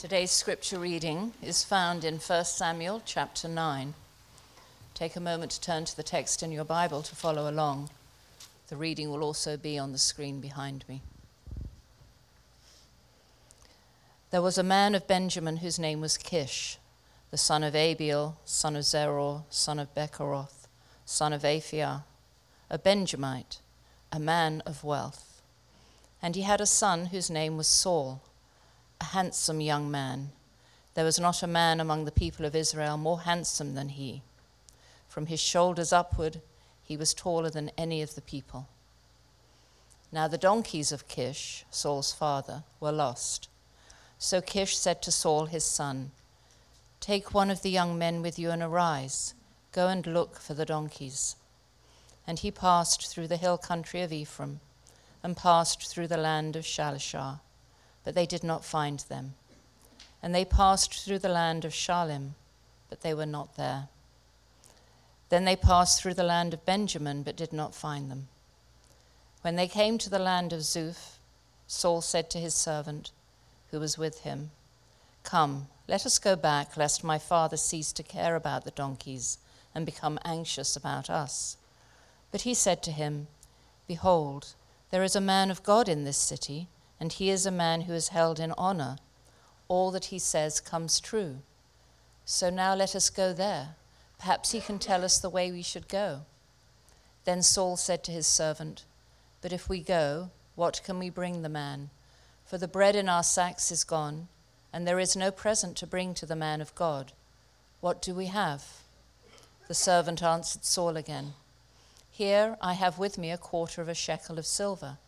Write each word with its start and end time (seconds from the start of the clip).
Today's 0.00 0.30
scripture 0.30 0.78
reading 0.78 1.34
is 1.42 1.62
found 1.62 2.04
in 2.04 2.16
1 2.16 2.44
Samuel 2.46 3.02
chapter 3.04 3.46
9. 3.46 3.92
Take 4.94 5.14
a 5.14 5.20
moment 5.20 5.50
to 5.50 5.60
turn 5.60 5.84
to 5.84 5.94
the 5.94 6.02
text 6.02 6.42
in 6.42 6.50
your 6.50 6.64
Bible 6.64 7.02
to 7.02 7.14
follow 7.14 7.50
along. 7.50 7.90
The 8.68 8.76
reading 8.76 9.10
will 9.10 9.22
also 9.22 9.58
be 9.58 9.78
on 9.78 9.92
the 9.92 9.98
screen 9.98 10.40
behind 10.40 10.86
me. 10.88 11.02
There 14.30 14.40
was 14.40 14.56
a 14.56 14.62
man 14.62 14.94
of 14.94 15.06
Benjamin 15.06 15.58
whose 15.58 15.78
name 15.78 16.00
was 16.00 16.16
Kish, 16.16 16.78
the 17.30 17.36
son 17.36 17.62
of 17.62 17.74
Abiel, 17.74 18.36
son 18.46 18.76
of 18.76 18.84
Zeror, 18.84 19.42
son 19.50 19.78
of 19.78 19.94
Becorath, 19.94 20.66
son 21.04 21.34
of 21.34 21.42
Aphiah, 21.42 22.04
a 22.70 22.78
Benjamite, 22.78 23.58
a 24.10 24.18
man 24.18 24.62
of 24.64 24.82
wealth. 24.82 25.42
And 26.22 26.36
he 26.36 26.42
had 26.42 26.62
a 26.62 26.66
son 26.66 27.06
whose 27.06 27.28
name 27.28 27.58
was 27.58 27.68
Saul 27.68 28.22
a 29.00 29.04
handsome 29.04 29.60
young 29.60 29.90
man. 29.90 30.30
There 30.94 31.04
was 31.04 31.18
not 31.18 31.42
a 31.42 31.46
man 31.46 31.80
among 31.80 32.04
the 32.04 32.12
people 32.12 32.44
of 32.44 32.54
Israel 32.54 32.96
more 32.96 33.20
handsome 33.20 33.74
than 33.74 33.90
he. 33.90 34.22
From 35.08 35.26
his 35.26 35.40
shoulders 35.40 35.92
upward, 35.92 36.40
he 36.82 36.96
was 36.96 37.14
taller 37.14 37.50
than 37.50 37.70
any 37.78 38.02
of 38.02 38.14
the 38.14 38.20
people. 38.20 38.68
Now 40.12 40.28
the 40.28 40.38
donkeys 40.38 40.92
of 40.92 41.08
Kish, 41.08 41.64
Saul's 41.70 42.12
father, 42.12 42.64
were 42.80 42.92
lost. 42.92 43.48
So 44.18 44.40
Kish 44.40 44.76
said 44.76 45.00
to 45.02 45.12
Saul 45.12 45.46
his 45.46 45.64
son, 45.64 46.10
Take 47.00 47.32
one 47.32 47.50
of 47.50 47.62
the 47.62 47.70
young 47.70 47.96
men 47.96 48.20
with 48.20 48.38
you 48.38 48.50
and 48.50 48.62
arise. 48.62 49.34
Go 49.72 49.88
and 49.88 50.06
look 50.06 50.38
for 50.38 50.52
the 50.52 50.66
donkeys. 50.66 51.36
And 52.26 52.38
he 52.40 52.50
passed 52.50 53.06
through 53.06 53.28
the 53.28 53.38
hill 53.38 53.56
country 53.56 54.02
of 54.02 54.12
Ephraim 54.12 54.60
and 55.22 55.36
passed 55.36 55.88
through 55.88 56.08
the 56.08 56.16
land 56.16 56.56
of 56.56 56.64
Shalishah 56.64 57.40
but 58.04 58.14
they 58.14 58.26
did 58.26 58.42
not 58.42 58.64
find 58.64 59.00
them. 59.00 59.34
And 60.22 60.34
they 60.34 60.44
passed 60.44 61.04
through 61.04 61.20
the 61.20 61.28
land 61.28 61.64
of 61.64 61.72
Shaalim, 61.72 62.30
but 62.88 63.02
they 63.02 63.14
were 63.14 63.26
not 63.26 63.56
there. 63.56 63.88
Then 65.28 65.44
they 65.44 65.56
passed 65.56 66.00
through 66.00 66.14
the 66.14 66.24
land 66.24 66.52
of 66.52 66.64
Benjamin, 66.64 67.22
but 67.22 67.36
did 67.36 67.52
not 67.52 67.74
find 67.74 68.10
them. 68.10 68.28
When 69.42 69.56
they 69.56 69.68
came 69.68 69.96
to 69.98 70.10
the 70.10 70.18
land 70.18 70.52
of 70.52 70.60
Zuph, 70.60 71.18
Saul 71.66 72.00
said 72.00 72.28
to 72.30 72.38
his 72.38 72.54
servant, 72.54 73.12
who 73.70 73.80
was 73.80 73.96
with 73.96 74.20
him, 74.20 74.50
Come, 75.22 75.68
let 75.86 76.04
us 76.04 76.18
go 76.18 76.36
back, 76.36 76.76
lest 76.76 77.04
my 77.04 77.18
father 77.18 77.56
cease 77.56 77.92
to 77.92 78.02
care 78.02 78.36
about 78.36 78.64
the 78.64 78.70
donkeys 78.70 79.38
and 79.74 79.86
become 79.86 80.18
anxious 80.24 80.76
about 80.76 81.08
us. 81.08 81.56
But 82.32 82.42
he 82.42 82.54
said 82.54 82.82
to 82.82 82.92
him, 82.92 83.28
Behold, 83.86 84.54
there 84.90 85.02
is 85.02 85.14
a 85.14 85.20
man 85.20 85.50
of 85.50 85.62
God 85.62 85.88
in 85.88 86.04
this 86.04 86.18
city 86.18 86.68
and 87.00 87.14
he 87.14 87.30
is 87.30 87.46
a 87.46 87.50
man 87.50 87.82
who 87.82 87.94
is 87.94 88.08
held 88.08 88.38
in 88.38 88.52
honor. 88.58 88.98
All 89.68 89.90
that 89.90 90.06
he 90.06 90.18
says 90.18 90.60
comes 90.60 91.00
true. 91.00 91.38
So 92.26 92.50
now 92.50 92.74
let 92.74 92.94
us 92.94 93.08
go 93.08 93.32
there. 93.32 93.70
Perhaps 94.18 94.52
he 94.52 94.60
can 94.60 94.78
tell 94.78 95.02
us 95.02 95.18
the 95.18 95.30
way 95.30 95.50
we 95.50 95.62
should 95.62 95.88
go. 95.88 96.20
Then 97.24 97.42
Saul 97.42 97.78
said 97.78 98.04
to 98.04 98.12
his 98.12 98.26
servant, 98.26 98.84
But 99.40 99.52
if 99.52 99.68
we 99.68 99.80
go, 99.80 100.30
what 100.54 100.82
can 100.84 100.98
we 100.98 101.08
bring 101.08 101.40
the 101.40 101.48
man? 101.48 101.88
For 102.44 102.58
the 102.58 102.68
bread 102.68 102.94
in 102.94 103.08
our 103.08 103.22
sacks 103.22 103.72
is 103.72 103.82
gone, 103.82 104.28
and 104.72 104.86
there 104.86 104.98
is 104.98 105.16
no 105.16 105.30
present 105.30 105.76
to 105.78 105.86
bring 105.86 106.12
to 106.14 106.26
the 106.26 106.36
man 106.36 106.60
of 106.60 106.74
God. 106.74 107.12
What 107.80 108.02
do 108.02 108.14
we 108.14 108.26
have? 108.26 108.64
The 109.68 109.74
servant 109.74 110.22
answered 110.22 110.64
Saul 110.64 110.96
again, 110.96 111.32
Here 112.10 112.58
I 112.60 112.74
have 112.74 112.98
with 112.98 113.16
me 113.16 113.30
a 113.30 113.38
quarter 113.38 113.80
of 113.80 113.88
a 113.88 113.94
shekel 113.94 114.38
of 114.38 114.44
silver 114.44 114.98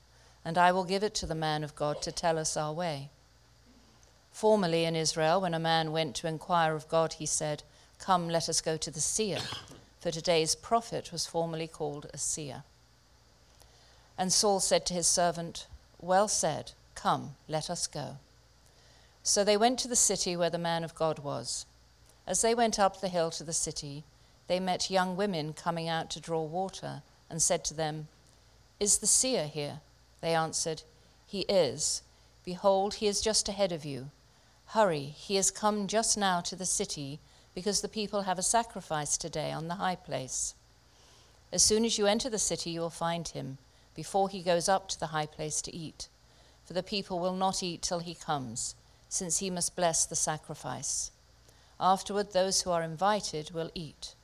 and 0.44 0.58
I 0.58 0.72
will 0.72 0.84
give 0.84 1.02
it 1.02 1.14
to 1.16 1.26
the 1.26 1.34
man 1.34 1.62
of 1.62 1.74
God 1.74 2.02
to 2.02 2.12
tell 2.12 2.38
us 2.38 2.56
our 2.56 2.72
way. 2.72 3.10
Formerly 4.32 4.84
in 4.84 4.96
Israel, 4.96 5.40
when 5.40 5.54
a 5.54 5.58
man 5.58 5.92
went 5.92 6.16
to 6.16 6.26
inquire 6.26 6.74
of 6.74 6.88
God, 6.88 7.14
he 7.14 7.26
said, 7.26 7.62
Come, 7.98 8.28
let 8.28 8.48
us 8.48 8.60
go 8.60 8.76
to 8.76 8.90
the 8.90 9.00
seer, 9.00 9.38
for 10.00 10.10
today's 10.10 10.54
prophet 10.54 11.12
was 11.12 11.26
formerly 11.26 11.68
called 11.68 12.10
a 12.12 12.18
seer. 12.18 12.64
And 14.18 14.32
Saul 14.32 14.60
said 14.60 14.84
to 14.86 14.94
his 14.94 15.06
servant, 15.06 15.66
Well 16.00 16.28
said, 16.28 16.72
come, 16.94 17.34
let 17.48 17.70
us 17.70 17.86
go. 17.86 18.16
So 19.22 19.44
they 19.44 19.56
went 19.56 19.78
to 19.80 19.88
the 19.88 19.96
city 19.96 20.36
where 20.36 20.50
the 20.50 20.58
man 20.58 20.84
of 20.84 20.94
God 20.94 21.18
was. 21.18 21.66
As 22.26 22.42
they 22.42 22.54
went 22.54 22.78
up 22.78 23.00
the 23.00 23.08
hill 23.08 23.30
to 23.32 23.44
the 23.44 23.52
city, 23.52 24.04
they 24.46 24.60
met 24.60 24.90
young 24.90 25.16
women 25.16 25.52
coming 25.52 25.88
out 25.88 26.10
to 26.10 26.20
draw 26.20 26.42
water, 26.42 27.02
and 27.30 27.40
said 27.40 27.64
to 27.64 27.74
them, 27.74 28.08
Is 28.78 28.98
the 28.98 29.06
seer 29.06 29.46
here? 29.46 29.80
They 30.22 30.34
answered, 30.34 30.82
He 31.26 31.40
is. 31.42 32.02
Behold, 32.44 32.94
he 32.94 33.06
is 33.06 33.20
just 33.20 33.48
ahead 33.48 33.72
of 33.72 33.84
you. 33.84 34.10
Hurry, 34.68 35.14
he 35.16 35.34
has 35.36 35.50
come 35.50 35.86
just 35.86 36.16
now 36.16 36.40
to 36.40 36.56
the 36.56 36.64
city, 36.64 37.20
because 37.54 37.82
the 37.82 37.88
people 37.88 38.22
have 38.22 38.38
a 38.38 38.42
sacrifice 38.42 39.18
today 39.18 39.52
on 39.52 39.68
the 39.68 39.74
high 39.74 39.96
place. 39.96 40.54
As 41.52 41.62
soon 41.62 41.84
as 41.84 41.98
you 41.98 42.06
enter 42.06 42.30
the 42.30 42.38
city, 42.38 42.70
you 42.70 42.80
will 42.80 42.88
find 42.88 43.28
him, 43.28 43.58
before 43.94 44.30
he 44.30 44.40
goes 44.42 44.68
up 44.68 44.88
to 44.88 44.98
the 44.98 45.08
high 45.08 45.26
place 45.26 45.60
to 45.62 45.74
eat. 45.74 46.08
For 46.64 46.72
the 46.72 46.82
people 46.82 47.18
will 47.18 47.34
not 47.34 47.62
eat 47.62 47.82
till 47.82 47.98
he 47.98 48.14
comes, 48.14 48.74
since 49.08 49.38
he 49.38 49.50
must 49.50 49.76
bless 49.76 50.06
the 50.06 50.16
sacrifice. 50.16 51.10
Afterward, 51.78 52.32
those 52.32 52.62
who 52.62 52.70
are 52.70 52.82
invited 52.82 53.50
will 53.50 53.70
eat. 53.74 54.14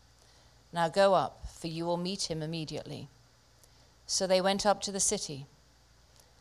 Now 0.73 0.89
go 0.89 1.15
up, 1.15 1.47
for 1.53 1.67
you 1.67 1.85
will 1.85 1.97
meet 1.97 2.31
him 2.31 2.41
immediately. 2.41 3.09
So 4.07 4.27
they 4.27 4.41
went 4.41 4.65
up 4.65 4.81
to 4.83 4.93
the 4.93 5.01
city. 5.01 5.47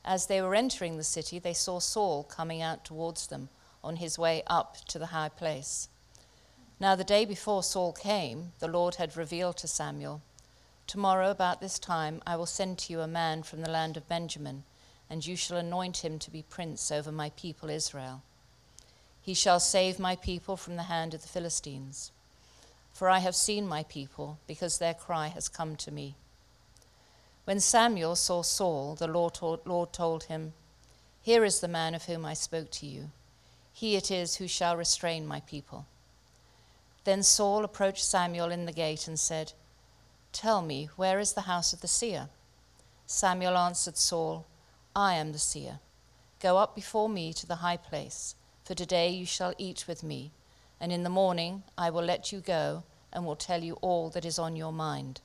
As 0.10 0.28
they 0.28 0.42
were 0.42 0.56
entering 0.56 0.96
the 0.96 1.04
city, 1.04 1.38
they 1.38 1.54
saw 1.54 1.80
Saul 1.80 2.24
coming 2.24 2.62
out 2.62 2.86
towards 2.86 3.28
them 3.28 3.50
on 3.84 3.98
his 3.98 4.18
way 4.18 4.42
up 4.48 4.78
to 4.88 4.98
the 4.98 5.08
high 5.08 5.28
place. 5.28 5.90
Now, 6.80 6.96
the 6.96 7.04
day 7.04 7.26
before 7.26 7.62
Saul 7.62 7.92
came, 7.92 8.54
the 8.60 8.70
Lord 8.70 8.96
had 8.96 9.18
revealed 9.18 9.58
to 9.58 9.68
Samuel, 9.68 10.22
Tomorrow, 10.88 11.30
about 11.30 11.60
this 11.60 11.78
time, 11.78 12.22
I 12.26 12.38
will 12.38 12.46
send 12.46 12.78
to 12.80 12.94
you 12.94 13.02
a 13.02 13.08
man 13.08 13.44
from 13.44 13.60
the 13.60 13.70
land 13.70 13.98
of 13.98 14.08
Benjamin, 14.08 14.64
and 15.10 15.28
you 15.28 15.36
shall 15.36 15.58
anoint 15.58 16.06
him 16.06 16.20
to 16.20 16.32
be 16.32 16.42
prince 16.42 16.90
over 16.90 17.12
my 17.12 17.32
people 17.32 17.70
Israel. 17.70 18.24
He 19.22 19.34
shall 19.34 19.60
save 19.60 20.00
my 20.00 20.16
people 20.16 20.56
from 20.56 20.78
the 20.78 20.84
hand 20.84 21.16
of 21.16 21.22
the 21.22 21.28
Philistines. 21.28 22.14
For 22.94 23.10
I 23.10 23.20
have 23.20 23.36
seen 23.36 23.68
my 23.68 23.84
people, 23.84 24.40
because 24.48 24.78
their 24.78 24.94
cry 24.94 25.28
has 25.28 25.50
come 25.50 25.76
to 25.76 25.92
me. 25.92 26.16
When 27.48 27.62
Samuel 27.62 28.18
saw 28.18 28.42
Saul, 28.42 28.96
the 28.96 29.08
Lord 29.08 29.94
told 29.94 30.24
him, 30.24 30.52
Here 31.22 31.46
is 31.46 31.62
the 31.62 31.70
man 31.70 31.96
of 31.96 32.04
whom 32.04 32.26
I 32.26 32.34
spoke 32.34 32.70
to 32.72 32.86
you. 32.86 33.12
He 33.72 33.96
it 33.96 34.12
is 34.12 34.36
who 34.36 34.50
shall 34.50 34.76
restrain 34.76 35.26
my 35.26 35.40
people. 35.40 35.86
Then 37.06 37.24
Saul 37.24 37.64
approached 37.64 38.04
Samuel 38.04 38.52
in 38.52 38.66
the 38.66 38.74
gate 38.74 39.08
and 39.08 39.18
said, 39.18 39.54
Tell 40.34 40.62
me, 40.62 40.90
where 40.98 41.20
is 41.20 41.32
the 41.32 41.48
house 41.48 41.72
of 41.72 41.80
the 41.80 41.88
seer? 41.88 42.28
Samuel 43.06 43.56
answered 43.56 43.96
Saul, 43.96 44.46
I 44.94 45.14
am 45.14 45.32
the 45.32 45.40
seer. 45.40 45.80
Go 46.42 46.58
up 46.58 46.76
before 46.76 47.08
me 47.08 47.32
to 47.32 47.48
the 47.48 47.64
high 47.64 47.78
place, 47.78 48.36
for 48.66 48.74
today 48.74 49.08
you 49.08 49.26
shall 49.26 49.54
eat 49.58 49.86
with 49.88 50.04
me, 50.04 50.34
and 50.82 50.92
in 50.92 51.04
the 51.04 51.10
morning 51.10 51.64
I 51.78 51.92
will 51.92 52.04
let 52.04 52.34
you 52.34 52.42
go 52.42 52.84
and 53.14 53.26
will 53.26 53.38
tell 53.38 53.64
you 53.64 53.76
all 53.76 54.10
that 54.10 54.26
is 54.26 54.38
on 54.38 54.58
your 54.58 54.74
mind. 54.74 55.22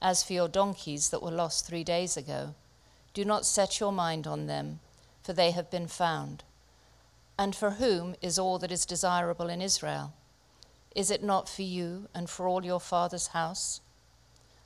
As 0.00 0.22
for 0.22 0.32
your 0.32 0.48
donkeys 0.48 1.10
that 1.10 1.22
were 1.22 1.30
lost 1.30 1.66
three 1.66 1.84
days 1.84 2.16
ago, 2.16 2.54
do 3.14 3.24
not 3.24 3.46
set 3.46 3.80
your 3.80 3.92
mind 3.92 4.26
on 4.26 4.46
them, 4.46 4.80
for 5.22 5.32
they 5.32 5.50
have 5.52 5.70
been 5.70 5.88
found. 5.88 6.44
And 7.38 7.54
for 7.54 7.72
whom 7.72 8.14
is 8.20 8.38
all 8.38 8.58
that 8.58 8.72
is 8.72 8.86
desirable 8.86 9.48
in 9.48 9.62
Israel? 9.62 10.12
Is 10.94 11.10
it 11.10 11.22
not 11.22 11.48
for 11.48 11.62
you 11.62 12.08
and 12.14 12.28
for 12.28 12.46
all 12.46 12.64
your 12.64 12.80
father's 12.80 13.28
house? 13.28 13.80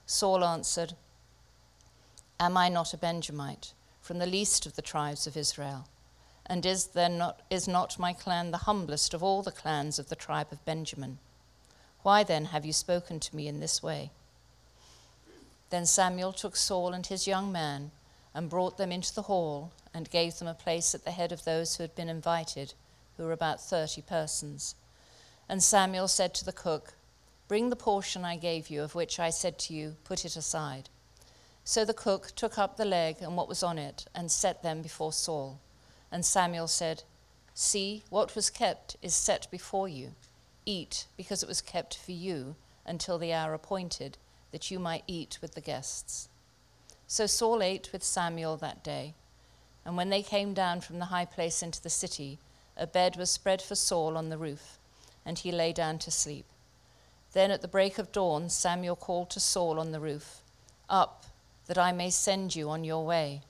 Saul 0.06 0.44
answered, 0.44 0.94
Am 2.38 2.56
I 2.56 2.68
not 2.68 2.94
a 2.94 2.96
Benjamite, 2.96 3.72
from 4.00 4.18
the 4.18 4.26
least 4.26 4.66
of 4.66 4.76
the 4.76 4.82
tribes 4.82 5.26
of 5.26 5.36
Israel? 5.36 5.88
And 6.46 6.66
is, 6.66 6.86
there 6.86 7.08
not, 7.08 7.42
is 7.50 7.68
not 7.68 7.98
my 7.98 8.12
clan 8.12 8.50
the 8.50 8.58
humblest 8.58 9.14
of 9.14 9.22
all 9.22 9.42
the 9.42 9.52
clans 9.52 9.98
of 9.98 10.08
the 10.08 10.16
tribe 10.16 10.48
of 10.50 10.64
Benjamin? 10.64 11.18
Why 12.02 12.24
then 12.24 12.46
have 12.46 12.64
you 12.64 12.72
spoken 12.72 13.20
to 13.20 13.36
me 13.36 13.46
in 13.46 13.60
this 13.60 13.82
way? 13.82 14.10
Then 15.70 15.86
Samuel 15.86 16.32
took 16.32 16.56
Saul 16.56 16.92
and 16.92 17.06
his 17.06 17.28
young 17.28 17.52
man 17.52 17.92
and 18.34 18.50
brought 18.50 18.76
them 18.76 18.90
into 18.90 19.14
the 19.14 19.22
hall 19.22 19.72
and 19.94 20.10
gave 20.10 20.38
them 20.38 20.48
a 20.48 20.54
place 20.54 20.94
at 20.94 21.04
the 21.04 21.12
head 21.12 21.32
of 21.32 21.44
those 21.44 21.76
who 21.76 21.84
had 21.84 21.94
been 21.94 22.08
invited, 22.08 22.74
who 23.16 23.24
were 23.24 23.32
about 23.32 23.60
thirty 23.60 24.02
persons. 24.02 24.74
And 25.48 25.62
Samuel 25.62 26.08
said 26.08 26.34
to 26.34 26.44
the 26.44 26.52
cook, 26.52 26.94
Bring 27.48 27.70
the 27.70 27.76
portion 27.76 28.24
I 28.24 28.36
gave 28.36 28.68
you, 28.68 28.82
of 28.82 28.94
which 28.94 29.18
I 29.18 29.30
said 29.30 29.58
to 29.60 29.74
you, 29.74 29.96
Put 30.04 30.24
it 30.24 30.36
aside. 30.36 30.88
So 31.64 31.84
the 31.84 31.94
cook 31.94 32.32
took 32.34 32.58
up 32.58 32.76
the 32.76 32.84
leg 32.84 33.16
and 33.20 33.36
what 33.36 33.48
was 33.48 33.62
on 33.62 33.78
it, 33.78 34.06
and 34.14 34.30
set 34.30 34.62
them 34.62 34.82
before 34.82 35.12
Saul. 35.12 35.60
And 36.10 36.24
Samuel 36.24 36.68
said, 36.68 37.04
See, 37.54 38.02
what 38.10 38.34
was 38.34 38.50
kept 38.50 38.96
is 39.02 39.14
set 39.14 39.48
before 39.50 39.88
you. 39.88 40.14
Eat, 40.66 41.06
because 41.16 41.42
it 41.42 41.48
was 41.48 41.60
kept 41.60 41.96
for 41.96 42.12
you 42.12 42.56
until 42.86 43.18
the 43.18 43.32
hour 43.32 43.54
appointed 43.54 44.18
that 44.52 44.70
you 44.70 44.78
might 44.78 45.04
eat 45.06 45.38
with 45.40 45.54
the 45.54 45.60
guests. 45.60 46.28
So 47.06 47.26
Saul 47.26 47.62
ate 47.62 47.90
with 47.92 48.04
Samuel 48.04 48.56
that 48.58 48.84
day. 48.84 49.14
And 49.84 49.96
when 49.96 50.10
they 50.10 50.22
came 50.22 50.54
down 50.54 50.80
from 50.80 50.98
the 50.98 51.06
high 51.06 51.24
place 51.24 51.62
into 51.62 51.82
the 51.82 51.90
city, 51.90 52.38
a 52.76 52.86
bed 52.86 53.16
was 53.16 53.30
spread 53.30 53.60
for 53.60 53.74
Saul 53.74 54.16
on 54.16 54.28
the 54.28 54.38
roof, 54.38 54.78
and 55.24 55.38
he 55.38 55.50
lay 55.50 55.72
down 55.72 55.98
to 56.00 56.10
sleep. 56.10 56.46
Then 57.32 57.50
at 57.50 57.62
the 57.62 57.68
break 57.68 57.98
of 57.98 58.12
dawn, 58.12 58.48
Samuel 58.48 58.96
called 58.96 59.30
to 59.30 59.40
Saul 59.40 59.78
on 59.78 59.92
the 59.92 60.00
roof, 60.00 60.40
Up, 60.88 61.24
that 61.66 61.78
I 61.78 61.92
may 61.92 62.10
send 62.10 62.56
you 62.56 62.68
on 62.70 62.84
your 62.84 63.04
way. 63.04 63.42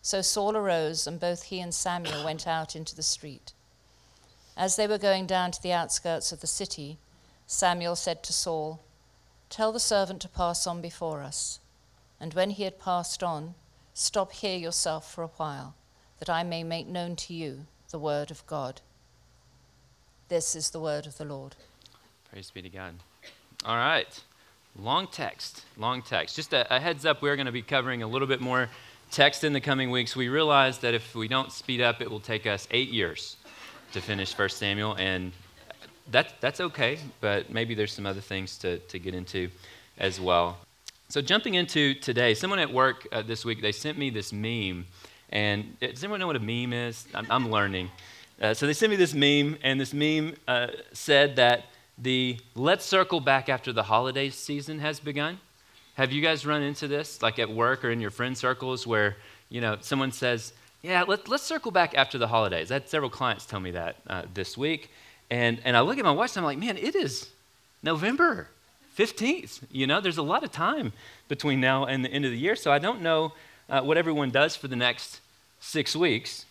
So 0.00 0.20
Saul 0.20 0.56
arose, 0.56 1.06
and 1.06 1.20
both 1.20 1.44
he 1.44 1.60
and 1.60 1.72
Samuel 1.72 2.24
went 2.24 2.46
out 2.46 2.74
into 2.74 2.96
the 2.96 3.02
street. 3.02 3.52
As 4.56 4.76
they 4.76 4.86
were 4.86 4.98
going 4.98 5.26
down 5.26 5.52
to 5.52 5.62
the 5.62 5.72
outskirts 5.72 6.32
of 6.32 6.40
the 6.40 6.46
city, 6.46 6.98
Samuel 7.46 7.96
said 7.96 8.22
to 8.24 8.32
Saul, 8.32 8.80
Tell 9.52 9.70
the 9.70 9.80
servant 9.80 10.22
to 10.22 10.30
pass 10.30 10.66
on 10.66 10.80
before 10.80 11.20
us. 11.20 11.60
And 12.18 12.32
when 12.32 12.48
he 12.48 12.62
had 12.62 12.78
passed 12.78 13.22
on, 13.22 13.54
stop 13.92 14.32
here 14.32 14.56
yourself 14.56 15.12
for 15.12 15.22
a 15.22 15.30
while, 15.36 15.74
that 16.20 16.30
I 16.30 16.42
may 16.42 16.64
make 16.64 16.86
known 16.86 17.16
to 17.16 17.34
you 17.34 17.66
the 17.90 17.98
word 17.98 18.30
of 18.30 18.46
God. 18.46 18.80
This 20.28 20.56
is 20.56 20.70
the 20.70 20.80
word 20.80 21.06
of 21.06 21.18
the 21.18 21.26
Lord. 21.26 21.54
Praise 22.30 22.50
be 22.50 22.62
to 22.62 22.70
God. 22.70 22.94
All 23.66 23.76
right. 23.76 24.18
Long 24.74 25.06
text. 25.06 25.64
Long 25.76 26.00
text. 26.00 26.34
Just 26.34 26.54
a, 26.54 26.74
a 26.74 26.80
heads 26.80 27.04
up, 27.04 27.20
we're 27.20 27.36
going 27.36 27.44
to 27.44 27.52
be 27.52 27.60
covering 27.60 28.02
a 28.02 28.06
little 28.06 28.28
bit 28.28 28.40
more 28.40 28.70
text 29.10 29.44
in 29.44 29.52
the 29.52 29.60
coming 29.60 29.90
weeks. 29.90 30.16
We 30.16 30.30
realize 30.30 30.78
that 30.78 30.94
if 30.94 31.14
we 31.14 31.28
don't 31.28 31.52
speed 31.52 31.82
up, 31.82 32.00
it 32.00 32.10
will 32.10 32.20
take 32.20 32.46
us 32.46 32.66
eight 32.70 32.88
years 32.88 33.36
to 33.92 34.00
finish 34.00 34.32
1 34.32 34.48
Samuel, 34.48 34.94
and 34.94 35.32
that, 36.10 36.40
that's 36.40 36.60
okay, 36.60 36.98
but 37.20 37.50
maybe 37.50 37.74
there's 37.74 37.92
some 37.92 38.06
other 38.06 38.20
things 38.20 38.58
to, 38.58 38.78
to 38.78 38.98
get 38.98 39.14
into 39.14 39.48
as 39.98 40.20
well. 40.20 40.58
So, 41.08 41.20
jumping 41.20 41.54
into 41.54 41.94
today, 41.94 42.34
someone 42.34 42.58
at 42.58 42.72
work 42.72 43.06
uh, 43.12 43.22
this 43.22 43.44
week, 43.44 43.60
they 43.60 43.72
sent 43.72 43.98
me 43.98 44.10
this 44.10 44.32
meme 44.32 44.86
and 45.32 45.78
does 45.80 46.04
anyone 46.04 46.20
know 46.20 46.26
what 46.26 46.36
a 46.36 46.40
meme 46.40 46.74
is? 46.74 47.06
I'm, 47.14 47.26
I'm 47.30 47.50
learning. 47.50 47.90
Uh, 48.40 48.52
so 48.52 48.66
they 48.66 48.74
sent 48.74 48.90
me 48.90 48.96
this 48.96 49.14
meme, 49.14 49.56
and 49.62 49.80
this 49.80 49.94
meme 49.94 50.34
uh, 50.46 50.68
said 50.92 51.36
that 51.36 51.64
the 51.96 52.38
let's 52.54 52.84
circle 52.84 53.20
back 53.20 53.48
after 53.48 53.72
the 53.72 53.82
holiday 53.82 54.28
season 54.28 54.78
has 54.80 55.00
begun. 55.00 55.38
Have 55.94 56.12
you 56.12 56.20
guys 56.22 56.44
run 56.44 56.62
into 56.62 56.86
this, 56.86 57.22
like 57.22 57.38
at 57.38 57.50
work 57.50 57.84
or 57.84 57.90
in 57.90 58.00
your 58.00 58.10
friend 58.10 58.36
circles, 58.36 58.86
where 58.86 59.16
you 59.48 59.60
know 59.60 59.78
someone 59.80 60.12
says, 60.12 60.52
"Yeah, 60.82 61.04
let, 61.06 61.28
let's 61.28 61.44
circle 61.44 61.70
back 61.70 61.94
after 61.96 62.18
the 62.18 62.28
holidays." 62.28 62.70
I 62.70 62.74
had 62.74 62.88
several 62.88 63.10
clients 63.10 63.46
tell 63.46 63.60
me 63.60 63.70
that 63.70 63.96
uh, 64.06 64.22
this 64.34 64.58
week, 64.58 64.90
and 65.32 65.60
and 65.64 65.76
I 65.76 65.80
look 65.80 65.98
at 65.98 66.04
my 66.04 66.12
watch 66.12 66.36
and 66.36 66.38
I'm 66.38 66.44
like, 66.44 66.58
"Man, 66.58 66.76
it 66.76 66.94
is 66.94 67.30
November 67.82 68.48
15th. 68.98 69.62
You 69.70 69.86
know, 69.86 70.00
there's 70.00 70.18
a 70.18 70.22
lot 70.22 70.44
of 70.44 70.52
time 70.52 70.92
between 71.28 71.60
now 71.60 71.86
and 71.86 72.04
the 72.04 72.10
end 72.10 72.24
of 72.24 72.30
the 72.30 72.38
year, 72.38 72.54
so 72.54 72.70
I 72.70 72.78
don't 72.78 73.00
know 73.00 73.32
uh, 73.68 73.80
what 73.80 73.96
everyone 73.96 74.30
does 74.30 74.54
for 74.54 74.68
the 74.68 74.76
next 74.76 75.20
six 75.60 75.96
weeks. 75.96 76.44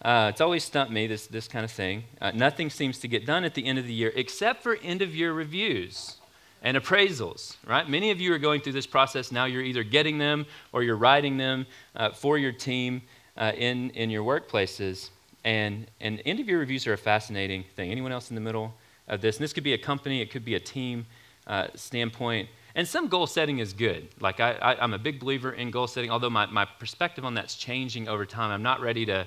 Uh, 0.00 0.28
it's 0.30 0.40
always 0.40 0.62
stumped 0.62 0.92
me, 0.92 1.08
this, 1.08 1.26
this 1.26 1.48
kind 1.48 1.64
of 1.64 1.72
thing. 1.72 2.04
Uh, 2.20 2.30
nothing 2.30 2.70
seems 2.70 2.98
to 3.00 3.08
get 3.08 3.26
done 3.26 3.42
at 3.42 3.54
the 3.54 3.66
end 3.66 3.80
of 3.80 3.86
the 3.86 3.92
year 3.92 4.12
except 4.14 4.62
for 4.62 4.76
end 4.76 5.02
of 5.02 5.12
year 5.14 5.32
reviews 5.32 6.16
and 6.62 6.76
appraisals, 6.76 7.56
right? 7.66 7.88
Many 7.88 8.12
of 8.12 8.20
you 8.20 8.32
are 8.32 8.38
going 8.38 8.60
through 8.60 8.74
this 8.74 8.86
process 8.86 9.32
now. 9.32 9.46
You're 9.46 9.62
either 9.62 9.82
getting 9.82 10.18
them 10.18 10.46
or 10.72 10.84
you're 10.84 10.96
writing 10.96 11.36
them 11.36 11.66
uh, 11.96 12.10
for 12.10 12.38
your 12.38 12.52
team 12.52 13.02
uh, 13.36 13.52
in, 13.56 13.90
in 13.90 14.10
your 14.10 14.22
workplaces. 14.22 15.10
And, 15.44 15.86
and 16.00 16.20
end 16.26 16.40
of 16.40 16.48
year 16.48 16.58
reviews 16.58 16.86
are 16.86 16.92
a 16.92 16.98
fascinating 16.98 17.64
thing. 17.76 17.90
Anyone 17.90 18.12
else 18.12 18.30
in 18.30 18.34
the 18.34 18.40
middle 18.40 18.74
of 19.06 19.20
this? 19.20 19.36
And 19.36 19.44
this 19.44 19.52
could 19.52 19.64
be 19.64 19.74
a 19.74 19.78
company, 19.78 20.20
it 20.20 20.30
could 20.30 20.44
be 20.44 20.54
a 20.54 20.60
team 20.60 21.06
uh, 21.46 21.68
standpoint. 21.74 22.48
And 22.74 22.86
some 22.86 23.08
goal 23.08 23.26
setting 23.26 23.58
is 23.58 23.72
good. 23.72 24.08
Like, 24.20 24.40
I, 24.40 24.76
am 24.78 24.94
a 24.94 24.98
big 24.98 25.18
believer 25.18 25.52
in 25.52 25.70
goal 25.70 25.86
setting, 25.86 26.10
although 26.10 26.30
my, 26.30 26.46
my 26.46 26.64
perspective 26.64 27.24
on 27.24 27.34
that's 27.34 27.56
changing 27.56 28.08
over 28.08 28.24
time. 28.24 28.50
I'm 28.50 28.62
not 28.62 28.80
ready 28.80 29.04
to, 29.06 29.26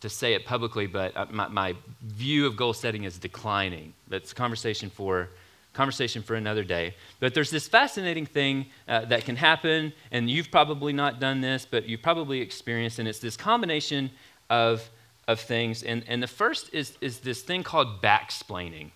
to 0.00 0.08
say 0.08 0.34
it 0.34 0.44
publicly, 0.44 0.86
but 0.86 1.16
uh, 1.16 1.26
my, 1.30 1.48
my 1.48 1.76
view 2.02 2.46
of 2.46 2.56
goal 2.56 2.72
setting 2.72 3.04
is 3.04 3.18
declining. 3.18 3.94
That's 4.08 4.32
a 4.32 4.34
conversation 4.34 4.90
for, 4.90 5.30
conversation 5.72 6.22
for 6.22 6.34
another 6.34 6.64
day. 6.64 6.94
But 7.20 7.32
there's 7.32 7.50
this 7.50 7.68
fascinating 7.68 8.26
thing 8.26 8.66
uh, 8.88 9.04
that 9.06 9.24
can 9.24 9.36
happen, 9.36 9.92
and 10.10 10.28
you've 10.28 10.50
probably 10.50 10.92
not 10.92 11.20
done 11.20 11.40
this, 11.40 11.66
but 11.70 11.88
you've 11.88 12.02
probably 12.02 12.40
experienced, 12.40 12.98
and 12.98 13.08
it's 13.08 13.20
this 13.20 13.36
combination 13.36 14.10
of, 14.50 14.90
of 15.30 15.40
things. 15.40 15.82
And, 15.82 16.04
and 16.08 16.22
the 16.22 16.26
first 16.26 16.74
is, 16.74 16.96
is 17.00 17.20
this 17.20 17.42
thing 17.42 17.62
called 17.62 18.02
backsplaining. 18.02 18.90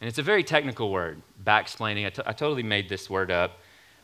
And 0.00 0.08
it's 0.08 0.18
a 0.18 0.22
very 0.22 0.44
technical 0.44 0.90
word, 0.92 1.20
backsplaining. 1.44 2.06
I, 2.06 2.10
t- 2.10 2.22
I 2.24 2.32
totally 2.32 2.62
made 2.62 2.88
this 2.88 3.08
word 3.08 3.30
up. 3.30 3.58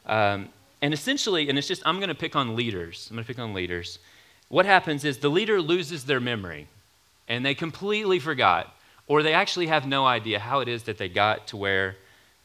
Um, 0.06 0.48
and 0.82 0.92
essentially, 0.92 1.48
and 1.48 1.58
it's 1.58 1.69
just, 1.69 1.82
I'm 1.86 1.96
going 1.96 2.08
to 2.08 2.14
pick 2.14 2.34
on 2.34 2.56
leaders. 2.56 3.06
I'm 3.10 3.16
going 3.16 3.25
to 3.25 3.28
pick 3.28 3.38
on 3.38 3.54
leaders. 3.54 3.98
What 4.48 4.66
happens 4.66 5.04
is 5.04 5.19
the 5.19 5.28
leader 5.28 5.60
loses 5.60 6.04
their 6.04 6.20
memory 6.20 6.66
and 7.28 7.44
they 7.44 7.54
completely 7.54 8.19
forgot, 8.19 8.75
or 9.06 9.22
they 9.22 9.32
actually 9.34 9.66
have 9.66 9.86
no 9.86 10.04
idea 10.06 10.38
how 10.38 10.60
it 10.60 10.69
is 10.69 10.82
that 10.84 10.98
they 10.98 11.08
got 11.08 11.46
to 11.48 11.56
where 11.56 11.96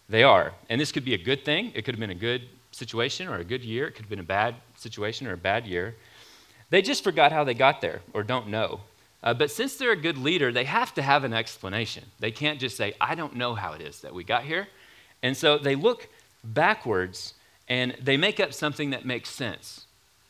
they 0.10 0.24
are. 0.24 0.54
And 0.70 0.80
this 0.80 0.92
could 0.92 1.06
be 1.06 1.14
a 1.14 1.18
good 1.18 1.44
thing. 1.44 1.72
It 1.76 1.84
could 1.84 1.96
have 1.96 2.00
been 2.00 2.10
a 2.10 2.16
good 2.16 2.44
situation 2.72 3.28
or 3.28 3.38
a 3.38 3.44
good 3.44 3.64
year. 3.64 3.88
It 3.88 3.92
could 3.92 4.04
have 4.04 4.10
been 4.10 4.20
a 4.20 4.24
bad 4.24 4.56
situation 4.78 5.28
or 5.28 5.34
a 5.34 5.38
bad 5.38 5.66
year. 5.66 5.96
They 6.70 6.82
just 6.82 7.04
forgot 7.04 7.32
how 7.32 7.44
they 7.44 7.54
got 7.54 7.82
there 7.82 8.02
or 8.14 8.24
don't 8.24 8.48
know. 8.48 8.82
Uh, 9.22 9.34
but 9.34 9.52
since 9.52 9.76
they're 9.76 9.92
a 9.92 9.98
good 9.98 10.18
leader, 10.18 10.52
they 10.52 10.64
have 10.64 10.94
to 10.94 11.02
have 11.02 11.24
an 11.24 11.34
explanation. 11.34 12.06
They 12.20 12.32
can't 12.32 12.60
just 12.60 12.78
say, 12.78 12.94
I 13.02 13.16
don't 13.16 13.36
know 13.36 13.54
how 13.54 13.74
it 13.74 13.82
is 13.82 14.02
that 14.02 14.14
we 14.14 14.24
got 14.24 14.44
here. 14.44 14.68
And 15.22 15.36
so 15.36 15.58
they 15.58 15.76
look 15.76 16.08
backwards 16.44 17.34
and 17.68 17.96
they 18.02 18.18
make 18.18 18.40
up 18.40 18.54
something 18.54 18.92
that 18.92 19.06
makes 19.06 19.30
sense 19.30 19.86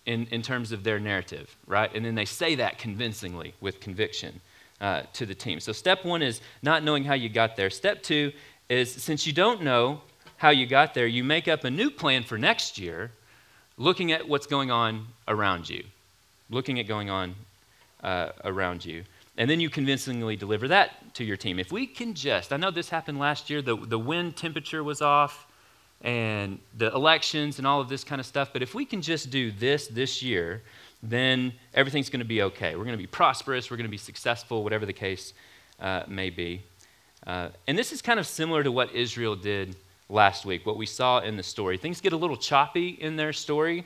in, 0.06 0.26
in 0.32 0.42
terms 0.42 0.72
of 0.72 0.84
their 0.84 1.00
narrative, 1.00 1.56
right? 1.68 1.94
And 1.94 2.04
then 2.04 2.16
they 2.16 2.26
say 2.26 2.56
that 2.56 2.80
convincingly 2.80 3.54
with 3.62 3.80
conviction 3.80 4.42
uh, 4.82 5.04
to 5.14 5.26
the 5.26 5.36
team. 5.36 5.60
So 5.60 5.72
step 5.72 6.04
one 6.04 6.24
is 6.24 6.42
not 6.64 6.84
knowing 6.84 7.04
how 7.04 7.14
you 7.14 7.30
got 7.30 7.56
there. 7.56 7.70
Step 7.70 8.02
two 8.02 8.32
is 8.70 8.92
since 8.92 9.28
you 9.28 9.34
don't 9.34 9.62
know 9.62 10.02
how 10.38 10.50
you 10.50 10.66
got 10.66 10.94
there, 10.94 11.06
you 11.06 11.24
make 11.24 11.48
up 11.48 11.64
a 11.64 11.70
new 11.70 11.92
plan 11.92 12.24
for 12.24 12.38
next 12.38 12.80
year 12.80 13.12
looking 13.78 14.12
at 14.12 14.28
what's 14.28 14.48
going 14.48 14.72
on 14.72 15.08
around 15.28 15.70
you, 15.70 15.84
looking 16.50 16.80
at 16.80 16.88
going 16.88 17.10
on 17.10 17.36
uh, 18.04 18.30
around 18.44 18.86
you. 18.86 19.04
And 19.38 19.50
then 19.50 19.60
you 19.60 19.70
convincingly 19.70 20.36
deliver 20.36 20.68
that 20.68 21.14
to 21.16 21.24
your 21.24 21.38
team. 21.38 21.60
If 21.60 21.72
we 21.72 21.88
can 21.88 22.14
just, 22.14 22.52
I 22.52 22.58
know 22.58 22.72
this 22.72 22.90
happened 22.90 23.20
last 23.20 23.50
year, 23.50 23.62
the, 23.62 23.76
the 23.76 23.98
wind 24.00 24.36
temperature 24.36 24.84
was 24.84 25.02
off 25.02 25.48
and 26.02 26.60
the 26.78 26.94
elections 26.94 27.58
and 27.58 27.68
all 27.68 27.80
of 27.80 27.90
this 27.90 28.04
kind 28.04 28.20
of 28.20 28.26
stuff, 28.26 28.50
but 28.52 28.62
if 28.62 28.74
we 28.76 28.86
can 28.86 29.02
just 29.02 29.30
do 29.30 29.52
this 29.52 29.88
this 29.88 30.22
year, 30.22 30.62
then 31.02 31.54
everything's 31.74 32.10
going 32.10 32.20
to 32.20 32.26
be 32.26 32.42
okay. 32.42 32.76
We're 32.76 32.84
going 32.84 32.98
to 32.98 32.98
be 32.98 33.08
prosperous, 33.08 33.72
we're 33.72 33.78
going 33.78 33.88
to 33.88 33.92
be 33.92 33.98
successful, 33.98 34.64
whatever 34.64 34.86
the 34.86 34.94
case 34.94 35.34
uh, 35.80 36.04
may 36.08 36.30
be. 36.30 36.62
Uh, 37.26 37.50
and 37.68 37.78
this 37.78 37.92
is 37.92 38.02
kind 38.02 38.20
of 38.20 38.28
similar 38.28 38.64
to 38.64 38.72
what 38.72 38.94
Israel 38.94 39.36
did 39.36 39.76
last 40.10 40.46
week, 40.46 40.66
what 40.66 40.78
we 40.78 40.86
saw 40.86 41.20
in 41.20 41.38
the 41.38 41.44
story. 41.44 41.78
Things 41.78 42.02
get 42.02 42.14
a 42.14 42.18
little 42.18 42.38
choppy 42.38 42.90
in 42.90 43.16
their 43.16 43.32
story. 43.32 43.86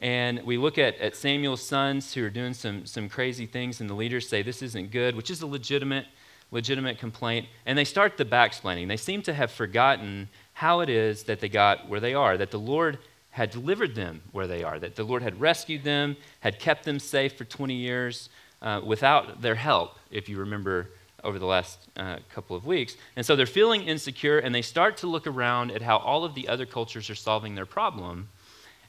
And 0.00 0.42
we 0.44 0.56
look 0.56 0.78
at, 0.78 0.96
at 0.98 1.14
Samuel's 1.14 1.62
sons 1.62 2.12
who 2.14 2.24
are 2.24 2.30
doing 2.30 2.54
some, 2.54 2.86
some 2.86 3.08
crazy 3.08 3.46
things, 3.46 3.80
and 3.80 3.88
the 3.88 3.94
leaders 3.94 4.28
say 4.28 4.42
this 4.42 4.62
isn't 4.62 4.90
good, 4.90 5.14
which 5.14 5.30
is 5.30 5.42
a 5.42 5.46
legitimate, 5.46 6.06
legitimate 6.50 6.98
complaint. 6.98 7.46
And 7.66 7.78
they 7.78 7.84
start 7.84 8.16
the 8.16 8.24
backsplaining. 8.24 8.88
They 8.88 8.96
seem 8.96 9.22
to 9.22 9.32
have 9.32 9.50
forgotten 9.50 10.28
how 10.54 10.80
it 10.80 10.88
is 10.88 11.24
that 11.24 11.40
they 11.40 11.48
got 11.48 11.88
where 11.88 12.00
they 12.00 12.14
are, 12.14 12.36
that 12.36 12.50
the 12.50 12.58
Lord 12.58 12.98
had 13.30 13.50
delivered 13.50 13.94
them 13.94 14.20
where 14.32 14.46
they 14.46 14.62
are, 14.62 14.78
that 14.78 14.94
the 14.94 15.04
Lord 15.04 15.22
had 15.22 15.40
rescued 15.40 15.84
them, 15.84 16.16
had 16.40 16.58
kept 16.58 16.84
them 16.84 16.98
safe 16.98 17.36
for 17.36 17.44
20 17.44 17.74
years 17.74 18.28
uh, 18.60 18.80
without 18.84 19.40
their 19.40 19.54
help, 19.54 19.96
if 20.10 20.28
you 20.28 20.38
remember 20.38 20.90
over 21.24 21.38
the 21.38 21.46
last 21.46 21.88
uh, 21.96 22.18
couple 22.30 22.56
of 22.56 22.66
weeks. 22.66 22.96
And 23.16 23.24
so 23.24 23.36
they're 23.36 23.46
feeling 23.46 23.82
insecure, 23.82 24.38
and 24.38 24.54
they 24.54 24.62
start 24.62 24.96
to 24.98 25.06
look 25.06 25.26
around 25.26 25.70
at 25.70 25.82
how 25.82 25.98
all 25.98 26.24
of 26.24 26.34
the 26.34 26.48
other 26.48 26.66
cultures 26.66 27.08
are 27.08 27.14
solving 27.14 27.54
their 27.54 27.66
problem. 27.66 28.28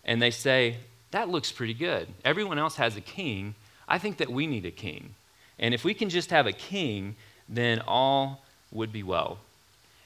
And 0.04 0.22
they 0.22 0.32
say, 0.32 0.78
that 1.14 1.30
looks 1.30 1.52
pretty 1.52 1.74
good. 1.74 2.08
Everyone 2.26 2.60
else 2.60 2.76
has 2.76 2.98
a 2.98 3.02
king. 3.02 3.56
I 3.88 3.98
think 3.98 4.18
that 4.18 4.30
we 4.30 4.46
need 4.46 4.66
a 4.66 4.72
king. 4.72 5.16
And 5.60 5.74
if 5.74 5.84
we 5.84 5.94
can 5.94 6.10
just 6.10 6.30
have 6.32 6.46
a 6.48 6.52
king, 6.52 7.16
then 7.48 7.82
all 7.88 8.44
would 8.72 8.92
be 8.92 9.04
well. 9.04 9.38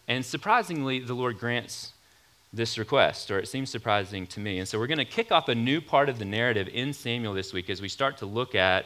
And 0.08 0.26
surprisingly, 0.26 1.00
the 1.00 1.14
Lord 1.14 1.40
grants 1.40 1.94
this 2.54 2.78
request, 2.78 3.32
or 3.32 3.40
it 3.40 3.48
seems 3.48 3.70
surprising 3.70 4.28
to 4.28 4.40
me. 4.40 4.60
And 4.60 4.68
so 4.68 4.80
we're 4.80 4.88
going 4.88 4.98
to 5.00 5.06
kick 5.06 5.32
off 5.32 5.50
a 5.50 5.56
new 5.56 5.82
part 5.82 6.10
of 6.10 6.20
the 6.20 6.26
narrative 6.26 6.70
in 6.72 6.94
Samuel 6.94 7.34
this 7.34 7.54
week 7.54 7.70
as 7.70 7.82
we 7.82 7.90
start 7.90 8.18
to 8.18 8.26
look 8.26 8.56
at 8.56 8.86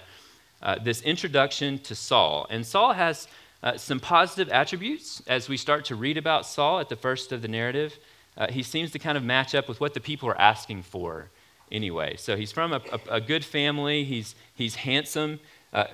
uh, 0.61 0.77
this 0.83 1.01
introduction 1.01 1.79
to 1.79 1.95
Saul. 1.95 2.47
And 2.49 2.65
Saul 2.65 2.93
has 2.93 3.27
uh, 3.63 3.77
some 3.77 3.99
positive 3.99 4.51
attributes 4.51 5.21
as 5.27 5.49
we 5.49 5.57
start 5.57 5.85
to 5.85 5.95
read 5.95 6.17
about 6.17 6.45
Saul 6.45 6.79
at 6.79 6.89
the 6.89 6.95
first 6.95 7.31
of 7.31 7.41
the 7.41 7.47
narrative. 7.47 7.97
Uh, 8.37 8.51
he 8.51 8.63
seems 8.63 8.91
to 8.91 8.99
kind 8.99 9.17
of 9.17 9.23
match 9.23 9.53
up 9.55 9.67
with 9.67 9.79
what 9.79 9.93
the 9.93 9.99
people 9.99 10.29
are 10.29 10.39
asking 10.39 10.83
for 10.83 11.29
anyway. 11.71 12.15
So 12.17 12.35
he's 12.35 12.51
from 12.51 12.73
a, 12.73 12.81
a, 12.91 13.15
a 13.15 13.21
good 13.21 13.45
family. 13.45 14.03
He's, 14.03 14.35
he's 14.55 14.75
handsome 14.75 15.39
uh, 15.73 15.85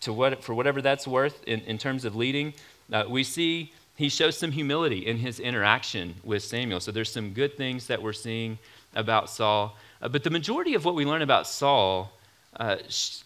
to 0.00 0.12
what, 0.12 0.42
for 0.42 0.54
whatever 0.54 0.80
that's 0.82 1.06
worth 1.06 1.42
in, 1.44 1.60
in 1.60 1.78
terms 1.78 2.04
of 2.04 2.14
leading. 2.14 2.54
Uh, 2.92 3.04
we 3.08 3.24
see 3.24 3.72
he 3.96 4.10
shows 4.10 4.36
some 4.36 4.52
humility 4.52 5.06
in 5.06 5.16
his 5.16 5.40
interaction 5.40 6.14
with 6.22 6.42
Samuel. 6.42 6.80
So 6.80 6.92
there's 6.92 7.10
some 7.10 7.30
good 7.30 7.56
things 7.56 7.86
that 7.86 8.00
we're 8.00 8.12
seeing 8.12 8.58
about 8.94 9.30
Saul. 9.30 9.76
Uh, 10.02 10.08
but 10.08 10.22
the 10.22 10.30
majority 10.30 10.74
of 10.74 10.84
what 10.84 10.94
we 10.94 11.04
learn 11.06 11.22
about 11.22 11.46
Saul 11.46 12.12
uh, 12.58 12.76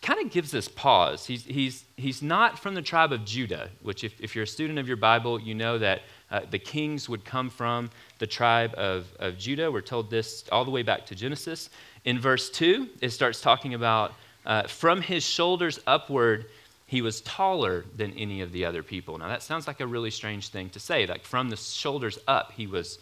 kind 0.01 0.25
of 0.25 0.31
gives 0.31 0.55
us 0.55 0.69
pause. 0.69 1.27
He's, 1.27 1.45
he's, 1.45 1.85
he's 1.97 2.23
not 2.23 2.59
from 2.59 2.75
the 2.75 2.83
tribe 2.83 3.13
of 3.13 3.25
Judah, 3.25 3.71
which, 3.83 4.05
if, 4.05 4.21
if 4.21 4.35
you're 4.35 4.45
a 4.45 4.47
student 4.47 4.79
of 4.79 4.89
your 4.89 4.97
Bible, 4.97 5.41
you 5.41 5.55
know 5.55 5.79
that 5.79 6.03
uh, 6.31 6.41
the 6.51 6.59
kings 6.59 7.09
would 7.09 7.25
come 7.25 7.51
from 7.51 7.91
the 8.19 8.27
tribe 8.27 8.75
of, 8.77 9.07
of 9.19 9.39
Judah. 9.39 9.71
We're 9.71 9.81
told 9.81 10.11
this 10.11 10.45
all 10.53 10.65
the 10.65 10.71
way 10.71 10.83
back 10.83 11.07
to 11.07 11.15
Genesis. 11.15 11.71
In 12.05 12.19
verse 12.19 12.51
2, 12.51 12.89
it 13.01 13.11
starts 13.11 13.41
talking 13.41 13.75
about 13.75 14.15
uh, 14.47 14.63
from 14.65 15.03
his 15.03 15.25
shoulders 15.25 15.81
upward, 15.87 16.47
he 16.87 17.03
was 17.03 17.21
taller 17.21 17.85
than 17.97 18.13
any 18.15 18.41
of 18.41 18.53
the 18.53 18.65
other 18.65 18.83
people. 18.83 19.19
Now, 19.19 19.29
that 19.29 19.43
sounds 19.43 19.67
like 19.67 19.81
a 19.81 19.87
really 19.87 20.11
strange 20.11 20.49
thing 20.49 20.71
to 20.71 20.81
say. 20.81 21.07
Like, 21.07 21.25
from 21.25 21.51
the 21.51 21.57
shoulders 21.57 22.19
up, 22.27 22.53
he 22.53 22.67
was 22.67 22.99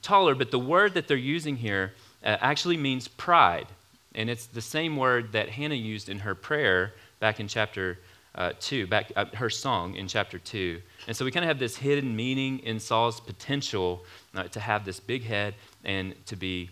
taller. 0.00 0.34
But 0.34 0.50
the 0.50 0.58
word 0.58 0.94
that 0.94 1.08
they're 1.08 1.16
using 1.16 1.56
here 1.56 1.92
uh, 2.24 2.36
actually 2.40 2.76
means 2.76 3.08
pride. 3.08 3.66
And 4.14 4.30
it's 4.30 4.46
the 4.46 4.62
same 4.62 4.96
word 4.96 5.32
that 5.32 5.50
Hannah 5.50 5.74
used 5.74 6.08
in 6.08 6.20
her 6.20 6.34
prayer 6.34 6.94
back 7.20 7.40
in 7.40 7.48
chapter 7.48 7.98
uh, 8.36 8.52
2, 8.60 8.86
back 8.86 9.12
uh, 9.16 9.24
her 9.34 9.50
song 9.50 9.94
in 9.94 10.06
chapter 10.06 10.38
2. 10.38 10.80
And 11.06 11.16
so 11.16 11.24
we 11.24 11.30
kind 11.30 11.44
of 11.44 11.48
have 11.48 11.58
this 11.58 11.76
hidden 11.76 12.14
meaning 12.14 12.58
in 12.60 12.78
Saul's 12.78 13.18
potential 13.20 14.04
uh, 14.34 14.44
to 14.44 14.60
have 14.60 14.84
this 14.84 15.00
big 15.00 15.24
head 15.24 15.54
and 15.84 16.14
to 16.26 16.36
be 16.36 16.70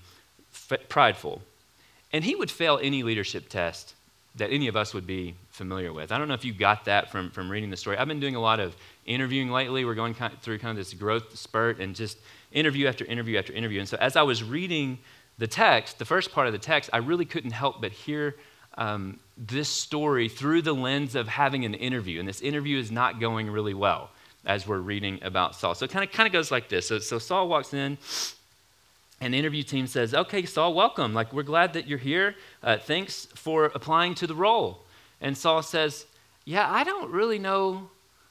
f- 0.52 0.88
prideful. 0.88 1.40
And 2.12 2.23
he 2.23 2.35
would 2.35 2.50
fail 2.50 2.78
any 2.83 3.02
leadership 3.02 3.49
test 3.49 3.94
that 4.37 4.50
any 4.50 4.68
of 4.68 4.76
us 4.76 4.92
would 4.92 5.06
be 5.06 5.35
familiar 5.50 5.92
with. 5.92 6.11
I 6.11 6.18
don't 6.18 6.28
know 6.28 6.35
if 6.35 6.44
you 6.44 6.52
got 6.52 6.85
that 6.87 7.11
from, 7.11 7.30
from 7.30 7.50
reading 7.50 7.71
the 7.71 7.76
story. 7.76 7.97
I've 7.97 8.09
been 8.09 8.21
doing 8.21 8.35
a 8.35 8.40
lot 8.40 8.61
of 8.61 8.76
interviewing 9.06 9.50
lately. 9.50 9.85
We're 9.85 9.94
going 9.94 10.14
kind 10.14 10.33
of 10.33 10.40
through 10.40 10.59
kind 10.59 10.71
of 10.71 10.76
this 10.76 10.92
growth 10.92 11.37
spurt 11.38 11.78
and 11.80 11.94
just 11.94 12.18
interview 12.50 12.88
after 12.88 13.04
interview 13.04 13.38
after 13.38 13.52
interview. 13.52 13.78
And 13.78 13.88
so 13.88 13.97
as 14.00 14.16
I 14.16 14.23
was 14.23 14.42
reading 14.42 14.99
the 15.38 15.47
text, 15.47 15.99
the 15.99 16.04
first 16.04 16.33
part 16.33 16.47
of 16.47 16.52
the 16.52 16.59
text, 16.59 16.90
I 16.92 16.99
really 16.99 17.25
couldn't 17.25 17.52
help 17.52 17.80
but 17.80 17.92
hear 17.92 18.35
um, 18.76 19.21
this 19.36 19.68
story 19.68 20.28
through 20.28 20.62
the 20.62 20.72
lens 20.72 21.14
of 21.14 21.28
having 21.28 21.64
an 21.64 21.74
interview. 21.74 22.20
And 22.20 22.28
this 22.28 22.40
interview 22.40 22.78
is 22.78 22.90
not 22.90 23.20
going 23.20 23.50
really 23.50 23.74
well 23.74 24.10
as 24.46 24.66
we're 24.66 24.78
reading 24.78 25.18
about 25.22 25.56
Saul. 25.56 25.74
So 25.74 25.84
it 25.84 25.90
kind 25.90 26.04
of 26.04 26.12
kind 26.12 26.26
of 26.26 26.32
goes 26.32 26.50
like 26.50 26.68
this. 26.68 26.88
So, 26.88 26.98
so 26.98 27.18
Saul 27.18 27.48
walks 27.48 27.74
in. 27.74 27.98
And 29.20 29.32
the 29.32 29.38
interview 29.38 29.62
team 29.62 29.86
says, 29.86 30.12
Okay, 30.12 30.44
Saul, 30.44 30.74
welcome. 30.74 31.14
Like, 31.14 31.32
we're 31.32 31.44
glad 31.44 31.72
that 31.74 31.86
you're 31.86 31.98
here. 31.98 32.34
Uh, 32.62 32.76
thanks 32.76 33.26
for 33.34 33.66
applying 33.66 34.14
to 34.16 34.26
the 34.26 34.34
role. 34.34 34.82
And 35.20 35.36
Saul 35.36 35.62
says, 35.62 36.06
Yeah, 36.44 36.70
I 36.70 36.84
don't 36.84 37.10
really 37.10 37.38
know 37.38 37.88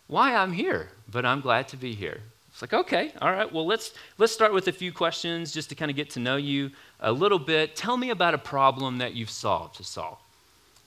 why 0.08 0.36
I'm 0.36 0.54
here, 0.54 0.90
but 1.10 1.26
I'm 1.26 1.42
glad 1.42 1.68
to 1.70 1.78
be 1.78 1.96
here. 1.96 2.22
It's 2.54 2.62
like, 2.62 2.74
okay, 2.74 3.12
all 3.20 3.32
right, 3.32 3.52
well, 3.52 3.66
let's, 3.66 3.94
let's 4.20 4.32
start 4.32 4.54
with 4.54 4.68
a 4.68 4.72
few 4.72 4.92
questions 4.92 5.52
just 5.52 5.70
to 5.70 5.76
kind 5.76 5.90
of 5.90 5.98
get 5.98 6.12
to 6.12 6.20
know 6.20 6.36
you 6.36 6.70
a 7.00 7.12
little 7.12 7.40
bit. 7.40 7.76
Tell 7.76 7.98
me 7.98 8.12
about 8.12 8.36
a 8.36 8.38
problem 8.38 9.00
that 9.00 9.16
you've 9.16 9.32
solved 9.32 9.78
to 9.78 9.84
Saul. 9.84 10.23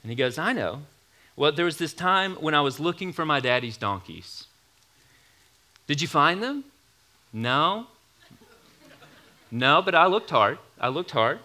And 0.07 0.11
he 0.13 0.15
goes, 0.15 0.39
I 0.39 0.53
know. 0.53 0.83
Well, 1.35 1.51
there 1.51 1.65
was 1.65 1.79
this 1.79 1.93
time 1.93 2.37
when 2.37 2.55
I 2.55 2.61
was 2.61 2.79
looking 2.79 3.13
for 3.13 3.27
my 3.27 3.41
daddy's 3.41 3.77
donkeys. 3.77 4.47
Did 5.89 6.01
you 6.01 6.07
find 6.07 6.41
them? 6.41 6.63
No. 7.33 7.89
No, 9.51 9.83
but 9.83 9.97
I 9.97 10.07
looked 10.07 10.31
hard. 10.31 10.61
I 10.81 10.91
looked 10.91 11.11
hard. 11.11 11.41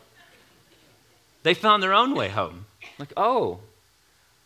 They 1.42 1.56
found 1.56 1.82
their 1.82 1.92
own 1.92 2.14
way 2.14 2.30
home. 2.30 2.68
Like, 3.00 3.14
oh, 3.18 3.62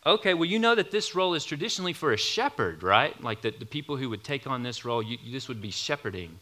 okay, 0.06 0.32
well, 0.32 0.46
you 0.46 0.58
know 0.58 0.74
that 0.74 0.90
this 0.90 1.14
role 1.14 1.34
is 1.34 1.44
traditionally 1.44 1.92
for 1.92 2.14
a 2.14 2.16
shepherd, 2.16 2.82
right? 2.82 3.22
Like 3.22 3.42
the, 3.42 3.50
the 3.50 3.66
people 3.66 3.98
who 3.98 4.08
would 4.08 4.24
take 4.24 4.46
on 4.46 4.62
this 4.62 4.82
role, 4.86 5.02
you, 5.02 5.18
this 5.30 5.46
would 5.46 5.60
be 5.60 5.70
shepherding. 5.70 6.38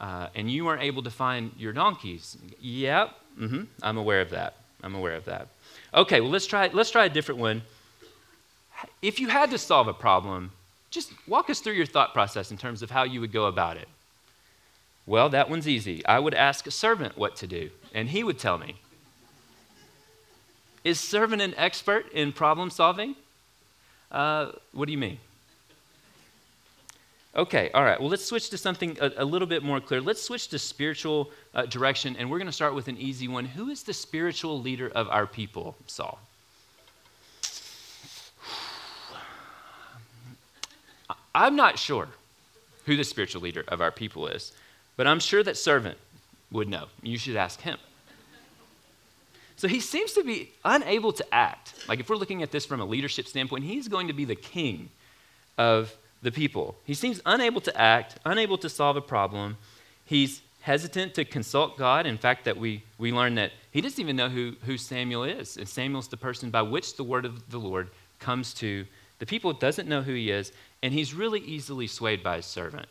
Uh, 0.00 0.28
and 0.34 0.50
you 0.50 0.64
weren't 0.64 0.80
able 0.80 1.02
to 1.02 1.10
find 1.10 1.52
your 1.58 1.74
donkeys. 1.74 2.38
Yep, 2.62 3.10
mm-hmm, 3.38 3.64
I'm 3.82 3.98
aware 3.98 4.22
of 4.22 4.30
that. 4.30 4.54
I'm 4.82 4.94
aware 4.94 5.14
of 5.14 5.24
that. 5.26 5.48
Okay, 5.94 6.20
well, 6.20 6.30
let's 6.30 6.46
try, 6.46 6.68
let's 6.72 6.90
try 6.90 7.04
a 7.04 7.08
different 7.08 7.40
one. 7.40 7.62
If 9.02 9.20
you 9.20 9.28
had 9.28 9.50
to 9.50 9.58
solve 9.58 9.88
a 9.88 9.94
problem, 9.94 10.52
just 10.90 11.12
walk 11.26 11.50
us 11.50 11.60
through 11.60 11.74
your 11.74 11.86
thought 11.86 12.12
process 12.12 12.50
in 12.50 12.58
terms 12.58 12.82
of 12.82 12.90
how 12.90 13.04
you 13.04 13.20
would 13.20 13.32
go 13.32 13.46
about 13.46 13.76
it. 13.76 13.88
Well, 15.06 15.28
that 15.30 15.50
one's 15.50 15.68
easy. 15.68 16.04
I 16.06 16.18
would 16.18 16.34
ask 16.34 16.66
a 16.66 16.70
servant 16.70 17.18
what 17.18 17.36
to 17.36 17.46
do, 17.46 17.70
and 17.94 18.08
he 18.08 18.22
would 18.22 18.38
tell 18.38 18.58
me. 18.58 18.76
Is 20.84 20.98
servant 20.98 21.42
an 21.42 21.54
expert 21.56 22.10
in 22.12 22.32
problem 22.32 22.70
solving? 22.70 23.16
Uh, 24.10 24.52
what 24.72 24.86
do 24.86 24.92
you 24.92 24.98
mean? 24.98 25.18
Okay, 27.36 27.70
all 27.72 27.84
right. 27.84 28.00
Well, 28.00 28.08
let's 28.08 28.24
switch 28.24 28.50
to 28.50 28.58
something 28.58 28.98
a, 29.00 29.12
a 29.18 29.24
little 29.24 29.46
bit 29.46 29.62
more 29.62 29.80
clear. 29.80 30.00
Let's 30.00 30.20
switch 30.20 30.48
to 30.48 30.58
spiritual 30.58 31.30
uh, 31.54 31.64
direction, 31.66 32.16
and 32.16 32.28
we're 32.28 32.38
going 32.38 32.46
to 32.46 32.52
start 32.52 32.74
with 32.74 32.88
an 32.88 32.98
easy 32.98 33.28
one. 33.28 33.44
Who 33.44 33.70
is 33.70 33.84
the 33.84 33.92
spiritual 33.92 34.60
leader 34.60 34.90
of 34.92 35.08
our 35.08 35.28
people, 35.28 35.76
Saul? 35.86 36.18
I'm 41.34 41.54
not 41.54 41.78
sure 41.78 42.08
who 42.86 42.96
the 42.96 43.04
spiritual 43.04 43.42
leader 43.42 43.62
of 43.68 43.80
our 43.80 43.92
people 43.92 44.26
is, 44.26 44.50
but 44.96 45.06
I'm 45.06 45.20
sure 45.20 45.44
that 45.44 45.56
servant 45.56 45.98
would 46.50 46.68
know. 46.68 46.86
You 47.00 47.16
should 47.16 47.36
ask 47.36 47.60
him. 47.60 47.78
So 49.54 49.68
he 49.68 49.78
seems 49.78 50.14
to 50.14 50.24
be 50.24 50.50
unable 50.64 51.12
to 51.12 51.24
act. 51.32 51.74
Like 51.86 52.00
if 52.00 52.08
we're 52.08 52.16
looking 52.16 52.42
at 52.42 52.50
this 52.50 52.66
from 52.66 52.80
a 52.80 52.84
leadership 52.84 53.28
standpoint, 53.28 53.62
he's 53.62 53.86
going 53.86 54.08
to 54.08 54.14
be 54.14 54.24
the 54.24 54.34
king 54.34 54.88
of 55.58 55.94
the 56.22 56.32
people. 56.32 56.76
He 56.84 56.94
seems 56.94 57.20
unable 57.24 57.60
to 57.62 57.80
act, 57.80 58.16
unable 58.24 58.58
to 58.58 58.68
solve 58.68 58.96
a 58.96 59.00
problem. 59.00 59.56
He's 60.04 60.42
hesitant 60.62 61.14
to 61.14 61.24
consult 61.24 61.78
God. 61.78 62.06
In 62.06 62.18
fact, 62.18 62.44
that 62.44 62.56
we, 62.56 62.82
we 62.98 63.12
learn 63.12 63.34
that 63.36 63.52
he 63.70 63.80
doesn't 63.80 64.00
even 64.00 64.16
know 64.16 64.28
who, 64.28 64.54
who 64.66 64.76
Samuel 64.76 65.24
is. 65.24 65.56
And 65.56 65.68
Samuel's 65.68 66.08
the 66.08 66.16
person 66.16 66.50
by 66.50 66.62
which 66.62 66.96
the 66.96 67.04
word 67.04 67.24
of 67.24 67.50
the 67.50 67.58
Lord 67.58 67.88
comes 68.18 68.52
to 68.54 68.86
the 69.18 69.26
people, 69.26 69.52
doesn't 69.52 69.88
know 69.88 70.02
who 70.02 70.14
he 70.14 70.30
is, 70.30 70.52
and 70.82 70.92
he's 70.92 71.14
really 71.14 71.40
easily 71.40 71.86
swayed 71.86 72.22
by 72.22 72.36
his 72.36 72.46
servant 72.46 72.86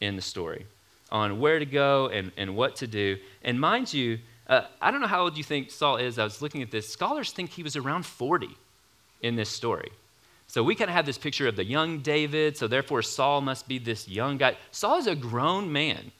in 0.00 0.16
the 0.16 0.22
story 0.22 0.66
on 1.12 1.40
where 1.40 1.58
to 1.58 1.66
go 1.66 2.08
and, 2.08 2.30
and 2.36 2.56
what 2.56 2.76
to 2.76 2.86
do. 2.86 3.16
And 3.42 3.60
mind 3.60 3.92
you, 3.92 4.18
uh, 4.46 4.62
I 4.80 4.90
don't 4.90 5.00
know 5.00 5.06
how 5.06 5.22
old 5.22 5.36
you 5.36 5.44
think 5.44 5.70
Saul 5.70 5.96
is. 5.96 6.18
I 6.18 6.24
was 6.24 6.42
looking 6.42 6.62
at 6.62 6.70
this. 6.70 6.88
Scholars 6.88 7.32
think 7.32 7.50
he 7.50 7.62
was 7.62 7.76
around 7.76 8.04
40 8.04 8.48
in 9.22 9.36
this 9.36 9.48
story. 9.48 9.90
So 10.50 10.64
we 10.64 10.74
kind 10.74 10.90
of 10.90 10.96
have 10.96 11.06
this 11.06 11.16
picture 11.16 11.46
of 11.46 11.54
the 11.54 11.64
young 11.64 12.00
David, 12.00 12.56
so 12.56 12.66
therefore 12.66 13.02
Saul 13.02 13.40
must 13.40 13.68
be 13.68 13.78
this 13.78 14.08
young 14.08 14.36
guy. 14.36 14.56
Saul 14.72 14.98
is 14.98 15.06
a 15.06 15.14
grown 15.14 15.72
man, 15.72 16.10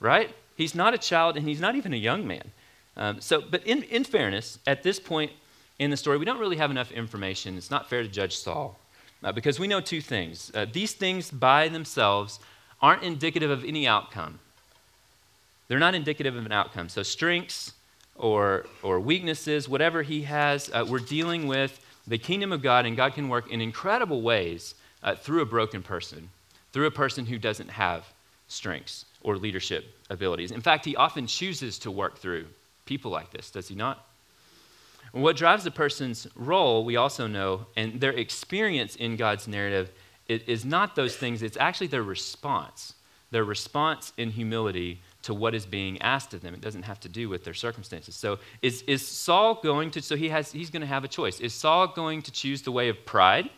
right? 0.00 0.34
He's 0.56 0.74
not 0.74 0.94
a 0.94 0.98
child 0.98 1.36
and 1.36 1.46
he's 1.46 1.60
not 1.60 1.76
even 1.76 1.92
a 1.92 1.98
young 1.98 2.26
man. 2.26 2.50
Um, 2.96 3.20
so, 3.20 3.42
but 3.42 3.62
in, 3.66 3.82
in 3.82 4.04
fairness, 4.04 4.58
at 4.66 4.82
this 4.82 4.98
point 4.98 5.32
in 5.78 5.90
the 5.90 5.98
story, 5.98 6.16
we 6.16 6.24
don't 6.24 6.38
really 6.38 6.56
have 6.56 6.70
enough 6.70 6.90
information. 6.92 7.58
It's 7.58 7.70
not 7.70 7.90
fair 7.90 8.02
to 8.02 8.08
judge 8.08 8.38
Saul 8.38 8.78
uh, 9.22 9.32
because 9.32 9.60
we 9.60 9.68
know 9.68 9.82
two 9.82 10.00
things. 10.00 10.50
Uh, 10.54 10.64
these 10.72 10.94
things 10.94 11.30
by 11.30 11.68
themselves 11.68 12.40
aren't 12.80 13.02
indicative 13.02 13.50
of 13.50 13.64
any 13.64 13.86
outcome. 13.86 14.38
They're 15.68 15.78
not 15.78 15.94
indicative 15.94 16.36
of 16.36 16.46
an 16.46 16.52
outcome. 16.52 16.88
So, 16.88 17.02
strengths 17.02 17.74
or, 18.16 18.64
or 18.82 18.98
weaknesses, 18.98 19.68
whatever 19.68 20.02
he 20.02 20.22
has, 20.22 20.70
uh, 20.72 20.86
we're 20.88 21.00
dealing 21.00 21.46
with 21.46 21.78
the 22.08 22.18
kingdom 22.18 22.52
of 22.52 22.62
God, 22.62 22.86
and 22.86 22.96
God 22.96 23.14
can 23.14 23.28
work 23.28 23.50
in 23.50 23.60
incredible 23.60 24.22
ways 24.22 24.74
uh, 25.02 25.14
through 25.14 25.42
a 25.42 25.46
broken 25.46 25.82
person, 25.82 26.30
through 26.72 26.86
a 26.86 26.90
person 26.90 27.26
who 27.26 27.38
doesn't 27.38 27.70
have 27.70 28.06
strengths 28.48 29.04
or 29.22 29.36
leadership 29.36 29.84
abilities. 30.10 30.50
In 30.50 30.60
fact, 30.60 30.84
he 30.84 30.96
often 30.96 31.26
chooses 31.26 31.78
to 31.80 31.90
work 31.90 32.18
through 32.18 32.46
people 32.86 33.10
like 33.10 33.30
this, 33.30 33.50
does 33.50 33.68
he 33.68 33.74
not? 33.74 34.04
what 35.12 35.36
drives 35.36 35.64
a 35.64 35.70
person's 35.70 36.26
role, 36.36 36.84
we 36.84 36.96
also 36.96 37.26
know, 37.26 37.66
and 37.76 37.98
their 37.98 38.12
experience 38.12 38.94
in 38.94 39.16
God's 39.16 39.48
narrative 39.48 39.90
is 40.28 40.64
not 40.64 40.96
those 40.96 41.16
things, 41.16 41.42
it's 41.42 41.56
actually 41.56 41.86
their 41.86 42.02
response. 42.02 42.94
Their 43.30 43.44
response 43.44 44.12
in 44.18 44.30
humility 44.30 45.00
to 45.28 45.34
what 45.34 45.54
is 45.54 45.66
being 45.66 46.00
asked 46.00 46.32
of 46.32 46.40
them. 46.40 46.54
It 46.54 46.62
doesn't 46.62 46.84
have 46.84 47.00
to 47.00 47.08
do 47.08 47.28
with 47.28 47.44
their 47.44 47.52
circumstances. 47.52 48.14
So 48.14 48.38
is, 48.62 48.80
is 48.86 49.06
Saul 49.06 49.60
going 49.62 49.90
to, 49.90 50.00
so 50.00 50.16
he 50.16 50.30
has, 50.30 50.50
he's 50.50 50.70
going 50.70 50.80
to 50.80 50.86
have 50.86 51.04
a 51.04 51.08
choice. 51.08 51.38
Is 51.38 51.52
Saul 51.52 51.88
going 51.88 52.22
to 52.22 52.32
choose 52.32 52.62
the 52.62 52.72
way 52.72 52.88
of 52.88 53.04
pride? 53.04 53.50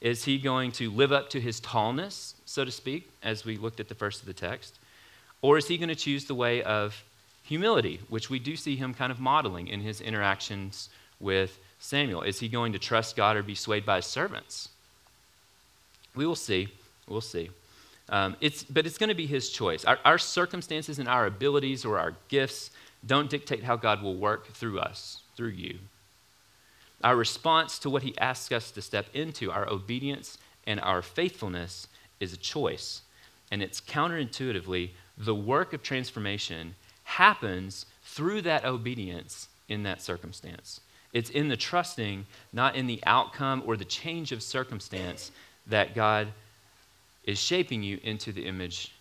Is 0.00 0.22
he 0.22 0.38
going 0.38 0.70
to 0.72 0.88
live 0.88 1.10
up 1.10 1.28
to 1.30 1.40
his 1.40 1.58
tallness, 1.58 2.34
so 2.44 2.64
to 2.64 2.70
speak, 2.70 3.10
as 3.24 3.44
we 3.44 3.56
looked 3.56 3.80
at 3.80 3.88
the 3.88 3.94
first 3.96 4.20
of 4.20 4.26
the 4.26 4.32
text? 4.32 4.78
Or 5.42 5.58
is 5.58 5.66
he 5.66 5.78
going 5.78 5.88
to 5.88 5.96
choose 5.96 6.26
the 6.26 6.34
way 6.36 6.62
of 6.62 7.02
humility, 7.42 7.98
which 8.08 8.30
we 8.30 8.38
do 8.38 8.54
see 8.54 8.76
him 8.76 8.94
kind 8.94 9.10
of 9.10 9.18
modeling 9.18 9.66
in 9.66 9.80
his 9.80 10.00
interactions 10.00 10.90
with 11.18 11.58
Samuel? 11.80 12.22
Is 12.22 12.38
he 12.38 12.48
going 12.48 12.72
to 12.72 12.78
trust 12.78 13.16
God 13.16 13.36
or 13.36 13.42
be 13.42 13.56
swayed 13.56 13.84
by 13.84 13.96
his 13.96 14.06
servants? 14.06 14.68
We 16.14 16.24
will 16.24 16.36
see. 16.36 16.68
We'll 17.08 17.20
see. 17.20 17.50
Um, 18.10 18.36
it's, 18.40 18.64
but 18.64 18.86
it's 18.86 18.98
going 18.98 19.08
to 19.08 19.14
be 19.14 19.26
his 19.26 19.50
choice. 19.50 19.84
Our, 19.84 19.98
our 20.04 20.18
circumstances 20.18 20.98
and 20.98 21.08
our 21.08 21.26
abilities 21.26 21.84
or 21.84 21.98
our 21.98 22.16
gifts 22.28 22.70
don't 23.06 23.30
dictate 23.30 23.62
how 23.62 23.76
God 23.76 24.02
will 24.02 24.16
work 24.16 24.48
through 24.48 24.80
us, 24.80 25.22
through 25.36 25.50
you. 25.50 25.78
Our 27.02 27.16
response 27.16 27.78
to 27.78 27.90
what 27.90 28.02
he 28.02 28.18
asks 28.18 28.52
us 28.52 28.70
to 28.72 28.82
step 28.82 29.06
into, 29.14 29.50
our 29.50 29.68
obedience 29.70 30.38
and 30.66 30.80
our 30.80 31.00
faithfulness, 31.00 31.86
is 32.18 32.32
a 32.32 32.36
choice. 32.36 33.02
And 33.50 33.62
it's 33.62 33.80
counterintuitively 33.80 34.90
the 35.16 35.34
work 35.34 35.72
of 35.72 35.82
transformation 35.82 36.74
happens 37.04 37.86
through 38.04 38.42
that 38.42 38.64
obedience 38.64 39.48
in 39.68 39.82
that 39.84 40.02
circumstance. 40.02 40.80
It's 41.12 41.30
in 41.30 41.48
the 41.48 41.56
trusting, 41.56 42.26
not 42.52 42.76
in 42.76 42.86
the 42.86 43.00
outcome 43.06 43.62
or 43.66 43.76
the 43.76 43.84
change 43.84 44.32
of 44.32 44.42
circumstance, 44.42 45.30
that 45.66 45.94
God 45.94 46.28
is 47.24 47.38
shaping 47.38 47.82
you 47.82 47.98
into 48.02 48.32
the 48.32 48.46
image 48.46 48.92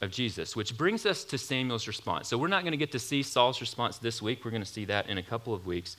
of 0.00 0.10
Jesus, 0.10 0.54
which 0.54 0.76
brings 0.76 1.06
us 1.06 1.24
to 1.24 1.38
Samuel's 1.38 1.88
response. 1.88 2.28
So 2.28 2.38
we're 2.38 2.48
not 2.48 2.62
going 2.62 2.72
to 2.72 2.78
get 2.78 2.92
to 2.92 2.98
see 2.98 3.22
Saul's 3.22 3.60
response 3.60 3.98
this 3.98 4.22
week. 4.22 4.44
We're 4.44 4.52
going 4.52 4.62
to 4.62 4.68
see 4.68 4.84
that 4.84 5.08
in 5.08 5.18
a 5.18 5.22
couple 5.22 5.54
of 5.54 5.66
weeks. 5.66 5.96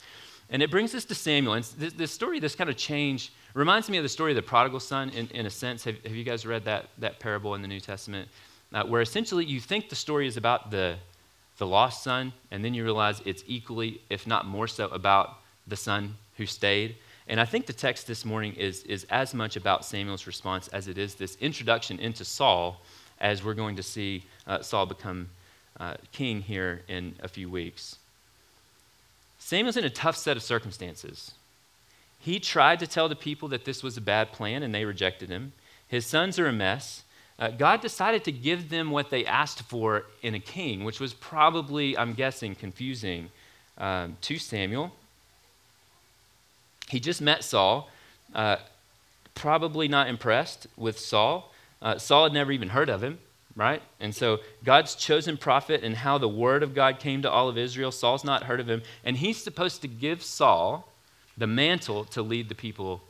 And 0.48 0.62
it 0.62 0.70
brings 0.70 0.94
us 0.94 1.04
to 1.06 1.14
Samuel. 1.14 1.54
And 1.54 1.64
this, 1.64 1.92
this 1.92 2.10
story, 2.10 2.40
this 2.40 2.54
kind 2.54 2.70
of 2.70 2.76
change, 2.76 3.32
reminds 3.54 3.90
me 3.90 3.98
of 3.98 4.02
the 4.02 4.08
story 4.08 4.32
of 4.32 4.36
the 4.36 4.42
prodigal 4.42 4.80
son 4.80 5.10
in, 5.10 5.28
in 5.28 5.46
a 5.46 5.50
sense. 5.50 5.84
Have, 5.84 6.02
have 6.02 6.14
you 6.14 6.24
guys 6.24 6.46
read 6.46 6.64
that, 6.64 6.88
that 6.98 7.20
parable 7.20 7.54
in 7.54 7.62
the 7.62 7.68
New 7.68 7.80
Testament? 7.80 8.28
Uh, 8.72 8.84
where 8.84 9.02
essentially 9.02 9.44
you 9.44 9.60
think 9.60 9.88
the 9.88 9.96
story 9.96 10.26
is 10.26 10.36
about 10.36 10.70
the, 10.70 10.96
the 11.58 11.66
lost 11.66 12.02
son, 12.02 12.32
and 12.50 12.64
then 12.64 12.72
you 12.72 12.84
realize 12.84 13.20
it's 13.24 13.44
equally, 13.46 14.00
if 14.10 14.26
not 14.26 14.46
more 14.46 14.66
so, 14.66 14.86
about 14.86 15.38
the 15.66 15.76
son 15.76 16.16
who 16.36 16.46
stayed. 16.46 16.96
And 17.30 17.40
I 17.40 17.44
think 17.44 17.66
the 17.66 17.72
text 17.72 18.08
this 18.08 18.24
morning 18.24 18.54
is, 18.54 18.82
is 18.82 19.06
as 19.08 19.34
much 19.34 19.54
about 19.54 19.84
Samuel's 19.84 20.26
response 20.26 20.66
as 20.68 20.88
it 20.88 20.98
is 20.98 21.14
this 21.14 21.36
introduction 21.40 22.00
into 22.00 22.24
Saul, 22.24 22.82
as 23.20 23.44
we're 23.44 23.54
going 23.54 23.76
to 23.76 23.84
see 23.84 24.24
uh, 24.48 24.62
Saul 24.62 24.84
become 24.84 25.28
uh, 25.78 25.94
king 26.10 26.42
here 26.42 26.82
in 26.88 27.14
a 27.22 27.28
few 27.28 27.48
weeks. 27.48 27.98
Samuel's 29.38 29.76
in 29.76 29.84
a 29.84 29.90
tough 29.90 30.16
set 30.16 30.36
of 30.36 30.42
circumstances. 30.42 31.30
He 32.18 32.40
tried 32.40 32.80
to 32.80 32.88
tell 32.88 33.08
the 33.08 33.14
people 33.14 33.46
that 33.50 33.64
this 33.64 33.80
was 33.80 33.96
a 33.96 34.00
bad 34.00 34.32
plan, 34.32 34.64
and 34.64 34.74
they 34.74 34.84
rejected 34.84 35.30
him. 35.30 35.52
His 35.86 36.06
sons 36.06 36.36
are 36.36 36.48
a 36.48 36.52
mess. 36.52 37.04
Uh, 37.38 37.50
God 37.50 37.80
decided 37.80 38.24
to 38.24 38.32
give 38.32 38.70
them 38.70 38.90
what 38.90 39.10
they 39.10 39.24
asked 39.24 39.62
for 39.62 40.02
in 40.20 40.34
a 40.34 40.40
king, 40.40 40.82
which 40.82 40.98
was 40.98 41.14
probably, 41.14 41.96
I'm 41.96 42.12
guessing, 42.12 42.56
confusing 42.56 43.30
um, 43.78 44.16
to 44.22 44.36
Samuel. 44.36 44.92
He 46.90 47.00
just 47.00 47.22
met 47.22 47.44
Saul, 47.44 47.88
uh, 48.34 48.56
probably 49.34 49.88
not 49.88 50.08
impressed 50.08 50.66
with 50.76 50.98
Saul. 50.98 51.52
Uh, 51.80 51.98
Saul 51.98 52.24
had 52.24 52.32
never 52.32 52.52
even 52.52 52.70
heard 52.70 52.90
of 52.90 53.02
him, 53.02 53.18
right? 53.56 53.80
And 54.00 54.14
so 54.14 54.40
God's 54.64 54.94
chosen 54.96 55.36
prophet 55.36 55.84
and 55.84 55.96
how 55.96 56.18
the 56.18 56.28
word 56.28 56.62
of 56.62 56.74
God 56.74 56.98
came 56.98 57.22
to 57.22 57.30
all 57.30 57.48
of 57.48 57.56
Israel, 57.56 57.92
Saul's 57.92 58.24
not 58.24 58.42
heard 58.42 58.60
of 58.60 58.68
him. 58.68 58.82
And 59.04 59.16
he's 59.16 59.42
supposed 59.42 59.82
to 59.82 59.88
give 59.88 60.22
Saul 60.22 60.88
the 61.38 61.46
mantle 61.46 62.04
to 62.06 62.22
lead 62.22 62.48
the 62.48 62.54
people 62.54 63.00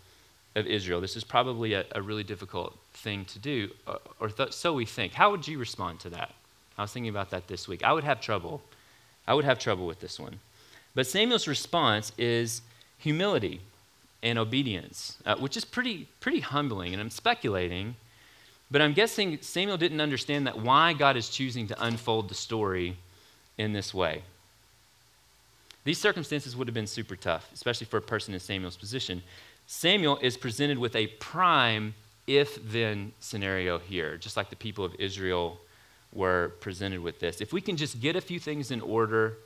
of 0.54 0.66
Israel. 0.66 1.00
This 1.00 1.16
is 1.16 1.24
probably 1.24 1.72
a, 1.72 1.84
a 1.92 2.02
really 2.02 2.22
difficult 2.22 2.76
thing 2.92 3.24
to 3.26 3.38
do, 3.38 3.70
or, 3.86 4.00
or 4.20 4.28
th- 4.28 4.52
so 4.52 4.74
we 4.74 4.84
think. 4.84 5.14
How 5.14 5.30
would 5.30 5.48
you 5.48 5.58
respond 5.58 6.00
to 6.00 6.10
that? 6.10 6.34
I 6.76 6.82
was 6.82 6.92
thinking 6.92 7.10
about 7.10 7.30
that 7.30 7.48
this 7.48 7.66
week. 7.66 7.82
I 7.82 7.92
would 7.92 8.04
have 8.04 8.20
trouble. 8.20 8.60
I 9.26 9.34
would 9.34 9.44
have 9.44 9.58
trouble 9.58 9.86
with 9.86 10.00
this 10.00 10.20
one. 10.20 10.38
But 10.94 11.06
Samuel's 11.06 11.48
response 11.48 12.12
is 12.18 12.62
humility 12.98 13.60
and 14.22 14.38
obedience, 14.38 15.18
uh, 15.24 15.36
which 15.36 15.56
is 15.56 15.64
pretty, 15.64 16.08
pretty 16.20 16.40
humbling. 16.40 16.92
And 16.92 17.00
I'm 17.00 17.10
speculating, 17.10 17.96
but 18.70 18.82
I'm 18.82 18.92
guessing 18.92 19.38
Samuel 19.40 19.76
didn't 19.76 20.00
understand 20.00 20.46
that 20.46 20.58
why 20.58 20.92
God 20.92 21.16
is 21.16 21.28
choosing 21.28 21.66
to 21.68 21.84
unfold 21.84 22.28
the 22.28 22.34
story 22.34 22.96
in 23.58 23.72
this 23.72 23.92
way. 23.94 24.22
These 25.84 25.98
circumstances 25.98 26.54
would 26.54 26.68
have 26.68 26.74
been 26.74 26.86
super 26.86 27.16
tough, 27.16 27.50
especially 27.54 27.86
for 27.86 27.96
a 27.96 28.02
person 28.02 28.34
in 28.34 28.40
Samuel's 28.40 28.76
position. 28.76 29.22
Samuel 29.66 30.18
is 30.20 30.36
presented 30.36 30.78
with 30.78 30.94
a 30.94 31.06
prime 31.06 31.94
if 32.26 32.58
then 32.70 33.12
scenario 33.18 33.78
here, 33.78 34.16
just 34.16 34.36
like 34.36 34.50
the 34.50 34.56
people 34.56 34.84
of 34.84 34.94
Israel 34.98 35.58
were 36.12 36.52
presented 36.60 37.00
with 37.00 37.18
this. 37.18 37.40
If 37.40 37.52
we 37.52 37.60
can 37.60 37.76
just 37.76 38.00
get 38.00 38.14
a 38.14 38.20
few 38.20 38.38
things 38.38 38.70
in 38.70 38.80
order, 38.80 39.38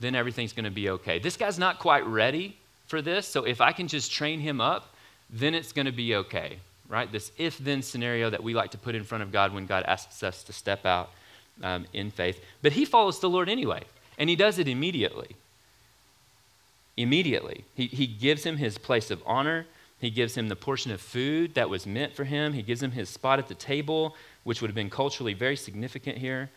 then 0.00 0.14
everything's 0.14 0.52
going 0.52 0.64
to 0.64 0.70
be 0.70 0.88
okay. 0.88 1.18
This 1.18 1.36
guy's 1.36 1.58
not 1.58 1.78
quite 1.78 2.06
ready 2.06 2.56
for 2.92 3.00
this, 3.00 3.26
so 3.26 3.44
if 3.44 3.62
I 3.62 3.72
can 3.72 3.88
just 3.88 4.12
train 4.12 4.38
him 4.38 4.60
up, 4.60 4.94
then 5.30 5.54
it's 5.54 5.72
going 5.72 5.86
to 5.86 5.92
be 5.92 6.14
okay, 6.16 6.58
right? 6.90 7.10
This 7.10 7.32
if 7.38 7.56
then 7.56 7.80
scenario 7.80 8.28
that 8.28 8.42
we 8.42 8.52
like 8.52 8.72
to 8.72 8.78
put 8.78 8.94
in 8.94 9.02
front 9.02 9.24
of 9.24 9.32
God 9.32 9.54
when 9.54 9.64
God 9.64 9.82
asks 9.88 10.22
us 10.22 10.42
to 10.42 10.52
step 10.52 10.84
out 10.84 11.08
um, 11.62 11.86
in 11.94 12.10
faith. 12.10 12.38
But 12.60 12.72
he 12.72 12.84
follows 12.84 13.18
the 13.18 13.30
Lord 13.30 13.48
anyway, 13.48 13.84
and 14.18 14.28
he 14.28 14.36
does 14.36 14.58
it 14.58 14.68
immediately 14.68 15.30
immediately. 16.98 17.64
He, 17.74 17.86
he 17.86 18.06
gives 18.06 18.44
him 18.44 18.58
his 18.58 18.76
place 18.76 19.10
of 19.10 19.22
honor. 19.24 19.64
He 19.98 20.10
gives 20.10 20.36
him 20.36 20.50
the 20.50 20.56
portion 20.68 20.92
of 20.92 21.00
food 21.00 21.54
that 21.54 21.70
was 21.70 21.86
meant 21.86 22.14
for 22.14 22.24
him. 22.24 22.52
He 22.52 22.62
gives 22.62 22.82
him 22.82 22.90
his 22.90 23.08
spot 23.08 23.38
at 23.38 23.48
the 23.48 23.54
table, 23.54 24.14
which 24.44 24.60
would 24.60 24.68
have 24.68 24.74
been 24.74 24.90
culturally 24.90 25.32
very 25.32 25.56
significant 25.56 26.18
here. 26.18 26.50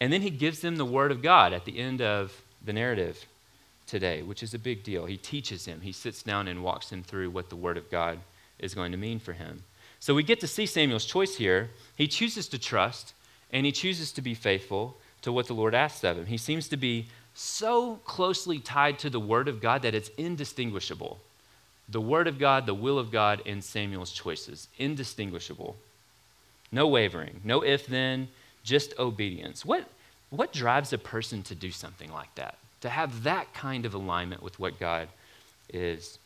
And 0.00 0.12
then 0.12 0.22
he 0.22 0.30
gives 0.30 0.60
them 0.60 0.76
the 0.76 0.84
word 0.84 1.10
of 1.10 1.20
God 1.20 1.52
at 1.52 1.64
the 1.64 1.80
end 1.80 2.00
of 2.00 2.40
the 2.64 2.72
narrative 2.72 3.26
today, 3.88 4.22
which 4.22 4.42
is 4.42 4.54
a 4.54 4.58
big 4.58 4.84
deal. 4.84 5.06
He 5.06 5.16
teaches 5.16 5.64
him, 5.64 5.80
he 5.80 5.92
sits 5.92 6.22
down 6.22 6.46
and 6.46 6.62
walks 6.62 6.90
him 6.92 7.02
through 7.02 7.30
what 7.30 7.48
the 7.48 7.56
word 7.56 7.76
of 7.76 7.90
God 7.90 8.20
is 8.58 8.74
going 8.74 8.92
to 8.92 8.98
mean 8.98 9.18
for 9.18 9.32
him. 9.32 9.64
So 10.00 10.14
we 10.14 10.22
get 10.22 10.40
to 10.40 10.46
see 10.46 10.66
Samuel's 10.66 11.04
choice 11.04 11.36
here. 11.36 11.70
He 11.96 12.06
chooses 12.06 12.48
to 12.48 12.58
trust 12.58 13.14
and 13.50 13.66
he 13.66 13.72
chooses 13.72 14.12
to 14.12 14.22
be 14.22 14.34
faithful 14.34 14.96
to 15.22 15.32
what 15.32 15.46
the 15.46 15.54
Lord 15.54 15.74
asks 15.74 16.04
of 16.04 16.16
him. 16.16 16.26
He 16.26 16.36
seems 16.36 16.68
to 16.68 16.76
be 16.76 17.08
so 17.34 17.96
closely 18.04 18.58
tied 18.58 18.98
to 19.00 19.10
the 19.10 19.20
Word 19.20 19.48
of 19.48 19.60
God 19.60 19.82
that 19.82 19.94
it's 19.94 20.10
indistinguishable. 20.16 21.18
The 21.88 22.00
Word 22.00 22.26
of 22.26 22.38
God, 22.38 22.66
the 22.66 22.74
will 22.74 22.98
of 22.98 23.10
God, 23.10 23.42
and 23.46 23.62
Samuel's 23.62 24.12
choices. 24.12 24.68
Indistinguishable. 24.78 25.76
No 26.70 26.86
wavering, 26.86 27.40
no 27.44 27.62
if 27.62 27.86
then, 27.86 28.28
just 28.62 28.92
obedience. 28.98 29.64
What, 29.64 29.88
what 30.30 30.52
drives 30.52 30.92
a 30.92 30.98
person 30.98 31.42
to 31.44 31.54
do 31.54 31.70
something 31.70 32.12
like 32.12 32.34
that? 32.34 32.58
To 32.82 32.88
have 32.88 33.24
that 33.24 33.52
kind 33.54 33.84
of 33.84 33.94
alignment 33.94 34.42
with 34.42 34.58
what 34.58 34.78
God 34.78 35.08
is 35.72 36.18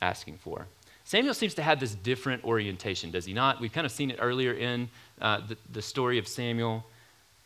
asking 0.00 0.38
for. 0.38 0.66
Samuel 1.04 1.34
seems 1.34 1.54
to 1.54 1.62
have 1.62 1.80
this 1.80 1.94
different 1.94 2.44
orientation, 2.44 3.10
does 3.10 3.24
he 3.24 3.32
not? 3.32 3.60
We've 3.60 3.72
kind 3.72 3.86
of 3.86 3.92
seen 3.92 4.10
it 4.10 4.18
earlier 4.20 4.52
in 4.52 4.90
uh, 5.20 5.40
the, 5.46 5.56
the 5.72 5.82
story 5.82 6.18
of 6.18 6.28
Samuel. 6.28 6.84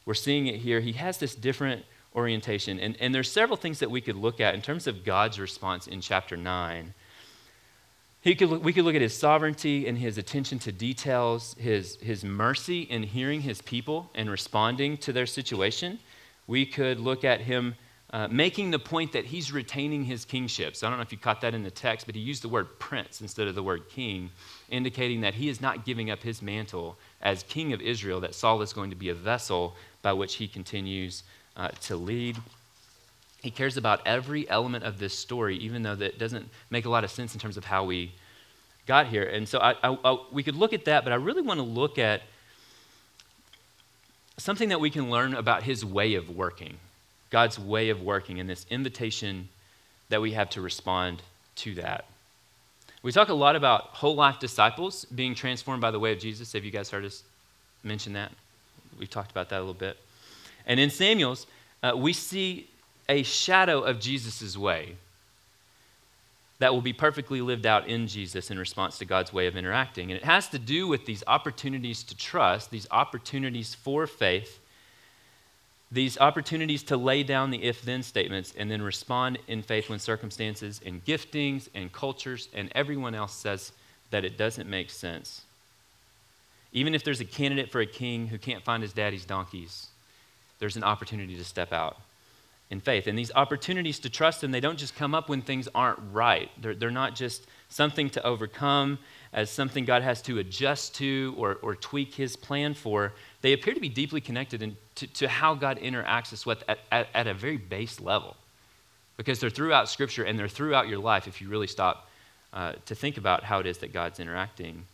We're 0.05 0.15
seeing 0.15 0.49
it 0.49 0.57
here. 0.57 0.81
He 0.81 0.93
has 0.93 1.19
this 1.19 1.35
different 1.35 1.85
orientation. 2.15 2.79
And, 2.81 2.97
and 3.01 3.15
there's 3.15 3.31
several 3.31 3.57
things 3.57 3.79
that 3.79 3.91
we 3.91 4.01
could 4.01 4.17
look 4.17 4.41
at 4.41 4.55
in 4.55 4.63
terms 4.63 4.87
of 4.87 5.05
God's 5.05 5.39
response 5.39 5.87
in 5.87 6.01
chapter 6.01 6.37
9. 6.37 6.93
He 8.21 8.37
could 8.37 8.51
we 8.63 8.73
could 8.73 8.85
look 8.85 8.95
at 8.95 9.01
his 9.01 9.17
sovereignty 9.17 9.89
and 9.89 9.99
his 9.99 10.17
attention 10.17 10.61
to 10.61 10.71
details, 10.71 11.57
his, 11.59 11.97
his 11.97 12.25
mercy 12.25 12.83
in 12.83 13.03
hearing 13.03 13.41
his 13.41 13.61
people 13.63 14.11
and 14.15 14.31
responding 14.31 14.97
to 14.99 15.13
their 15.13 15.27
situation. 15.27 15.99
We 16.47 16.65
could 16.65 17.01
look 17.01 17.25
at 17.25 17.41
him 17.41 17.75
uh, 18.13 18.29
making 18.31 18.71
the 18.71 18.79
point 18.79 19.13
that 19.13 19.25
he's 19.25 19.53
retaining 19.53 20.05
his 20.05 20.25
kingship. 20.25 20.77
So 20.77 20.87
I 20.87 20.91
don't 20.91 20.99
know 20.99 21.03
if 21.03 21.13
you 21.13 21.19
caught 21.19 21.41
that 21.41 21.55
in 21.55 21.63
the 21.63 21.71
text, 21.71 22.05
but 22.05 22.15
he 22.15 22.21
used 22.21 22.43
the 22.43 22.49
word 22.49 22.79
prince 22.79 23.23
instead 23.23 23.49
of 23.49 23.55
the 23.55 23.63
word 23.63 23.89
king, 23.89 24.31
indicating 24.69 25.23
that 25.23 25.35
he 25.35 25.49
is 25.49 25.61
not 25.61 25.87
giving 25.87 26.11
up 26.11 26.23
his 26.23 26.43
mantle 26.43 26.99
as 27.23 27.43
king 27.45 27.73
of 27.73 27.81
Israel, 27.81 28.21
that 28.21 28.35
Saul 28.35 28.61
is 28.61 28.73
going 28.73 28.91
to 28.91 28.97
be 28.97 29.09
a 29.09 29.15
vessel 29.15 29.75
by 30.03 30.13
which 30.13 30.35
he 30.35 30.47
continues 30.47 31.23
uh, 31.57 31.69
to 31.83 31.97
lead. 31.97 32.37
He 33.43 33.51
cares 33.51 33.77
about 33.77 34.07
every 34.07 34.49
element 34.51 34.85
of 34.85 34.99
this 34.99 35.19
story, 35.19 35.57
even 35.57 35.83
though 35.83 35.97
that 35.97 36.19
doesn't 36.19 36.49
make 36.71 36.85
a 36.85 36.91
lot 36.91 37.05
of 37.05 37.11
sense 37.11 37.35
in 37.35 37.41
terms 37.41 37.57
of 37.57 37.65
how 37.65 37.85
we 37.85 38.13
got 38.87 39.07
here. 39.07 39.25
And 39.25 39.49
so 39.49 39.59
I, 39.59 39.75
I, 39.83 39.99
I, 40.05 40.19
we 40.31 40.43
could 40.43 40.57
look 40.57 40.73
at 40.73 40.85
that, 40.85 41.05
but 41.05 41.13
I 41.13 41.17
really 41.17 41.43
want 41.43 41.59
to 41.59 41.65
look 41.65 41.99
at 41.99 42.23
something 44.37 44.69
that 44.69 44.81
we 44.81 44.91
can 44.91 45.11
learn 45.11 45.35
about 45.35 45.63
his 45.63 45.85
way 45.85 46.15
of 46.15 46.29
working, 46.31 46.77
God's 47.33 47.59
way 47.59 47.89
of 47.89 48.03
working, 48.03 48.39
and 48.39 48.49
this 48.49 48.67
invitation 48.69 49.49
that 50.11 50.21
we 50.21 50.33
have 50.33 50.51
to 50.51 50.61
respond 50.61 51.23
to 51.57 51.75
that. 51.77 52.05
We 53.03 53.11
talk 53.11 53.31
a 53.31 53.35
lot 53.35 53.57
about 53.57 53.85
whole 53.85 54.15
life 54.15 54.39
disciples 54.39 55.07
being 55.07 55.35
transformed 55.35 55.81
by 55.81 55.91
the 55.91 55.99
way 55.99 56.13
of 56.13 56.19
Jesus. 56.19 56.53
Have 56.53 56.63
you 56.63 56.71
guys 56.71 56.91
heard 56.91 57.07
us 57.07 57.23
mention 57.83 58.13
that? 58.13 58.31
We've 58.99 59.09
talked 59.09 59.31
about 59.31 59.49
that 59.49 59.57
a 59.57 59.61
little 59.61 59.73
bit. 59.73 59.97
And 60.67 60.79
in 60.79 60.91
Samuel's, 60.91 61.47
uh, 61.83 61.95
we 61.97 62.13
see 62.13 62.69
a 63.09 63.23
shadow 63.23 63.81
of 63.81 63.99
Jesus' 63.99 64.55
way 64.55 64.97
that 66.59 66.73
will 66.73 66.83
be 66.83 66.93
perfectly 66.93 67.41
lived 67.41 67.65
out 67.65 67.89
in 67.89 68.07
Jesus 68.07 68.51
in 68.51 68.59
response 68.59 68.99
to 68.99 69.07
God's 69.07 69.33
way 69.33 69.47
of 69.47 69.57
interacting. 69.57 70.13
And 70.13 70.21
it 70.21 70.25
has 70.25 70.49
to 70.51 70.59
do 70.59 70.87
with 70.87 71.07
these 71.07 71.25
opportunities 71.27 72.05
to 72.05 72.17
trust, 72.17 72.71
these 72.71 72.87
opportunities 72.91 73.75
for 73.75 74.07
faith, 74.07 74.61
these 75.93 76.17
opportunities 76.19 76.83
to 76.85 76.97
lay 76.97 77.23
down 77.23 77.51
the 77.51 77.63
if 77.63 77.83
then 77.83 78.03
statements 78.03 78.55
and 78.57 78.71
then 78.71 78.81
respond 78.81 79.39
in 79.47 79.63
faith 79.63 79.91
when 79.91 79.99
circumstances 79.99 80.81
and 80.85 81.05
giftings 81.05 81.69
and 81.75 81.93
cultures 81.93 82.49
and 82.55 82.73
everyone 82.75 83.15
else 83.15 83.35
says 83.35 83.73
that 84.11 84.25
it 84.25 84.39
doesn't 84.39 84.69
make 84.69 84.89
sense. 84.89 85.43
Even 86.73 86.95
if 86.95 87.05
there's 87.05 87.21
a 87.21 87.27
candidate 87.27 87.71
for 87.71 87.83
a 87.83 87.87
king 87.87 88.27
who 88.27 88.39
can't 88.39 88.65
find 88.65 88.83
his 88.83 88.95
daddy's 88.95 89.27
donkeys, 89.27 89.89
there's 90.59 90.77
an 90.77 90.85
opportunity 90.85 91.37
to 91.37 91.45
step 91.45 91.75
out 91.75 91.99
in 92.73 92.81
faith. 92.81 93.07
And 93.07 93.19
these 93.19 93.31
opportunities 93.35 93.99
to 93.99 94.09
trust 94.09 94.43
Him, 94.43 94.51
they 94.51 94.61
don't 94.61 94.79
just 94.79 94.97
come 94.97 95.15
up 95.15 95.29
when 95.29 95.43
things 95.43 95.69
aren't 95.75 95.99
right. 96.11 96.51
They're, 96.59 96.75
they're 96.75 96.91
not 96.91 97.15
just 97.15 97.47
something 97.69 98.09
to 98.11 98.23
overcome 98.25 98.99
as 99.33 99.51
something 99.51 99.85
God 99.85 100.03
has 100.03 100.21
to 100.23 100.39
adjust 100.39 100.95
to 100.97 101.35
or, 101.39 101.59
or 101.63 101.75
tweak 101.75 102.15
His 102.15 102.37
plan 102.37 102.75
for. 102.75 103.13
They 103.41 103.53
appear 103.53 103.75
to 103.75 103.81
be 103.81 103.89
deeply 103.89 104.21
connected 104.21 104.63
in, 104.63 104.77
to, 104.97 105.07
to 105.07 105.29
how 105.29 105.55
God 105.55 105.79
interacts 105.79 106.45
with 106.45 106.63
at, 106.69 106.79
at, 106.91 107.09
at 107.15 107.27
a 107.27 107.35
very 107.35 107.57
base 107.57 108.01
level. 108.01 108.37
because 109.17 109.41
they're 109.41 109.51
throughout 109.51 109.89
Scripture 109.89 110.25
and 110.25 110.39
they're 110.39 110.49
throughout 110.49 110.89
your 110.89 110.99
life 110.99 111.27
if 111.27 111.41
you 111.41 111.49
really 111.49 111.67
stop 111.67 112.09
uh, 112.53 112.75
to 112.87 112.95
think 112.95 113.17
about 113.17 113.45
how 113.45 113.61
it 113.61 113.67
is 113.67 113.79
that 113.79 113.93
God's 113.93 114.21
interacting 114.21 114.85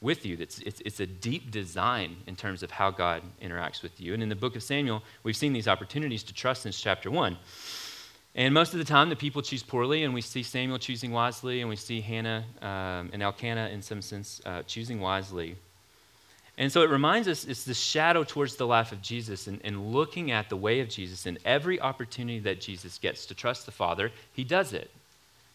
with 0.00 0.26
you. 0.26 0.36
It's, 0.40 0.58
it's, 0.60 0.80
it's 0.84 1.00
a 1.00 1.06
deep 1.06 1.50
design 1.50 2.16
in 2.26 2.36
terms 2.36 2.62
of 2.62 2.70
how 2.70 2.90
God 2.90 3.22
interacts 3.42 3.82
with 3.82 4.00
you. 4.00 4.14
And 4.14 4.22
in 4.22 4.28
the 4.28 4.36
book 4.36 4.56
of 4.56 4.62
Samuel, 4.62 5.02
we've 5.22 5.36
seen 5.36 5.52
these 5.52 5.68
opportunities 5.68 6.22
to 6.24 6.34
trust 6.34 6.62
since 6.62 6.80
chapter 6.80 7.10
1. 7.10 7.36
And 8.36 8.52
most 8.52 8.74
of 8.74 8.78
the 8.78 8.84
time, 8.84 9.08
the 9.08 9.16
people 9.16 9.40
choose 9.40 9.62
poorly, 9.62 10.04
and 10.04 10.12
we 10.12 10.20
see 10.20 10.42
Samuel 10.42 10.78
choosing 10.78 11.10
wisely, 11.10 11.62
and 11.62 11.70
we 11.70 11.76
see 11.76 12.02
Hannah 12.02 12.44
um, 12.60 13.08
and 13.14 13.22
Elkanah, 13.22 13.70
in 13.70 13.80
some 13.80 14.02
sense, 14.02 14.42
uh, 14.44 14.62
choosing 14.66 15.00
wisely. 15.00 15.56
And 16.58 16.70
so 16.70 16.82
it 16.82 16.90
reminds 16.90 17.28
us 17.28 17.46
it's 17.46 17.64
the 17.64 17.72
shadow 17.72 18.24
towards 18.24 18.56
the 18.56 18.66
life 18.66 18.92
of 18.92 19.00
Jesus 19.00 19.46
and, 19.46 19.60
and 19.64 19.90
looking 19.90 20.30
at 20.30 20.50
the 20.50 20.56
way 20.56 20.80
of 20.80 20.90
Jesus. 20.90 21.24
And 21.24 21.38
every 21.46 21.80
opportunity 21.80 22.38
that 22.40 22.60
Jesus 22.60 22.98
gets 22.98 23.24
to 23.26 23.34
trust 23.34 23.64
the 23.64 23.72
Father, 23.72 24.12
he 24.32 24.44
does 24.44 24.74
it. 24.74 24.90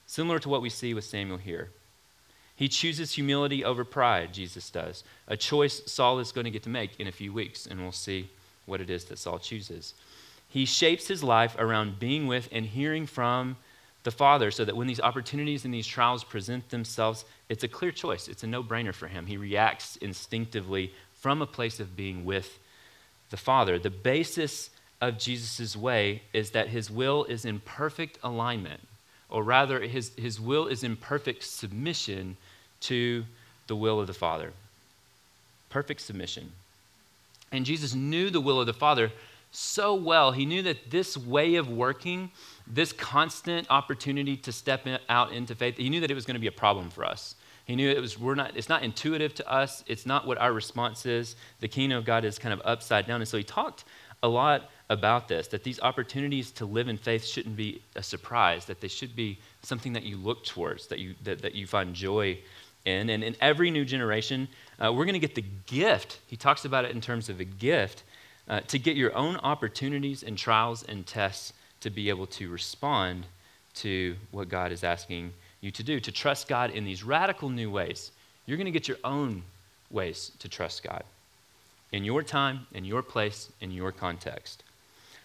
Similar 0.07 0.39
to 0.39 0.49
what 0.49 0.61
we 0.63 0.69
see 0.69 0.95
with 0.95 1.03
Samuel 1.03 1.37
here. 1.37 1.69
He 2.55 2.67
chooses 2.67 3.13
humility 3.13 3.63
over 3.63 3.83
pride, 3.83 4.33
Jesus 4.33 4.69
does. 4.69 5.03
A 5.27 5.37
choice 5.37 5.81
Saul 5.85 6.19
is 6.19 6.31
going 6.31 6.45
to 6.45 6.51
get 6.51 6.63
to 6.63 6.69
make 6.69 6.99
in 6.99 7.07
a 7.07 7.11
few 7.11 7.31
weeks, 7.31 7.65
and 7.65 7.79
we'll 7.79 7.91
see 7.91 8.29
what 8.65 8.81
it 8.81 8.89
is 8.89 9.05
that 9.05 9.19
Saul 9.19 9.39
chooses. 9.39 9.93
He 10.51 10.65
shapes 10.65 11.07
his 11.07 11.23
life 11.23 11.55
around 11.57 11.97
being 11.97 12.27
with 12.27 12.49
and 12.51 12.65
hearing 12.65 13.05
from 13.05 13.55
the 14.03 14.11
Father 14.11 14.51
so 14.51 14.65
that 14.65 14.75
when 14.75 14.87
these 14.87 14.99
opportunities 14.99 15.63
and 15.63 15.73
these 15.73 15.87
trials 15.87 16.25
present 16.25 16.69
themselves, 16.69 17.23
it's 17.47 17.63
a 17.63 17.69
clear 17.69 17.91
choice. 17.91 18.27
It's 18.27 18.43
a 18.43 18.47
no 18.47 18.61
brainer 18.61 18.93
for 18.93 19.07
him. 19.07 19.27
He 19.27 19.37
reacts 19.37 19.95
instinctively 19.97 20.91
from 21.19 21.41
a 21.41 21.47
place 21.47 21.79
of 21.79 21.95
being 21.95 22.25
with 22.25 22.59
the 23.29 23.37
Father. 23.37 23.79
The 23.79 23.89
basis 23.89 24.69
of 24.99 25.17
Jesus' 25.17 25.77
way 25.77 26.21
is 26.33 26.51
that 26.51 26.67
his 26.67 26.91
will 26.91 27.23
is 27.23 27.45
in 27.45 27.61
perfect 27.61 28.19
alignment, 28.21 28.81
or 29.29 29.43
rather, 29.43 29.79
his, 29.79 30.11
his 30.17 30.39
will 30.39 30.67
is 30.67 30.83
in 30.83 30.97
perfect 30.97 31.43
submission 31.43 32.35
to 32.81 33.23
the 33.67 33.75
will 33.75 34.01
of 34.01 34.07
the 34.07 34.13
Father. 34.13 34.51
Perfect 35.69 36.01
submission. 36.01 36.51
And 37.53 37.65
Jesus 37.65 37.95
knew 37.95 38.29
the 38.29 38.41
will 38.41 38.59
of 38.59 38.65
the 38.65 38.73
Father 38.73 39.11
so 39.51 39.93
well. 39.93 40.31
He 40.31 40.45
knew 40.45 40.61
that 40.63 40.89
this 40.89 41.17
way 41.17 41.55
of 41.55 41.69
working, 41.69 42.31
this 42.65 42.93
constant 42.93 43.67
opportunity 43.69 44.37
to 44.37 44.51
step 44.51 44.87
in, 44.87 44.97
out 45.09 45.33
into 45.33 45.55
faith, 45.55 45.77
he 45.77 45.89
knew 45.89 45.99
that 45.99 46.09
it 46.09 46.15
was 46.15 46.25
going 46.25 46.35
to 46.35 46.41
be 46.41 46.47
a 46.47 46.51
problem 46.51 46.89
for 46.89 47.05
us. 47.05 47.35
He 47.65 47.75
knew 47.75 47.89
it 47.89 48.01
was 48.01 48.19
we're 48.19 48.35
not 48.35 48.57
it's 48.57 48.69
not 48.69 48.83
intuitive 48.83 49.33
to 49.35 49.49
us. 49.49 49.83
It's 49.87 50.05
not 50.05 50.25
what 50.25 50.37
our 50.39 50.51
response 50.51 51.05
is. 51.05 51.35
The 51.59 51.67
kingdom 51.67 51.97
of 51.97 52.05
God 52.05 52.25
is 52.25 52.39
kind 52.39 52.53
of 52.53 52.61
upside 52.65 53.07
down. 53.07 53.21
And 53.21 53.27
so 53.27 53.37
he 53.37 53.43
talked 53.43 53.85
a 54.23 54.27
lot 54.27 54.69
about 54.89 55.27
this 55.27 55.47
that 55.47 55.63
these 55.63 55.79
opportunities 55.79 56.51
to 56.51 56.65
live 56.65 56.87
in 56.87 56.97
faith 56.97 57.25
shouldn't 57.25 57.55
be 57.55 57.81
a 57.95 58.03
surprise, 58.03 58.65
that 58.65 58.81
they 58.81 58.87
should 58.87 59.15
be 59.15 59.39
something 59.61 59.93
that 59.93 60.03
you 60.03 60.17
look 60.17 60.43
towards, 60.43 60.87
that 60.87 60.99
you 60.99 61.15
that, 61.23 61.41
that 61.41 61.55
you 61.55 61.67
find 61.67 61.93
joy 61.93 62.37
in. 62.85 63.09
And 63.09 63.23
in 63.23 63.35
every 63.41 63.69
new 63.71 63.85
generation, 63.85 64.47
uh, 64.79 64.91
we're 64.91 65.05
going 65.05 65.13
to 65.13 65.19
get 65.19 65.35
the 65.35 65.45
gift. 65.67 66.19
He 66.27 66.35
talks 66.35 66.65
about 66.65 66.85
it 66.85 66.91
in 66.91 66.99
terms 66.99 67.29
of 67.29 67.39
a 67.39 67.45
gift 67.45 68.03
uh, 68.47 68.61
to 68.61 68.79
get 68.79 68.97
your 68.97 69.15
own 69.15 69.37
opportunities 69.37 70.23
and 70.23 70.37
trials 70.37 70.83
and 70.83 71.05
tests 71.05 71.53
to 71.81 71.89
be 71.89 72.09
able 72.09 72.27
to 72.27 72.49
respond 72.49 73.25
to 73.73 74.15
what 74.31 74.49
God 74.49 74.71
is 74.71 74.83
asking 74.83 75.31
you 75.61 75.71
to 75.71 75.83
do, 75.83 75.99
to 75.99 76.11
trust 76.11 76.47
God 76.47 76.71
in 76.71 76.83
these 76.83 77.03
radical 77.03 77.49
new 77.49 77.69
ways. 77.69 78.11
You're 78.45 78.57
going 78.57 78.65
to 78.65 78.71
get 78.71 78.87
your 78.87 78.97
own 79.03 79.43
ways 79.89 80.31
to 80.39 80.49
trust 80.49 80.83
God 80.83 81.03
in 81.91 82.03
your 82.03 82.23
time, 82.23 82.67
in 82.73 82.85
your 82.85 83.01
place, 83.01 83.49
in 83.61 83.71
your 83.71 83.91
context. 83.91 84.63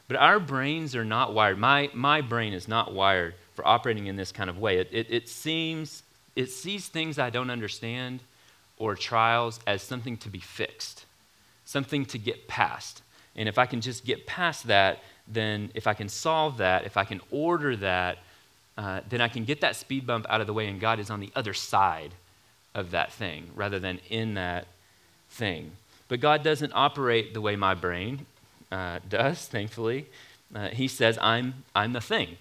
But 0.08 0.16
our 0.18 0.38
brains 0.38 0.94
are 0.94 1.04
not 1.04 1.34
wired. 1.34 1.58
My, 1.58 1.90
my 1.94 2.20
brain 2.20 2.52
is 2.52 2.68
not 2.68 2.92
wired 2.94 3.34
for 3.54 3.66
operating 3.66 4.06
in 4.06 4.16
this 4.16 4.32
kind 4.32 4.50
of 4.50 4.58
way. 4.58 4.78
It, 4.78 4.88
it, 4.92 5.06
it 5.10 5.28
seems, 5.28 6.02
it 6.36 6.50
sees 6.50 6.88
things 6.88 7.18
I 7.18 7.30
don't 7.30 7.50
understand 7.50 8.20
or 8.78 8.94
trials 8.94 9.58
as 9.66 9.82
something 9.82 10.16
to 10.18 10.28
be 10.28 10.38
fixed, 10.38 11.06
something 11.64 12.04
to 12.06 12.18
get 12.18 12.46
past. 12.46 13.02
And 13.36 13.48
if 13.48 13.58
I 13.58 13.66
can 13.66 13.80
just 13.80 14.04
get 14.04 14.26
past 14.26 14.66
that, 14.66 15.00
then 15.28 15.70
if 15.74 15.86
I 15.86 15.94
can 15.94 16.08
solve 16.08 16.58
that, 16.58 16.84
if 16.86 16.96
I 16.96 17.04
can 17.04 17.20
order 17.30 17.76
that, 17.76 18.18
uh, 18.78 19.00
then 19.08 19.20
I 19.20 19.28
can 19.28 19.44
get 19.44 19.60
that 19.60 19.76
speed 19.76 20.06
bump 20.06 20.26
out 20.28 20.40
of 20.40 20.46
the 20.46 20.52
way, 20.52 20.66
and 20.68 20.80
God 20.80 20.98
is 20.98 21.10
on 21.10 21.20
the 21.20 21.30
other 21.34 21.54
side 21.54 22.12
of 22.74 22.90
that 22.90 23.12
thing 23.12 23.50
rather 23.54 23.78
than 23.78 24.00
in 24.10 24.34
that 24.34 24.66
thing. 25.30 25.72
But 26.08 26.20
God 26.20 26.42
doesn't 26.42 26.72
operate 26.74 27.34
the 27.34 27.40
way 27.40 27.56
my 27.56 27.74
brain 27.74 28.26
uh, 28.70 29.00
does, 29.08 29.46
thankfully. 29.46 30.06
Uh, 30.54 30.68
he 30.68 30.88
says, 30.88 31.18
I'm, 31.20 31.64
I'm 31.74 31.92
the 31.92 32.00
thing. 32.00 32.36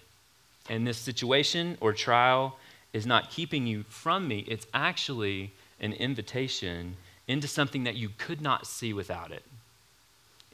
And 0.69 0.85
this 0.85 0.97
situation 0.97 1.77
or 1.81 1.93
trial 1.93 2.57
is 2.93 3.05
not 3.05 3.31
keeping 3.31 3.67
you 3.67 3.83
from 3.89 4.27
me, 4.27 4.45
it's 4.47 4.67
actually 4.73 5.51
an 5.79 5.93
invitation 5.93 6.95
into 7.27 7.47
something 7.47 7.83
that 7.83 7.95
you 7.95 8.09
could 8.17 8.41
not 8.41 8.65
see 8.67 8.93
without 8.93 9.31
it. 9.31 9.43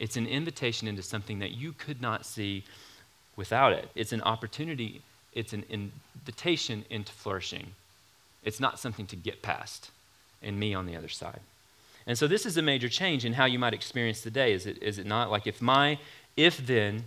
It's 0.01 0.17
an 0.17 0.25
invitation 0.25 0.87
into 0.87 1.03
something 1.03 1.37
that 1.39 1.51
you 1.51 1.73
could 1.73 2.01
not 2.01 2.25
see 2.25 2.63
without 3.35 3.71
it. 3.71 3.87
It's 3.93 4.11
an 4.11 4.21
opportunity, 4.23 5.03
it's 5.35 5.53
an 5.53 5.63
invitation 5.69 6.85
into 6.89 7.11
flourishing. 7.11 7.67
It's 8.43 8.59
not 8.59 8.79
something 8.79 9.05
to 9.05 9.15
get 9.15 9.43
past, 9.43 9.91
and 10.41 10.59
me 10.59 10.73
on 10.73 10.87
the 10.87 10.95
other 10.95 11.07
side. 11.07 11.41
And 12.07 12.17
so 12.17 12.27
this 12.27 12.47
is 12.47 12.57
a 12.57 12.63
major 12.63 12.89
change 12.89 13.25
in 13.25 13.33
how 13.33 13.45
you 13.45 13.59
might 13.59 13.75
experience 13.75 14.21
the 14.21 14.31
day, 14.31 14.53
is 14.53 14.65
it, 14.65 14.81
is 14.81 14.97
it 14.97 15.05
not? 15.05 15.29
Like 15.29 15.45
if 15.45 15.61
my 15.61 15.99
if 16.35 16.65
then 16.65 17.03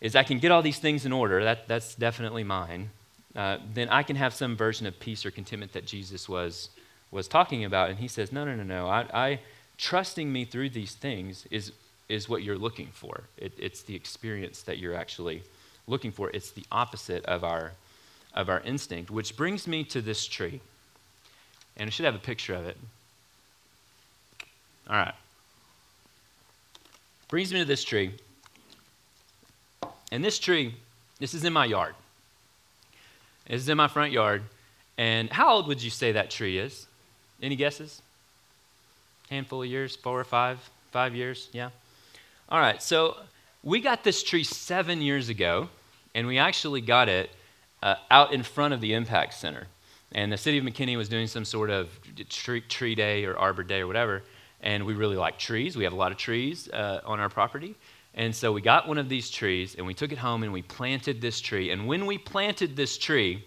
is 0.00 0.14
I 0.14 0.22
can 0.22 0.38
get 0.38 0.52
all 0.52 0.62
these 0.62 0.78
things 0.78 1.06
in 1.06 1.12
order, 1.12 1.42
that, 1.42 1.66
that's 1.66 1.96
definitely 1.96 2.44
mine, 2.44 2.90
uh, 3.34 3.58
then 3.74 3.88
I 3.88 4.04
can 4.04 4.14
have 4.14 4.32
some 4.32 4.56
version 4.56 4.86
of 4.86 5.00
peace 5.00 5.26
or 5.26 5.32
contentment 5.32 5.72
that 5.72 5.86
Jesus 5.86 6.28
was, 6.28 6.68
was 7.10 7.26
talking 7.26 7.64
about. 7.64 7.90
And 7.90 7.98
he 7.98 8.06
says, 8.06 8.30
no, 8.30 8.44
no, 8.44 8.54
no, 8.54 8.62
no. 8.62 8.86
I, 8.86 9.06
I 9.12 9.40
trusting 9.76 10.32
me 10.32 10.44
through 10.44 10.70
these 10.70 10.94
things 10.94 11.46
is 11.50 11.72
is 12.08 12.28
what 12.28 12.42
you're 12.42 12.58
looking 12.58 12.88
for. 12.92 13.24
It, 13.36 13.52
it's 13.58 13.82
the 13.82 13.94
experience 13.94 14.62
that 14.62 14.78
you're 14.78 14.94
actually 14.94 15.42
looking 15.86 16.12
for. 16.12 16.30
It's 16.30 16.50
the 16.50 16.64
opposite 16.70 17.24
of 17.26 17.44
our, 17.44 17.72
of 18.34 18.48
our 18.48 18.60
instinct, 18.60 19.10
which 19.10 19.36
brings 19.36 19.66
me 19.66 19.84
to 19.84 20.00
this 20.00 20.26
tree. 20.26 20.60
And 21.76 21.88
I 21.88 21.90
should 21.90 22.06
have 22.06 22.14
a 22.14 22.18
picture 22.18 22.54
of 22.54 22.66
it. 22.66 22.76
All 24.88 24.96
right. 24.96 25.14
Brings 27.28 27.52
me 27.52 27.58
to 27.58 27.64
this 27.64 27.82
tree. 27.82 28.12
And 30.12 30.24
this 30.24 30.38
tree, 30.38 30.74
this 31.18 31.34
is 31.34 31.44
in 31.44 31.52
my 31.52 31.64
yard. 31.64 31.94
This 33.48 33.62
is 33.62 33.68
in 33.68 33.76
my 33.76 33.88
front 33.88 34.12
yard. 34.12 34.42
And 34.96 35.30
how 35.30 35.54
old 35.54 35.66
would 35.66 35.82
you 35.82 35.90
say 35.90 36.12
that 36.12 36.30
tree 36.30 36.58
is? 36.58 36.86
Any 37.42 37.56
guesses? 37.56 38.00
Handful 39.28 39.62
of 39.62 39.68
years, 39.68 39.96
four 39.96 40.18
or 40.20 40.24
five, 40.24 40.58
five 40.92 41.14
years, 41.14 41.48
yeah. 41.52 41.70
All 42.48 42.60
right, 42.60 42.80
so 42.80 43.16
we 43.64 43.80
got 43.80 44.04
this 44.04 44.22
tree 44.22 44.44
seven 44.44 45.02
years 45.02 45.28
ago, 45.30 45.68
and 46.14 46.28
we 46.28 46.38
actually 46.38 46.80
got 46.80 47.08
it 47.08 47.28
uh, 47.82 47.96
out 48.08 48.32
in 48.32 48.44
front 48.44 48.72
of 48.72 48.80
the 48.80 48.92
Impact 48.92 49.34
Center. 49.34 49.66
And 50.12 50.30
the 50.30 50.36
city 50.36 50.56
of 50.58 50.64
McKinney 50.64 50.96
was 50.96 51.08
doing 51.08 51.26
some 51.26 51.44
sort 51.44 51.70
of 51.70 51.88
tree, 52.28 52.60
tree 52.60 52.94
day 52.94 53.24
or 53.24 53.36
arbor 53.36 53.64
day 53.64 53.80
or 53.80 53.88
whatever. 53.88 54.22
And 54.60 54.86
we 54.86 54.94
really 54.94 55.16
like 55.16 55.40
trees. 55.40 55.76
We 55.76 55.82
have 55.82 55.92
a 55.92 55.96
lot 55.96 56.12
of 56.12 56.18
trees 56.18 56.68
uh, 56.70 57.00
on 57.04 57.18
our 57.18 57.28
property. 57.28 57.74
And 58.14 58.32
so 58.32 58.52
we 58.52 58.60
got 58.60 58.86
one 58.86 58.96
of 58.96 59.08
these 59.08 59.28
trees 59.28 59.74
and 59.74 59.84
we 59.84 59.92
took 59.92 60.12
it 60.12 60.18
home 60.18 60.44
and 60.44 60.52
we 60.52 60.62
planted 60.62 61.20
this 61.20 61.40
tree. 61.40 61.70
And 61.70 61.88
when 61.88 62.06
we 62.06 62.16
planted 62.16 62.76
this 62.76 62.96
tree, 62.96 63.44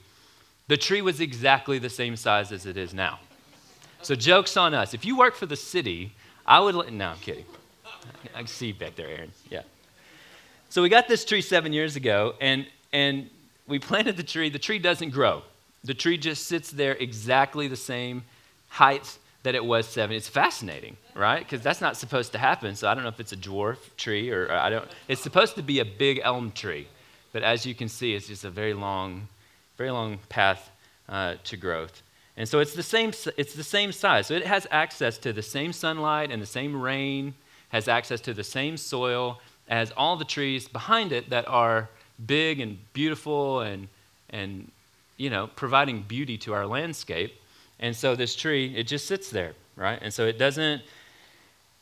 the 0.68 0.76
tree 0.76 1.02
was 1.02 1.22
exactly 1.22 1.80
the 1.80 1.90
same 1.90 2.18
size 2.18 2.52
as 2.52 2.66
it 2.66 2.76
is 2.76 2.94
now. 2.94 3.20
So, 4.02 4.14
joke's 4.14 4.58
on 4.58 4.74
us. 4.74 4.94
If 4.94 5.06
you 5.06 5.18
work 5.18 5.36
for 5.36 5.46
the 5.46 5.56
city, 5.56 6.14
I 6.46 6.60
would. 6.60 6.76
no, 6.92 7.08
I'm 7.08 7.18
kidding. 7.18 7.46
I 8.34 8.40
can 8.40 8.48
see 8.48 8.68
you 8.68 8.74
back 8.74 8.96
there, 8.96 9.08
Aaron. 9.08 9.32
Yeah. 9.50 9.64
So 10.70 10.82
we 10.82 10.90
got 10.90 11.08
this 11.08 11.26
tree 11.26 11.42
seven 11.42 11.74
years 11.74 11.96
ago, 11.96 12.36
and, 12.40 12.68
and 12.94 13.30
we 13.68 13.80
planted 13.80 14.18
the 14.18 14.24
tree. 14.24 14.50
The 14.50 14.60
tree 14.60 14.80
doesn't 14.80 15.10
grow. 15.10 15.42
The 15.84 15.94
tree 15.94 16.18
just 16.18 16.48
sits 16.48 16.72
there 16.72 16.94
exactly 16.94 17.68
the 17.68 17.76
same 17.76 18.24
height 18.68 19.18
that 19.44 19.56
it 19.56 19.64
was 19.64 19.88
seven. 19.88 20.16
It's 20.16 20.28
fascinating, 20.28 20.98
right? 21.16 21.40
Because 21.40 21.62
that's 21.62 21.82
not 21.82 21.98
supposed 21.98 22.34
to 22.34 22.38
happen. 22.38 22.76
So 22.76 22.88
I 22.88 22.94
don't 22.94 23.04
know 23.04 23.10
if 23.10 23.20
it's 23.20 23.32
a 23.32 23.38
dwarf 23.38 23.78
tree 23.98 24.30
or, 24.32 24.52
I 24.52 24.70
don't. 24.70 24.88
It's 25.08 25.22
supposed 25.22 25.56
to 25.56 25.64
be 25.64 25.80
a 25.80 25.86
big 25.86 26.20
elm 26.24 26.52
tree, 26.52 26.88
but 27.32 27.42
as 27.44 27.66
you 27.66 27.74
can 27.74 27.88
see, 27.88 28.14
it's 28.14 28.28
just 28.28 28.44
a 28.44 28.50
very 28.50 28.74
long, 28.74 29.28
very 29.78 29.92
long 29.92 30.20
path 30.28 30.70
uh, 31.08 31.36
to 31.46 31.58
growth. 31.58 32.02
And 32.36 32.48
so 32.48 32.60
it's 32.60 32.74
the 32.74 32.84
same. 32.84 33.12
It's 33.38 33.54
the 33.54 33.64
same 33.64 33.92
size. 33.92 34.28
So 34.28 34.34
it 34.34 34.46
has 34.46 34.68
access 34.72 35.18
to 35.20 35.34
the 35.34 35.42
same 35.42 35.74
sunlight 35.74 36.32
and 36.32 36.42
the 36.42 36.46
same 36.46 36.80
rain 36.80 37.34
has 37.70 37.88
access 37.88 38.22
to 38.22 38.34
the 38.34 38.44
same 38.44 38.78
soil 38.78 39.40
as 39.68 39.92
all 39.96 40.18
the 40.18 40.26
trees 40.26 40.68
behind 40.68 41.12
it 41.12 41.30
that 41.30 41.48
are 41.48 41.90
big 42.26 42.60
and 42.60 42.78
beautiful 42.94 43.62
and, 43.62 43.88
and 44.30 44.72
you 45.18 45.30
know, 45.30 45.48
providing 45.56 46.02
beauty 46.02 46.38
to 46.38 46.54
our 46.54 46.66
landscape. 46.66 47.40
And 47.80 47.96
so 47.96 48.16
this 48.16 48.36
tree, 48.36 48.76
it 48.76 48.88
just 48.88 49.08
sits 49.08 49.30
there, 49.30 49.54
right? 49.76 50.00
And 50.02 50.14
so 50.14 50.26
it 50.26 50.38
doesn't, 50.38 50.82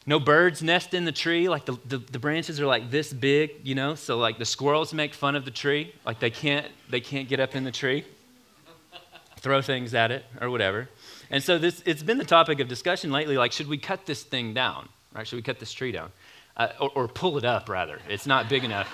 No 0.05 0.19
birds 0.19 0.63
nest 0.63 0.93
in 0.93 1.03
the 1.03 1.11
tree. 1.11 1.49
Like 1.49 1.65
the, 1.65 1.77
the, 1.85 1.97
the, 1.97 2.19
branches 2.19 2.59
are 2.61 2.65
like 2.65 2.89
this 2.89 3.11
big, 3.11 3.51
you 3.63 3.75
know? 3.75 3.95
So 3.95 4.17
like 4.17 4.37
the 4.37 4.45
squirrels 4.45 4.93
make 4.93 5.13
fun 5.13 5.35
of 5.35 5.43
the 5.43 5.51
tree. 5.51 5.93
Like 6.05 6.19
they 6.19 6.29
can't, 6.29 6.65
they 6.89 7.01
can't 7.01 7.27
get 7.27 7.39
up 7.41 7.55
in 7.55 7.65
the 7.65 7.71
tree, 7.71 8.05
throw 9.37 9.61
things 9.61 9.93
at 9.93 10.11
it 10.11 10.23
or 10.39 10.49
whatever. 10.49 10.87
And 11.29 11.43
so 11.43 11.57
this, 11.57 11.83
it's 11.85 12.03
been 12.03 12.17
the 12.17 12.25
topic 12.25 12.61
of 12.61 12.69
discussion 12.69 13.11
lately. 13.11 13.37
Like, 13.37 13.51
should 13.51 13.67
we 13.67 13.77
cut 13.77 14.05
this 14.05 14.23
thing 14.23 14.53
down? 14.53 14.87
Right? 15.17 15.27
Should 15.27 15.37
we 15.37 15.41
cut 15.41 15.59
this 15.59 15.73
tree 15.73 15.91
down? 15.91 16.11
Uh, 16.55 16.69
or, 16.79 16.91
or 16.93 17.07
pull 17.07 17.39
it 17.39 17.43
up, 17.43 17.69
rather. 17.69 17.99
It's 18.07 18.27
not 18.27 18.49
big 18.49 18.63
enough. 18.63 18.87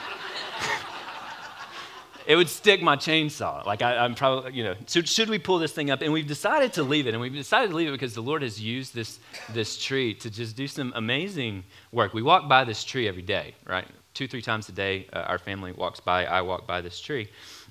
it 2.26 2.38
would 2.38 2.48
stick 2.48 2.82
my 2.82 2.96
chainsaw. 2.96 3.66
Like 3.66 3.82
I, 3.82 4.06
am 4.06 4.16
probably, 4.16 4.54
you 4.54 4.64
know, 4.64 4.76
should, 4.88 5.10
should 5.10 5.30
we 5.30 5.38
pull 5.38 5.60
this 5.60 5.74
thing 5.74 5.92
up? 5.92 6.02
And 6.02 6.14
we've 6.14 6.28
decided 6.28 6.72
to 6.74 6.84
leave 6.84 7.08
it. 7.08 7.14
And 7.14 7.20
we've 7.20 7.34
decided 7.34 7.72
to 7.72 7.76
leave 7.76 7.90
it 7.90 7.92
because 7.92 8.14
the 8.14 8.22
Lord 8.22 8.42
has 8.42 8.62
used 8.62 8.96
this, 8.96 9.20
this 9.50 9.78
tree 9.78 10.14
to 10.16 10.30
just 10.30 10.56
do 10.56 10.66
some 10.66 10.94
amazing 10.96 11.66
work. 11.92 12.14
We 12.14 12.22
walk 12.22 12.48
by 12.48 12.64
this 12.64 12.86
tree 12.86 13.08
every 13.08 13.22
day, 13.22 13.54
right? 13.68 13.86
Two, 14.14 14.28
three 14.28 14.42
times 14.42 14.70
a 14.70 14.72
day, 14.72 15.08
uh, 15.12 15.20
our 15.22 15.38
family 15.38 15.74
walks 15.74 16.00
by. 16.00 16.26
I 16.26 16.42
walk 16.42 16.66
by 16.66 16.80
this 16.80 17.02
tree. 17.02 17.28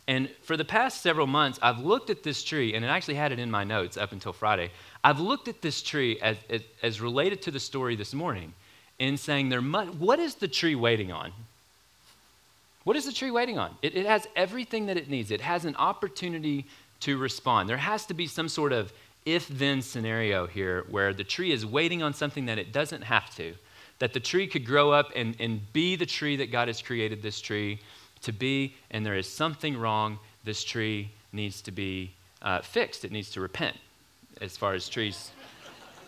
And 0.08 0.28
for 0.42 0.56
the 0.56 0.64
past 0.64 1.00
several 1.00 1.26
months, 1.26 1.58
I've 1.62 1.78
looked 1.78 2.10
at 2.10 2.22
this 2.22 2.42
tree, 2.42 2.74
and 2.74 2.84
I 2.84 2.96
actually 2.96 3.14
had 3.14 3.30
it 3.32 3.38
in 3.38 3.50
my 3.50 3.64
notes 3.64 3.96
up 3.96 4.12
until 4.12 4.32
Friday. 4.32 4.70
I've 5.04 5.20
looked 5.20 5.48
at 5.48 5.62
this 5.62 5.80
tree 5.82 6.18
as, 6.20 6.36
as, 6.50 6.62
as 6.82 7.00
related 7.00 7.42
to 7.42 7.50
the 7.50 7.60
story 7.60 7.94
this 7.94 8.12
morning 8.12 8.52
in 8.98 9.16
saying, 9.16 9.48
there 9.48 9.60
what 9.60 10.18
is 10.18 10.36
the 10.36 10.48
tree 10.48 10.74
waiting 10.74 11.12
on? 11.12 11.32
What 12.84 12.96
is 12.96 13.04
the 13.04 13.12
tree 13.12 13.30
waiting 13.30 13.58
on? 13.58 13.76
It, 13.80 13.94
it 13.96 14.06
has 14.06 14.26
everything 14.34 14.86
that 14.86 14.96
it 14.96 15.08
needs, 15.08 15.30
it 15.30 15.40
has 15.40 15.64
an 15.64 15.76
opportunity 15.76 16.66
to 17.00 17.16
respond. 17.16 17.68
There 17.68 17.76
has 17.76 18.06
to 18.06 18.14
be 18.14 18.26
some 18.26 18.48
sort 18.48 18.72
of 18.72 18.92
if 19.24 19.46
then 19.48 19.82
scenario 19.82 20.46
here 20.46 20.84
where 20.90 21.14
the 21.14 21.24
tree 21.24 21.52
is 21.52 21.64
waiting 21.64 22.02
on 22.02 22.12
something 22.12 22.46
that 22.46 22.58
it 22.58 22.72
doesn't 22.72 23.02
have 23.02 23.34
to. 23.36 23.54
That 24.00 24.12
the 24.12 24.20
tree 24.20 24.48
could 24.48 24.66
grow 24.66 24.90
up 24.90 25.12
and, 25.14 25.36
and 25.38 25.72
be 25.72 25.94
the 25.94 26.06
tree 26.06 26.36
that 26.36 26.50
God 26.50 26.66
has 26.66 26.82
created 26.82 27.22
this 27.22 27.40
tree 27.40 27.78
to 28.22 28.32
be, 28.32 28.74
and 28.90 29.04
there 29.04 29.16
is 29.16 29.28
something 29.28 29.76
wrong. 29.76 30.18
This 30.44 30.64
tree 30.64 31.11
needs 31.32 31.62
to 31.62 31.70
be 31.70 32.12
uh, 32.40 32.61
fixed. 32.61 33.04
It 33.04 33.12
needs 33.12 33.30
to 33.32 33.40
repent, 33.40 33.76
as 34.40 34.56
far 34.56 34.74
as 34.74 34.88
trees, 34.88 35.30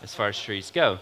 as 0.03 0.13
far 0.13 0.27
as 0.29 0.39
trees 0.39 0.71
go. 0.71 0.99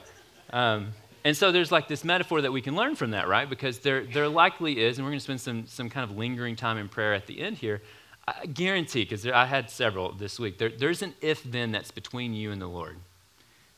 Um, 0.52 0.94
and 1.26 1.36
so 1.36 1.52
there's 1.52 1.72
like 1.72 1.88
this 1.88 2.04
metaphor 2.04 2.42
that 2.42 2.52
we 2.52 2.62
can 2.62 2.76
learn 2.76 2.96
from 2.96 3.12
that, 3.12 3.28
right? 3.28 3.50
Because 3.50 3.80
there, 3.80 4.04
there 4.04 4.28
likely 4.28 4.84
is, 4.84 4.98
and 4.98 5.06
we're 5.06 5.12
going 5.12 5.20
to 5.20 5.24
spend 5.24 5.42
some, 5.42 5.68
some 5.68 5.90
kind 5.90 6.10
of 6.10 6.18
lingering 6.18 6.56
time 6.56 6.78
in 6.78 6.90
prayer 6.90 7.14
at 7.14 7.28
the 7.28 7.40
end 7.40 7.58
here. 7.58 7.82
I 8.28 8.46
guarantee, 8.46 9.04
because 9.04 9.26
I 9.28 9.46
had 9.46 9.70
several 9.70 10.14
this 10.14 10.40
week, 10.40 10.58
there, 10.58 10.70
there's 10.70 11.02
an 11.02 11.14
if 11.22 11.44
then 11.44 11.72
that's 11.72 11.92
between 11.92 12.34
you 12.34 12.52
and 12.52 12.62
the 12.62 12.68
Lord. 12.68 12.98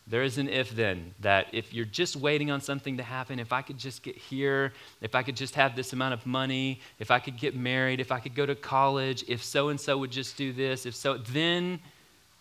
There 0.08 0.22
is 0.22 0.38
an 0.38 0.48
if 0.50 0.76
then 0.76 1.16
that 1.22 1.48
if 1.52 1.74
you're 1.74 1.86
just 1.86 2.16
waiting 2.16 2.52
on 2.52 2.62
something 2.62 2.98
to 2.98 3.04
happen, 3.04 3.40
if 3.40 3.52
I 3.52 3.64
could 3.64 3.80
just 3.80 4.04
get 4.04 4.16
here, 4.16 4.72
if 5.02 5.16
I 5.16 5.24
could 5.24 5.36
just 5.36 5.56
have 5.56 5.76
this 5.76 5.94
amount 5.94 6.14
of 6.14 6.26
money, 6.28 6.80
if 7.00 7.10
I 7.10 7.18
could 7.18 7.38
get 7.38 7.56
married, 7.56 8.00
if 8.00 8.12
I 8.12 8.20
could 8.20 8.36
go 8.36 8.46
to 8.46 8.54
college, 8.54 9.26
if 9.28 9.44
so 9.44 9.70
and 9.70 9.80
so 9.80 9.98
would 9.98 10.12
just 10.12 10.38
do 10.38 10.54
this, 10.54 10.86
if 10.86 10.96
so, 10.96 11.18
then 11.18 11.80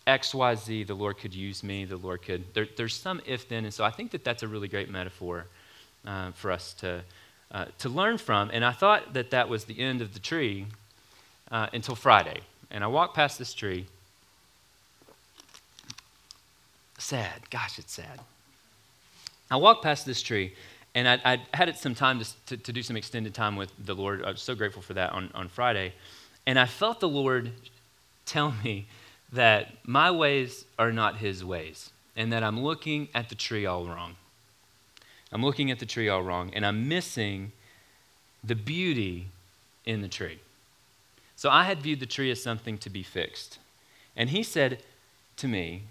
XYZ, 0.05 0.85
the 0.85 0.93
Lord 0.93 1.17
could 1.17 1.33
use 1.33 1.63
me, 1.63 1.85
the 1.85 1.97
Lord 1.97 2.21
could. 2.21 2.53
There, 2.53 2.67
there's 2.77 2.95
some 2.95 3.19
if 3.25 3.49
then. 3.49 3.65
And 3.65 3.73
so 3.73 3.83
I 3.83 3.89
think 3.89 4.11
that 4.11 4.23
that's 4.23 4.43
a 4.43 4.47
really 4.47 4.67
great 4.67 4.89
metaphor 4.89 5.47
uh, 6.05 6.31
for 6.33 6.51
us 6.51 6.73
to, 6.73 7.01
uh, 7.51 7.65
to 7.79 7.89
learn 7.89 8.19
from. 8.19 8.51
And 8.53 8.63
I 8.63 8.71
thought 8.71 9.13
that 9.13 9.31
that 9.31 9.49
was 9.49 9.65
the 9.65 9.79
end 9.79 10.01
of 10.01 10.13
the 10.13 10.19
tree 10.19 10.67
uh, 11.49 11.67
until 11.73 11.95
Friday. 11.95 12.41
And 12.69 12.83
I 12.83 12.87
walked 12.87 13.15
past 13.15 13.39
this 13.39 13.55
tree. 13.55 13.87
Sad. 16.97 17.49
Gosh, 17.49 17.79
it's 17.79 17.93
sad. 17.93 18.19
I 19.51 19.57
walked 19.57 19.83
past 19.83 20.05
this 20.05 20.21
tree, 20.21 20.53
and 20.95 21.07
I, 21.07 21.19
I 21.25 21.41
had 21.53 21.69
it 21.69 21.77
some 21.77 21.93
time 21.93 22.19
to, 22.19 22.45
to, 22.47 22.57
to, 22.57 22.73
do 22.73 22.81
some 22.81 22.97
extended 22.97 23.33
time 23.33 23.55
with 23.55 23.71
the 23.83 23.93
Lord. 23.93 24.23
I 24.23 24.31
was 24.31 24.41
so 24.41 24.55
grateful 24.55 24.81
for 24.81 24.93
that 24.93 25.11
on, 25.11 25.29
on 25.35 25.49
Friday. 25.49 25.93
And 26.45 26.57
I 26.57 26.65
felt 26.65 26.99
the 26.99 27.09
Lord 27.09 27.51
tell 28.25 28.53
me 28.63 28.87
that 29.33 29.73
my 29.83 30.09
ways 30.09 30.65
are 30.79 30.91
not 30.91 31.17
his 31.17 31.43
ways, 31.43 31.91
and 32.15 32.31
that 32.31 32.43
I'm 32.43 32.63
looking 32.63 33.09
at 33.13 33.29
the 33.29 33.35
tree 33.35 33.65
all 33.65 33.85
wrong. 33.85 34.15
I'm 35.31 35.43
looking 35.43 35.69
at 35.69 35.79
the 35.79 35.85
tree 35.85 36.07
all 36.07 36.23
wrong, 36.23 36.51
and 36.53 36.65
I'm 36.65 36.87
missing 36.87 37.51
the 38.43 38.55
beauty 38.55 39.27
in 39.85 40.01
the 40.01 40.07
tree. 40.07 40.39
So 41.35 41.49
I 41.49 41.65
had 41.65 41.81
viewed 41.81 41.99
the 41.99 42.05
tree 42.05 42.31
as 42.31 42.41
something 42.41 42.77
to 42.79 42.89
be 42.89 43.03
fixed. 43.03 43.59
And 44.15 44.29
he 44.29 44.43
said 44.43 44.81
to 45.37 45.47
me, 45.47 45.83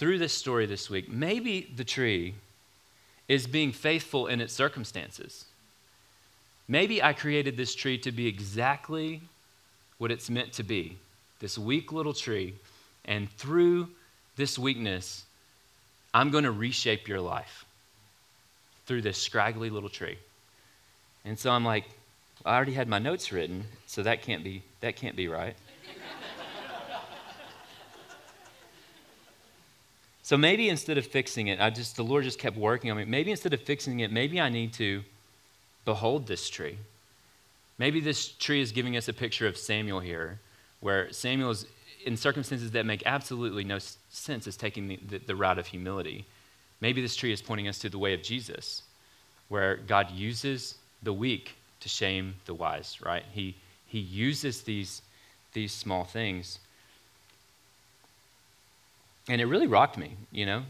through 0.00 0.16
this 0.16 0.32
story 0.32 0.64
this 0.64 0.88
week, 0.88 1.10
maybe 1.10 1.70
the 1.76 1.84
tree 1.84 2.34
is 3.28 3.46
being 3.46 3.70
faithful 3.70 4.28
in 4.28 4.40
its 4.40 4.50
circumstances. 4.50 5.44
Maybe 6.66 7.02
I 7.02 7.12
created 7.12 7.58
this 7.58 7.74
tree 7.74 7.98
to 7.98 8.10
be 8.10 8.26
exactly 8.26 9.20
what 9.98 10.10
it's 10.10 10.30
meant 10.30 10.54
to 10.54 10.62
be 10.62 10.96
this 11.38 11.58
weak 11.58 11.92
little 11.92 12.14
tree, 12.14 12.54
and 13.04 13.30
through 13.32 13.90
this 14.36 14.58
weakness, 14.58 15.24
I'm 16.14 16.30
going 16.30 16.44
to 16.44 16.50
reshape 16.50 17.06
your 17.06 17.20
life 17.20 17.66
through 18.86 19.02
this 19.02 19.18
scraggly 19.18 19.68
little 19.68 19.90
tree. 19.90 20.18
And 21.26 21.38
so 21.38 21.50
I'm 21.50 21.64
like, 21.64 21.84
I 22.46 22.56
already 22.56 22.72
had 22.72 22.88
my 22.88 22.98
notes 22.98 23.32
written, 23.32 23.64
so 23.86 24.02
that 24.02 24.22
can't 24.22 24.42
be 24.42 24.62
that 24.80 24.96
can't 24.96 25.14
be 25.14 25.28
right. 25.28 25.56
So 30.30 30.36
maybe 30.36 30.68
instead 30.68 30.96
of 30.96 31.04
fixing 31.04 31.48
it, 31.48 31.60
I 31.60 31.70
just 31.70 31.96
the 31.96 32.04
Lord 32.04 32.22
just 32.22 32.38
kept 32.38 32.56
working 32.56 32.88
on 32.88 32.96
me. 32.96 33.04
Maybe 33.04 33.32
instead 33.32 33.52
of 33.52 33.60
fixing 33.62 33.98
it, 33.98 34.12
maybe 34.12 34.40
I 34.40 34.48
need 34.48 34.72
to 34.74 35.02
behold 35.84 36.28
this 36.28 36.48
tree. 36.48 36.78
Maybe 37.78 37.98
this 37.98 38.28
tree 38.28 38.60
is 38.60 38.70
giving 38.70 38.96
us 38.96 39.08
a 39.08 39.12
picture 39.12 39.48
of 39.48 39.56
Samuel 39.56 39.98
here 39.98 40.38
where 40.78 41.12
Samuel 41.12 41.50
is, 41.50 41.66
in 42.06 42.16
circumstances 42.16 42.70
that 42.70 42.86
make 42.86 43.02
absolutely 43.06 43.64
no 43.64 43.78
sense, 44.10 44.46
is 44.46 44.56
taking 44.56 44.86
the, 44.86 45.00
the, 45.08 45.18
the 45.18 45.34
route 45.34 45.58
of 45.58 45.66
humility. 45.66 46.24
Maybe 46.80 47.02
this 47.02 47.16
tree 47.16 47.32
is 47.32 47.42
pointing 47.42 47.66
us 47.66 47.80
to 47.80 47.88
the 47.88 47.98
way 47.98 48.14
of 48.14 48.22
Jesus, 48.22 48.84
where 49.48 49.78
God 49.78 50.12
uses 50.12 50.76
the 51.02 51.12
weak 51.12 51.56
to 51.80 51.88
shame 51.88 52.36
the 52.46 52.54
wise, 52.54 52.98
right? 53.04 53.24
He, 53.32 53.56
he 53.84 53.98
uses 53.98 54.62
these, 54.62 55.02
these 55.54 55.72
small 55.72 56.04
things. 56.04 56.60
And 59.28 59.40
it 59.40 59.46
really 59.46 59.66
rocked 59.66 59.98
me, 59.98 60.16
you 60.32 60.46
know, 60.46 60.62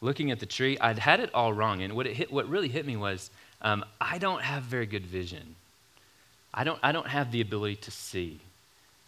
looking 0.00 0.30
at 0.30 0.40
the 0.40 0.46
tree. 0.46 0.78
I'd 0.78 0.98
had 0.98 1.20
it 1.20 1.30
all 1.34 1.52
wrong. 1.52 1.82
And 1.82 1.94
what, 1.94 2.06
it 2.06 2.14
hit, 2.14 2.32
what 2.32 2.48
really 2.48 2.68
hit 2.68 2.86
me 2.86 2.96
was 2.96 3.30
um, 3.62 3.84
I 4.00 4.18
don't 4.18 4.42
have 4.42 4.62
very 4.64 4.86
good 4.86 5.06
vision. 5.06 5.54
I 6.52 6.64
don't, 6.64 6.78
I 6.82 6.92
don't 6.92 7.06
have 7.06 7.32
the 7.32 7.40
ability 7.40 7.76
to 7.76 7.90
see 7.90 8.40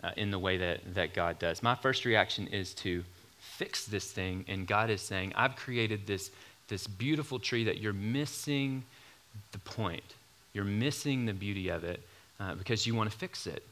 uh, 0.03 0.11
in 0.17 0.31
the 0.31 0.39
way 0.39 0.59
that, 0.59 0.95
that 0.95 1.15
God 1.15 1.39
does. 1.39 1.63
My 1.63 1.75
first 1.75 2.05
reaction 2.05 2.47
is 2.49 2.75
to 2.75 3.03
fix 3.41 3.85
this 3.87 4.13
thing, 4.13 4.45
and 4.49 4.67
God 4.67 4.91
is 4.91 5.01
saying, 5.01 5.33
I've 5.35 5.57
created 5.57 6.07
this, 6.07 6.31
this 6.69 6.87
beautiful 6.87 7.39
tree 7.39 7.65
that 7.65 7.79
you're 7.79 7.93
missing 7.93 8.85
the 9.53 9.59
point. 9.59 10.05
You're 10.53 10.65
missing 10.65 11.27
the 11.27 11.33
beauty 11.33 11.69
of 11.69 11.85
it 11.85 12.01
uh, 12.39 12.55
because 12.55 12.87
you 12.87 12.95
want 12.95 13.11
to 13.11 13.17
fix 13.17 13.47
it. 13.47 13.63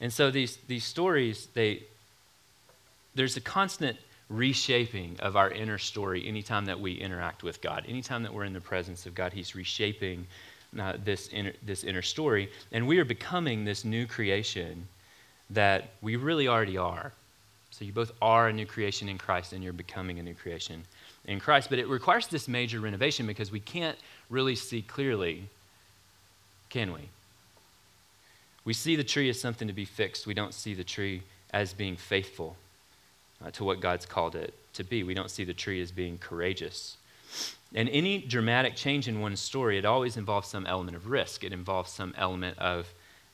And 0.00 0.12
so 0.12 0.30
these, 0.30 0.58
these 0.68 0.84
stories, 0.84 1.48
they, 1.54 1.82
there's 3.16 3.36
a 3.36 3.40
constant 3.40 3.96
reshaping 4.28 5.16
of 5.20 5.36
our 5.36 5.50
inner 5.50 5.78
story 5.78 6.26
anytime 6.28 6.66
that 6.66 6.78
we 6.78 6.92
interact 6.92 7.42
with 7.42 7.60
God. 7.60 7.84
Anytime 7.88 8.22
that 8.22 8.32
we're 8.32 8.44
in 8.44 8.52
the 8.52 8.60
presence 8.60 9.06
of 9.06 9.14
God, 9.14 9.32
He's 9.32 9.54
reshaping 9.54 10.26
uh, 10.78 10.94
this, 11.02 11.28
inner, 11.28 11.52
this 11.64 11.82
inner 11.82 12.02
story. 12.02 12.50
And 12.72 12.86
we 12.86 12.98
are 12.98 13.04
becoming 13.04 13.64
this 13.64 13.84
new 13.84 14.06
creation 14.06 14.86
that 15.50 15.90
we 16.02 16.16
really 16.16 16.46
already 16.46 16.76
are. 16.76 17.12
So 17.70 17.84
you 17.84 17.92
both 17.92 18.12
are 18.20 18.48
a 18.48 18.52
new 18.52 18.66
creation 18.66 19.08
in 19.08 19.16
Christ 19.18 19.52
and 19.52 19.62
you're 19.62 19.72
becoming 19.72 20.18
a 20.18 20.22
new 20.22 20.34
creation 20.34 20.82
in 21.26 21.40
Christ. 21.40 21.70
But 21.70 21.78
it 21.78 21.88
requires 21.88 22.26
this 22.26 22.48
major 22.48 22.80
renovation 22.80 23.26
because 23.26 23.50
we 23.50 23.60
can't 23.60 23.96
really 24.28 24.56
see 24.56 24.82
clearly, 24.82 25.48
can 26.68 26.92
we? 26.92 27.08
We 28.64 28.72
see 28.72 28.96
the 28.96 29.04
tree 29.04 29.30
as 29.30 29.40
something 29.40 29.68
to 29.68 29.74
be 29.74 29.84
fixed. 29.84 30.26
We 30.26 30.34
don't 30.34 30.52
see 30.52 30.74
the 30.74 30.84
tree 30.84 31.22
as 31.52 31.72
being 31.72 31.96
faithful 31.96 32.56
uh, 33.44 33.50
to 33.52 33.64
what 33.64 33.80
God's 33.80 34.06
called 34.06 34.34
it 34.34 34.54
to 34.74 34.84
be. 34.84 35.02
We 35.02 35.14
don't 35.14 35.30
see 35.30 35.44
the 35.44 35.54
tree 35.54 35.80
as 35.80 35.90
being 35.90 36.18
courageous. 36.18 36.96
And 37.74 37.88
any 37.88 38.18
dramatic 38.18 38.76
change 38.76 39.08
in 39.08 39.20
one's 39.20 39.40
story, 39.40 39.78
it 39.78 39.84
always 39.84 40.16
involves 40.16 40.48
some 40.48 40.66
element 40.66 40.96
of 40.96 41.08
risk. 41.08 41.44
It 41.44 41.52
involves 41.52 41.90
some 41.90 42.14
element 42.16 42.58
of 42.58 42.86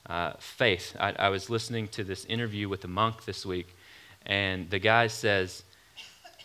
uh, 0.07 0.33
faith. 0.39 0.95
I, 0.99 1.13
I, 1.17 1.29
was 1.29 1.49
listening 1.49 1.87
to 1.89 2.03
this 2.03 2.25
interview 2.25 2.67
with 2.67 2.83
a 2.83 2.87
monk 2.87 3.23
this 3.23 3.45
week, 3.45 3.73
and 4.25 4.69
the 4.69 4.79
guy 4.79 5.07
says, 5.07 5.63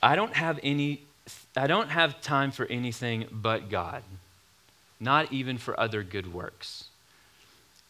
"I 0.01 0.15
don't 0.15 0.35
have 0.35 0.61
any, 0.63 1.03
I 1.57 1.67
don't 1.67 1.89
have 1.89 2.21
time 2.21 2.53
for 2.53 2.67
anything 2.67 3.27
but 3.33 3.69
God, 3.69 4.05
not 5.01 5.33
even 5.33 5.59
for 5.59 5.79
other 5.81 6.05
good 6.05 6.33
works." 6.33 6.88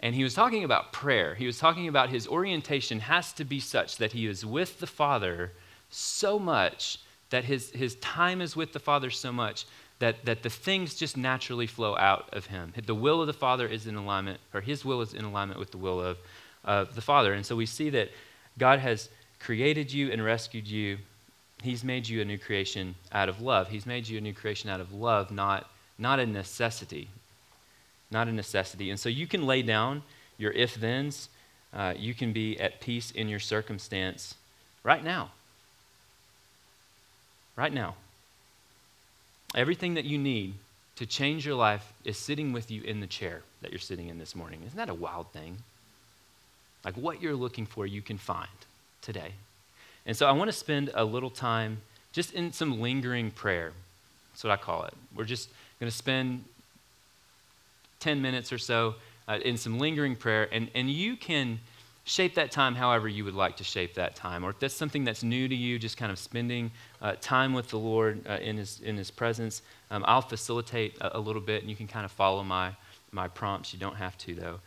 And 0.01 0.15
he 0.15 0.23
was 0.23 0.35
talking 0.35 0.65
about 0.65 0.93
prayer. 0.93 1.35
He 1.35 1.47
was 1.47 1.59
talking 1.59 1.89
about 1.89 2.11
his 2.11 2.29
orientation 2.29 3.01
has 3.01 3.33
to 3.35 3.45
be 3.45 3.59
such 3.59 3.97
that 3.97 4.13
he 4.13 4.27
is 4.27 4.47
with 4.47 4.79
the 4.79 4.87
Father 4.87 5.53
so 5.91 6.39
much 6.39 6.99
that 7.31 7.45
his, 7.45 7.71
his 7.71 7.97
time 7.97 8.41
is 8.41 8.57
with 8.57 8.73
the 8.73 8.79
Father 8.79 9.11
so 9.11 9.33
much 9.33 9.67
that, 9.99 10.25
that 10.25 10.43
the 10.43 10.51
things 10.51 10.95
just 10.95 11.17
naturally 11.17 11.67
flow 11.67 11.97
out 11.97 12.29
of 12.33 12.47
him. 12.47 12.73
The 12.87 12.95
will 12.95 13.21
of 13.21 13.27
the 13.27 13.33
Father 13.33 13.67
is 13.67 13.87
in 13.87 13.97
alignment, 13.97 14.41
or 14.55 14.61
his 14.61 14.85
will 14.85 15.01
is 15.01 15.15
in 15.15 15.25
alignment 15.25 15.59
with 15.59 15.73
the 15.73 15.79
will 15.79 16.01
of, 16.01 16.19
of 16.65 16.95
the 16.95 17.01
Father. 17.01 17.33
And 17.33 17.45
so 17.45 17.57
we 17.57 17.67
see 17.67 17.91
that 17.91 18.11
God 18.59 18.79
has 18.79 19.09
created 19.41 19.93
you 19.93 20.11
and 20.13 20.25
rescued 20.25 20.69
you. 20.69 20.99
He's 21.63 21.83
made 21.83 22.09
you 22.09 22.21
a 22.21 22.25
new 22.25 22.39
creation 22.39 22.95
out 23.11 23.29
of 23.29 23.41
love. 23.41 23.69
He's 23.69 23.87
made 23.87 24.09
you 24.09 24.19
a 24.19 24.21
new 24.21 24.33
creation 24.35 24.71
out 24.71 24.81
of 24.81 24.93
love, 24.93 25.33
not, 25.33 25.69
not 25.99 26.21
a 26.21 26.27
necessity. 26.27 27.09
Not 28.11 28.29
a 28.29 28.33
necessity. 28.33 28.91
And 28.91 28.99
so 28.99 29.09
you 29.09 29.27
can 29.27 29.47
lay 29.47 29.63
down 29.63 30.03
your 30.39 30.53
if 30.53 30.75
thens. 30.75 31.29
Uh, 31.73 31.95
you 31.97 32.15
can 32.15 32.33
be 32.33 32.59
at 32.59 32.81
peace 32.81 33.11
in 33.11 33.29
your 33.29 33.41
circumstance 33.41 34.35
right 34.83 35.05
now. 35.05 35.31
Right 37.57 37.73
now. 37.73 37.97
Everything 39.55 39.95
that 39.95 40.05
you 40.05 40.19
need 40.19 40.55
to 40.97 41.07
change 41.07 41.47
your 41.47 41.55
life 41.55 41.93
is 42.05 42.17
sitting 42.17 42.53
with 42.53 42.71
you 42.71 42.83
in 42.83 43.01
the 43.01 43.07
chair 43.07 43.43
that 43.63 43.71
you're 43.71 43.79
sitting 43.79 44.09
in 44.09 44.19
this 44.19 44.35
morning. 44.35 44.61
Isn't 44.67 44.77
that 44.77 44.89
a 44.89 44.95
wild 44.95 45.31
thing? 45.31 45.59
Like 46.85 46.97
what 46.97 47.23
you're 47.23 47.37
looking 47.37 47.67
for, 47.67 47.87
you 47.87 48.03
can 48.03 48.19
find 48.19 48.49
today. 49.03 49.33
And 50.07 50.17
so 50.17 50.27
I 50.27 50.33
want 50.33 50.49
to 50.49 50.57
spend 50.57 50.91
a 50.95 51.05
little 51.05 51.31
time 51.31 51.79
just 52.13 52.33
in 52.33 52.53
some 52.53 52.81
lingering 52.81 53.31
prayer. 53.31 53.73
That's 54.33 54.45
what 54.45 54.51
I 54.51 54.57
call 54.57 54.85
it. 54.85 54.95
We're 55.15 55.25
just 55.25 55.49
going 55.79 55.91
to 55.91 55.97
spend 55.97 56.45
10 58.01 58.23
minutes 58.23 58.53
or 58.53 58.59
so 58.59 58.95
uh, 59.27 59.39
in 59.45 59.57
some 59.57 59.79
lingering 59.79 60.17
prayer, 60.17 60.49
and, 60.53 60.71
and 60.75 60.91
you 60.91 61.17
can 61.17 61.59
shape 62.05 62.35
that 62.35 62.51
time 62.51 62.75
however 62.75 63.07
you 63.07 63.25
would 63.25 63.35
like 63.35 63.57
to 63.57 63.65
shape 63.65 63.95
that 63.95 64.17
time. 64.17 64.45
Or 64.45 64.51
if 64.51 64.59
that's 64.59 64.75
something 64.75 65.05
that's 65.05 65.23
new 65.23 65.47
to 65.47 65.55
you, 65.55 65.79
just 65.79 65.97
kind 65.97 66.11
of 66.11 66.19
spending 66.19 66.71
uh, 67.03 67.17
time 67.21 67.53
with 67.53 67.69
the 67.69 67.79
Lord 67.79 68.27
uh, 68.27 68.39
in, 68.41 68.57
his, 68.57 68.81
in 68.81 68.97
His 68.97 69.11
presence, 69.11 69.63
um, 69.91 70.05
I'll 70.09 70.23
facilitate 70.23 70.97
a, 71.01 71.19
a, 71.19 71.21
little 71.21 71.43
bit 71.43 71.61
and 71.61 71.71
you 71.71 71.77
can 71.77 71.87
kind 71.87 72.07
of 72.07 72.13
follow 72.13 72.43
my, 72.43 72.73
my 73.13 73.29
prompts. 73.29 73.75
You 73.75 73.79
don't 73.79 73.97
have 73.97 74.17
to, 74.19 74.35
though. 74.35 74.61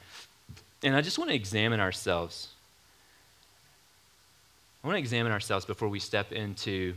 And 0.83 0.95
I 0.95 1.01
just 1.01 1.17
want 1.17 1.29
to 1.31 1.35
examine 1.35 1.79
ourselves. 1.79 2.49
I 4.83 4.87
want 4.87 4.95
to 4.95 4.99
examine 4.99 5.31
ourselves 5.31 5.65
before 5.65 5.89
we 5.89 5.99
step 5.99 6.31
into 6.31 6.93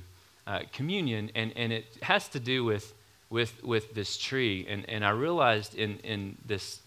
uh, 0.46 0.60
communion, 0.72 1.30
and, 1.34 1.52
and 1.56 1.72
it 1.72 1.86
has 2.02 2.28
to 2.28 2.40
do 2.40 2.64
with, 2.64 2.92
with, 3.34 3.64
with 3.64 3.94
this 3.94 4.16
tree. 4.16 4.64
And, 4.68 4.88
and 4.88 5.04
I 5.04 5.10
realized 5.10 5.74
in, 5.74 5.98
in 6.04 6.38
this 6.46 6.78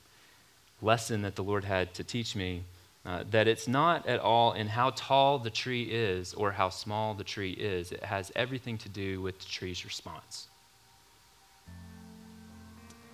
lesson 0.82 1.22
that 1.24 1.36
the 1.36 1.44
Lord 1.44 1.66
had 1.66 1.94
to 1.96 2.06
teach 2.06 2.38
me 2.38 2.64
uh, 3.06 3.26
that 3.32 3.50
it's 3.50 3.68
not 3.68 4.08
at 4.08 4.22
all 4.22 4.54
in 4.54 4.68
how 4.68 4.92
tall 4.92 5.40
the 5.40 5.50
tree 5.50 5.84
is 5.84 6.34
or 6.34 6.54
how 6.54 6.70
small 6.70 7.14
the 7.14 7.24
tree 7.26 7.52
is. 7.52 7.92
It 7.92 8.02
has 8.02 8.32
everything 8.34 8.78
to 8.78 8.88
do 8.88 9.22
with 9.22 9.38
the 9.40 9.46
tree's 9.46 9.84
response. 9.84 10.48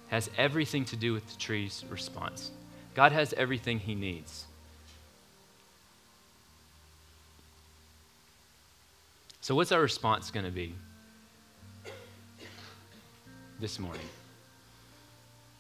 Has 0.10 0.30
everything 0.38 0.86
to 0.86 0.96
do 0.96 1.12
with 1.12 1.28
the 1.28 1.40
tree's 1.40 1.84
response. 1.90 2.52
God 2.94 3.12
has 3.14 3.34
everything 3.34 3.80
he 3.80 3.96
needs. 3.96 4.46
So, 9.42 9.56
what's 9.56 9.72
our 9.72 9.82
response 9.82 10.30
going 10.30 10.46
to 10.46 10.52
be 10.52 10.76
this 13.64 13.80
morning? 13.80 14.06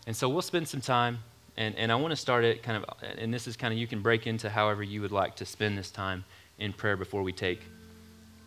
And 0.05 0.15
so, 0.15 0.29
we'll 0.29 0.43
spend 0.43 0.67
some 0.67 0.81
time 0.81 1.19
and, 1.57 1.75
and 1.75 1.91
I 1.91 1.95
want 1.95 2.11
to 2.11 2.15
start 2.15 2.43
it 2.43 2.63
kind 2.63 2.83
of, 2.83 2.89
and 3.17 3.33
this 3.33 3.47
is 3.47 3.55
kind 3.55 3.73
of, 3.73 3.79
you 3.79 3.87
can 3.87 4.01
break 4.01 4.25
into 4.25 4.49
however 4.49 4.81
you 4.81 5.01
would 5.01 5.11
like 5.11 5.35
to 5.37 5.45
spend 5.45 5.77
this 5.77 5.91
time 5.91 6.25
in 6.57 6.73
prayer 6.73 6.97
before 6.97 7.21
we 7.21 7.31
take 7.31 7.61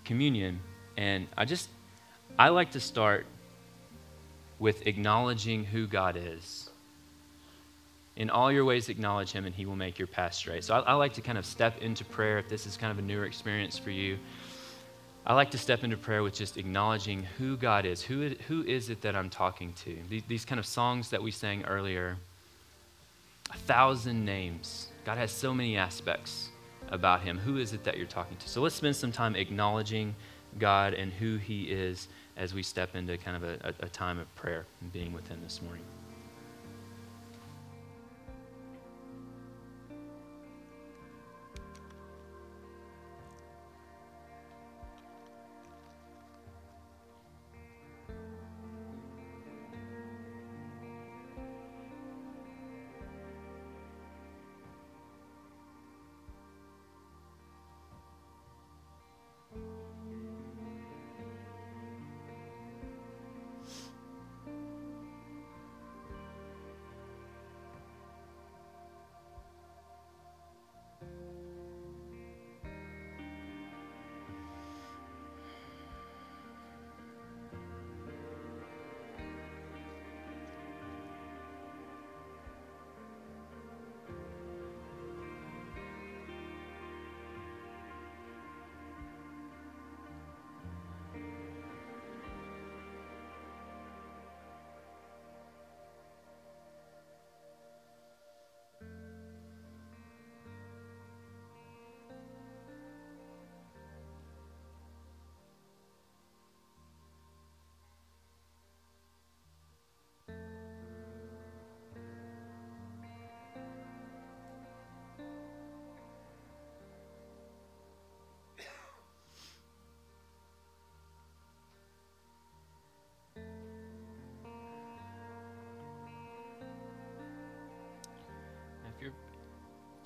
communion. 0.05 0.59
And 0.97 1.29
I 1.37 1.45
just, 1.45 1.69
I 2.39 2.49
like 2.49 2.73
to 2.73 2.81
start 2.81 3.27
with 4.59 4.87
acknowledging 4.87 5.65
who 5.65 5.87
God 5.87 6.17
is. 6.17 6.71
In 8.17 8.31
all 8.31 8.51
your 8.51 8.65
ways, 8.65 8.89
acknowledge 8.89 9.31
Him, 9.31 9.45
and 9.45 9.55
He 9.55 9.67
will 9.67 9.77
make 9.77 9.99
your 9.99 10.09
path 10.09 10.35
straight. 10.35 10.65
So 10.65 10.75
I, 10.75 10.81
I 10.81 10.93
like 10.95 11.13
to 11.15 11.21
kind 11.21 11.37
of 11.37 11.45
step 11.45 11.83
into 11.83 12.05
prayer 12.05 12.39
if 12.39 12.49
this 12.49 12.67
is 12.67 12.77
kind 12.77 12.91
of 12.91 12.99
a 12.99 13.03
newer 13.03 13.27
experience 13.27 13.79
for 13.79 13.91
you. 13.91 14.19
I 15.27 15.35
like 15.35 15.51
to 15.51 15.59
step 15.59 15.83
into 15.83 15.97
prayer 15.97 16.23
with 16.23 16.35
just 16.35 16.57
acknowledging 16.57 17.25
who 17.37 17.57
God 17.57 17.85
is. 17.85 18.01
Who, 18.01 18.29
who 18.47 18.63
is 18.63 18.91
it 18.91 19.01
that 19.01 19.17
I'm 19.17 19.29
talking 19.29 19.73
to? 19.85 19.99
These, 20.09 20.23
these 20.29 20.45
kind 20.45 20.61
of 20.61 20.67
songs 20.67 21.11
that 21.11 21.21
we 21.21 21.33
sang 21.33 21.65
earlier 21.65 22.17
a 23.53 23.57
thousand 23.59 24.25
names. 24.25 24.89
God 25.05 25.19
has 25.19 25.31
so 25.31 25.53
many 25.55 25.77
aspects 25.77 26.51
about 26.89 27.23
him. 27.23 27.39
Who 27.39 27.59
is 27.59 27.73
it 27.73 27.85
that 27.85 27.97
you're 27.97 28.07
talking 28.07 28.37
to? 28.37 28.49
So 28.49 28.61
let's 28.61 28.75
spend 28.75 28.95
some 28.97 29.13
time 29.13 29.37
acknowledging 29.37 30.15
God 30.59 30.95
and 30.95 31.13
who 31.13 31.37
he 31.37 31.65
is 31.65 32.09
as 32.37 32.55
we 32.55 32.63
step 32.63 32.95
into 32.95 33.17
kind 33.19 33.37
of 33.37 33.43
a, 33.43 33.75
a, 33.81 33.89
time 33.89 34.19
of 34.19 34.33
prayer 34.35 34.67
and 34.81 34.93
being 34.93 35.13
with 35.13 35.27
him 35.29 35.41
this 35.43 35.61
morning. 35.63 35.85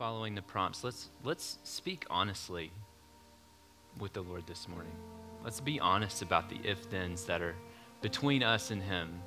Following 0.01 0.35
the 0.35 0.41
prompts, 0.41 0.83
let's, 0.83 1.11
let's 1.25 1.59
speak 1.63 2.07
honestly 2.09 2.73
with 3.99 4.15
the 4.15 4.23
Lord 4.23 4.47
this 4.47 4.67
morning. 4.67 4.95
Let's 5.45 5.61
be 5.61 5.79
honest 5.79 6.23
about 6.23 6.49
the 6.49 6.57
if 6.65 6.85
thens 6.85 7.27
that 7.27 7.43
are 7.43 7.55
between 8.01 8.43
us 8.43 8.71
and 8.71 8.83
Him, 8.83 9.21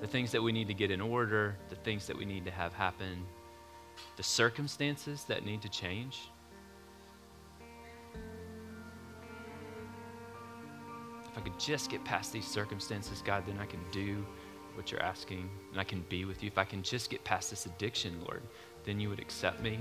the 0.00 0.06
things 0.06 0.30
that 0.30 0.40
we 0.40 0.52
need 0.52 0.68
to 0.68 0.74
get 0.74 0.92
in 0.92 1.00
order, 1.00 1.56
the 1.68 1.74
things 1.74 2.06
that 2.06 2.16
we 2.16 2.24
need 2.24 2.44
to 2.44 2.52
have 2.52 2.72
happen, 2.72 3.24
the 4.16 4.22
circumstances 4.22 5.24
that 5.24 5.44
need 5.44 5.62
to 5.62 5.68
change. 5.68 6.30
If 11.24 11.38
I 11.38 11.40
could 11.40 11.58
just 11.58 11.90
get 11.90 12.04
past 12.04 12.32
these 12.32 12.46
circumstances, 12.46 13.20
God, 13.20 13.42
then 13.48 13.58
I 13.58 13.66
can 13.66 13.80
do 13.90 14.24
what 14.74 14.92
you're 14.92 15.02
asking 15.02 15.50
and 15.72 15.80
I 15.80 15.84
can 15.84 16.04
be 16.08 16.24
with 16.24 16.40
you. 16.40 16.46
If 16.46 16.56
I 16.56 16.64
can 16.64 16.84
just 16.84 17.10
get 17.10 17.24
past 17.24 17.50
this 17.50 17.66
addiction, 17.66 18.20
Lord, 18.20 18.42
then 18.84 19.00
you 19.00 19.08
would 19.08 19.18
accept 19.18 19.60
me 19.60 19.80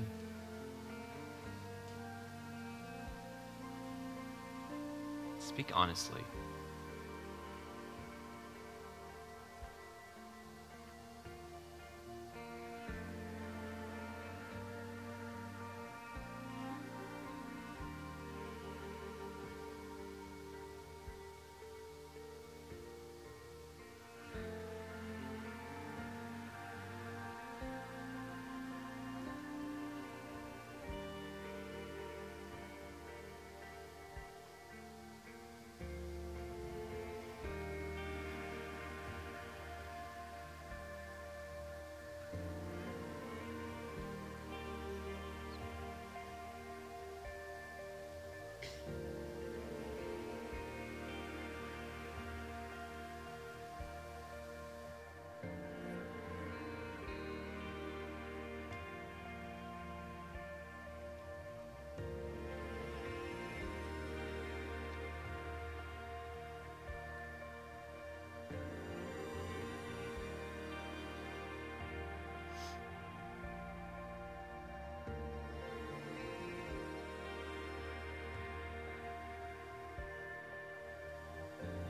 honestly. 5.74 6.22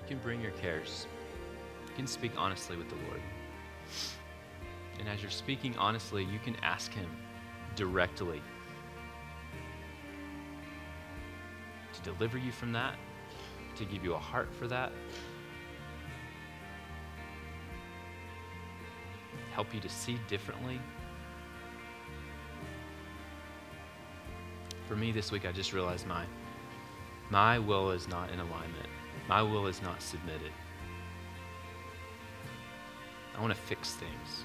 Can 0.09 0.17
bring 0.17 0.41
your 0.41 0.51
cares. 0.53 1.05
You 1.87 1.93
can 1.95 2.07
speak 2.07 2.31
honestly 2.35 2.75
with 2.75 2.89
the 2.89 2.95
Lord. 3.07 3.21
And 4.99 5.07
as 5.07 5.21
you're 5.21 5.29
speaking 5.29 5.77
honestly, 5.77 6.23
you 6.23 6.39
can 6.39 6.55
ask 6.63 6.91
Him 6.91 7.09
directly 7.75 8.41
to 11.93 12.01
deliver 12.01 12.39
you 12.39 12.51
from 12.51 12.71
that, 12.71 12.95
to 13.75 13.85
give 13.85 14.03
you 14.03 14.15
a 14.15 14.17
heart 14.17 14.49
for 14.51 14.67
that, 14.67 14.91
help 19.53 19.71
you 19.75 19.79
to 19.79 19.89
see 19.89 20.17
differently. 20.27 20.81
For 24.87 24.95
me 24.95 25.11
this 25.11 25.31
week, 25.31 25.45
I 25.45 25.51
just 25.51 25.71
realized 25.71 26.07
my, 26.07 26.25
my 27.29 27.59
will 27.59 27.91
is 27.91 28.07
not 28.07 28.31
in 28.31 28.39
alignment. 28.39 28.89
My 29.29 29.43
will 29.43 29.67
is 29.67 29.79
not 29.83 30.01
submitted. 30.01 30.51
I 33.37 33.39
want 33.39 33.53
to 33.53 33.59
fix 33.59 33.93
things. 33.93 34.43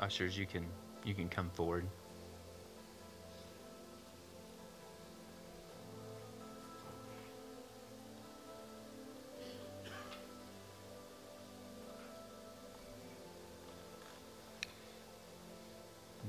Ushers, 0.00 0.36
you 0.36 0.46
can 0.46 0.66
you 1.04 1.14
can 1.14 1.28
come 1.28 1.50
forward. 1.50 1.86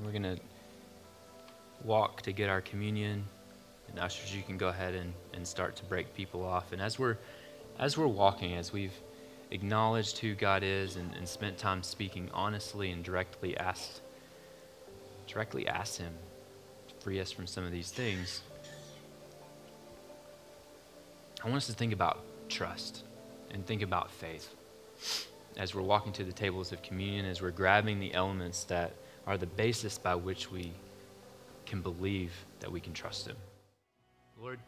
We're 0.03 0.11
going 0.11 0.23
to 0.23 0.37
walk 1.83 2.21
to 2.23 2.31
get 2.31 2.49
our 2.49 2.61
communion. 2.61 3.23
And 3.87 3.99
ushers, 3.99 4.35
you 4.35 4.41
can 4.41 4.57
go 4.57 4.69
ahead 4.69 4.95
and, 4.95 5.13
and 5.33 5.47
start 5.47 5.75
to 5.77 5.85
break 5.85 6.13
people 6.15 6.43
off. 6.43 6.71
And 6.71 6.81
as 6.81 6.97
we're 6.97 7.17
as 7.79 7.97
we're 7.97 8.07
walking, 8.07 8.55
as 8.55 8.73
we've 8.73 8.93
acknowledged 9.51 10.17
who 10.17 10.33
God 10.33 10.63
is 10.63 10.95
and, 10.95 11.13
and 11.15 11.27
spent 11.27 11.57
time 11.57 11.83
speaking 11.83 12.29
honestly 12.33 12.91
and 12.91 13.03
directly 13.03 13.55
asked 13.57 14.01
directly 15.27 15.67
asked 15.67 15.97
him 15.97 16.13
to 16.89 16.95
free 16.95 17.19
us 17.19 17.31
from 17.31 17.47
some 17.47 17.63
of 17.63 17.71
these 17.71 17.89
things. 17.89 18.41
I 21.43 21.47
want 21.47 21.57
us 21.57 21.67
to 21.67 21.73
think 21.73 21.93
about 21.93 22.19
trust 22.49 23.03
and 23.51 23.65
think 23.65 23.81
about 23.81 24.11
faith 24.11 24.53
as 25.57 25.73
we're 25.73 25.81
walking 25.81 26.11
to 26.13 26.23
the 26.23 26.33
tables 26.33 26.71
of 26.71 26.81
communion, 26.81 27.25
as 27.25 27.41
we're 27.41 27.51
grabbing 27.51 27.99
the 27.99 28.13
elements 28.13 28.63
that 28.65 28.93
are 29.25 29.37
the 29.37 29.47
basis 29.47 29.97
by 29.97 30.15
which 30.15 30.51
we 30.51 30.71
can 31.65 31.81
believe 31.81 32.31
that 32.59 32.71
we 32.71 32.79
can 32.79 32.93
trust 32.93 33.27
Him. 33.27 33.35
Lord, 34.41 34.59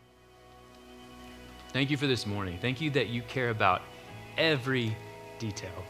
thank 1.69 1.89
you 1.89 1.97
for 1.97 2.07
this 2.07 2.25
morning. 2.25 2.57
Thank 2.61 2.81
you 2.81 2.89
that 2.91 3.07
you 3.07 3.21
care 3.23 3.49
about 3.49 3.81
every 4.38 4.95
detail. 5.39 5.84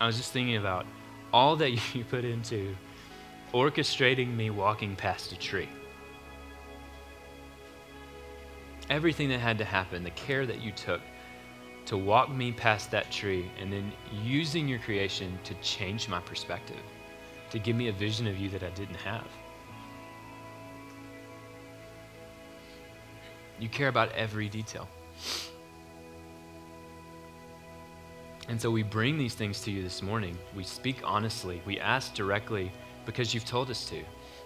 I 0.00 0.06
was 0.06 0.16
just 0.16 0.32
thinking 0.32 0.56
about 0.56 0.86
all 1.32 1.56
that 1.56 1.70
you 1.94 2.04
put 2.04 2.24
into 2.24 2.74
orchestrating 3.52 4.34
me 4.34 4.50
walking 4.50 4.96
past 4.96 5.32
a 5.32 5.38
tree. 5.38 5.68
Everything 8.90 9.28
that 9.30 9.40
had 9.40 9.58
to 9.58 9.64
happen, 9.64 10.04
the 10.04 10.10
care 10.10 10.46
that 10.46 10.60
you 10.60 10.70
took 10.72 11.00
to 11.86 11.96
walk 11.96 12.30
me 12.30 12.52
past 12.52 12.90
that 12.90 13.10
tree, 13.10 13.50
and 13.60 13.72
then 13.72 13.92
using 14.22 14.66
your 14.66 14.78
creation 14.80 15.38
to 15.44 15.54
change 15.54 16.08
my 16.08 16.20
perspective, 16.20 16.76
to 17.50 17.58
give 17.58 17.76
me 17.76 17.88
a 17.88 17.92
vision 17.92 18.26
of 18.26 18.36
you 18.38 18.48
that 18.48 18.62
I 18.62 18.70
didn't 18.70 18.96
have. 18.96 19.26
You 23.58 23.68
care 23.68 23.88
about 23.88 24.12
every 24.12 24.48
detail. 24.48 24.88
And 28.48 28.60
so 28.60 28.70
we 28.70 28.82
bring 28.82 29.18
these 29.18 29.34
things 29.34 29.60
to 29.62 29.70
you 29.70 29.82
this 29.82 30.02
morning. 30.02 30.38
We 30.54 30.62
speak 30.62 30.98
honestly. 31.04 31.62
We 31.66 31.80
ask 31.80 32.14
directly 32.14 32.70
because 33.04 33.34
you've 33.34 33.44
told 33.44 33.70
us 33.70 33.88
to 33.90 34.02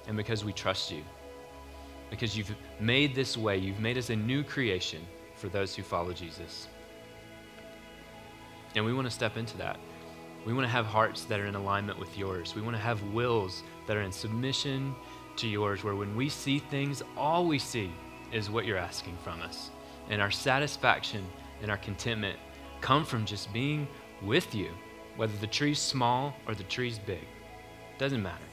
and 0.09 0.17
because 0.17 0.45
we 0.45 0.53
trust 0.53 0.91
you. 0.91 1.03
Because 2.09 2.37
you've 2.37 2.55
made 2.81 3.15
this 3.15 3.37
way, 3.37 3.59
you've 3.59 3.81
made 3.81 3.99
us 3.99 4.11
a 4.11 4.17
new 4.17 4.43
creation 4.43 5.01
for 5.37 5.49
those 5.49 5.75
who 5.75 5.83
follow 5.83 6.13
Jesus. 6.13 6.69
And 8.75 8.85
we 8.85 8.93
want 8.93 9.07
to 9.07 9.11
step 9.11 9.37
into 9.37 9.57
that. 9.59 9.79
We 10.47 10.55
want 10.55 10.65
to 10.65 10.71
have 10.71 10.87
hearts 10.87 11.25
that 11.25 11.39
are 11.39 11.47
in 11.47 11.55
alignment 11.55 11.99
with 11.99 12.17
yours. 12.17 12.55
We 12.55 12.63
want 12.63 12.75
to 12.75 12.83
have 12.83 13.03
wills 13.13 13.63
that 13.87 13.97
are 13.97 14.03
in 14.03 14.13
submission 14.13 14.95
to 15.37 15.47
yours, 15.47 15.85
where 15.85 15.95
when 15.95 16.17
we 16.17 16.29
see 16.29 16.59
things, 16.59 17.03
all 17.17 17.47
we 17.47 17.59
see 17.59 17.93
is 18.33 18.49
what 18.49 18.65
you're 18.65 18.79
asking 18.79 19.17
from 19.23 19.43
us. 19.43 19.71
And 20.09 20.23
our 20.23 20.31
satisfaction 20.31 21.25
and 21.63 21.71
our 21.71 21.77
contentment 21.77 22.39
come 22.81 23.05
from 23.05 23.25
just 23.25 23.53
being 23.53 23.87
with 24.23 24.55
you, 24.55 24.71
whether 25.17 25.37
the 25.39 25.47
tree's 25.47 25.79
small 25.79 26.35
or 26.47 26.55
the 26.55 26.65
tree's 26.65 26.99
big. 26.99 27.27
Doesn't 27.99 28.23
matter. 28.23 28.45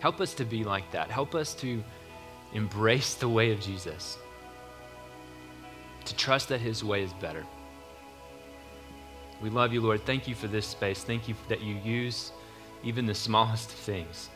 Help 0.00 0.20
us 0.20 0.34
to 0.34 0.44
be 0.44 0.64
like 0.64 0.90
that. 0.92 1.10
Help 1.10 1.34
us 1.34 1.54
to 1.54 1.82
embrace 2.54 3.14
the 3.14 3.28
way 3.28 3.52
of 3.52 3.60
Jesus, 3.60 4.18
to 6.04 6.16
trust 6.16 6.48
that 6.48 6.60
his 6.60 6.82
way 6.82 7.02
is 7.02 7.12
better. 7.14 7.44
We 9.42 9.50
love 9.50 9.72
you, 9.72 9.80
Lord. 9.80 10.04
Thank 10.04 10.28
you 10.28 10.34
for 10.34 10.48
this 10.48 10.66
space. 10.66 11.02
Thank 11.02 11.28
you 11.28 11.34
that 11.48 11.62
you 11.62 11.76
use 11.76 12.32
even 12.82 13.06
the 13.06 13.14
smallest 13.14 13.70
of 13.70 13.76
things 13.76 14.28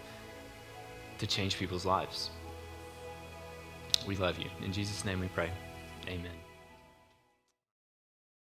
to 1.18 1.26
change 1.26 1.58
people's 1.58 1.86
lives. 1.86 2.30
We 4.06 4.16
love 4.16 4.38
you. 4.38 4.50
In 4.62 4.72
Jesus' 4.72 5.04
name 5.04 5.20
we 5.20 5.28
pray. 5.28 5.50
Amen. 6.08 6.43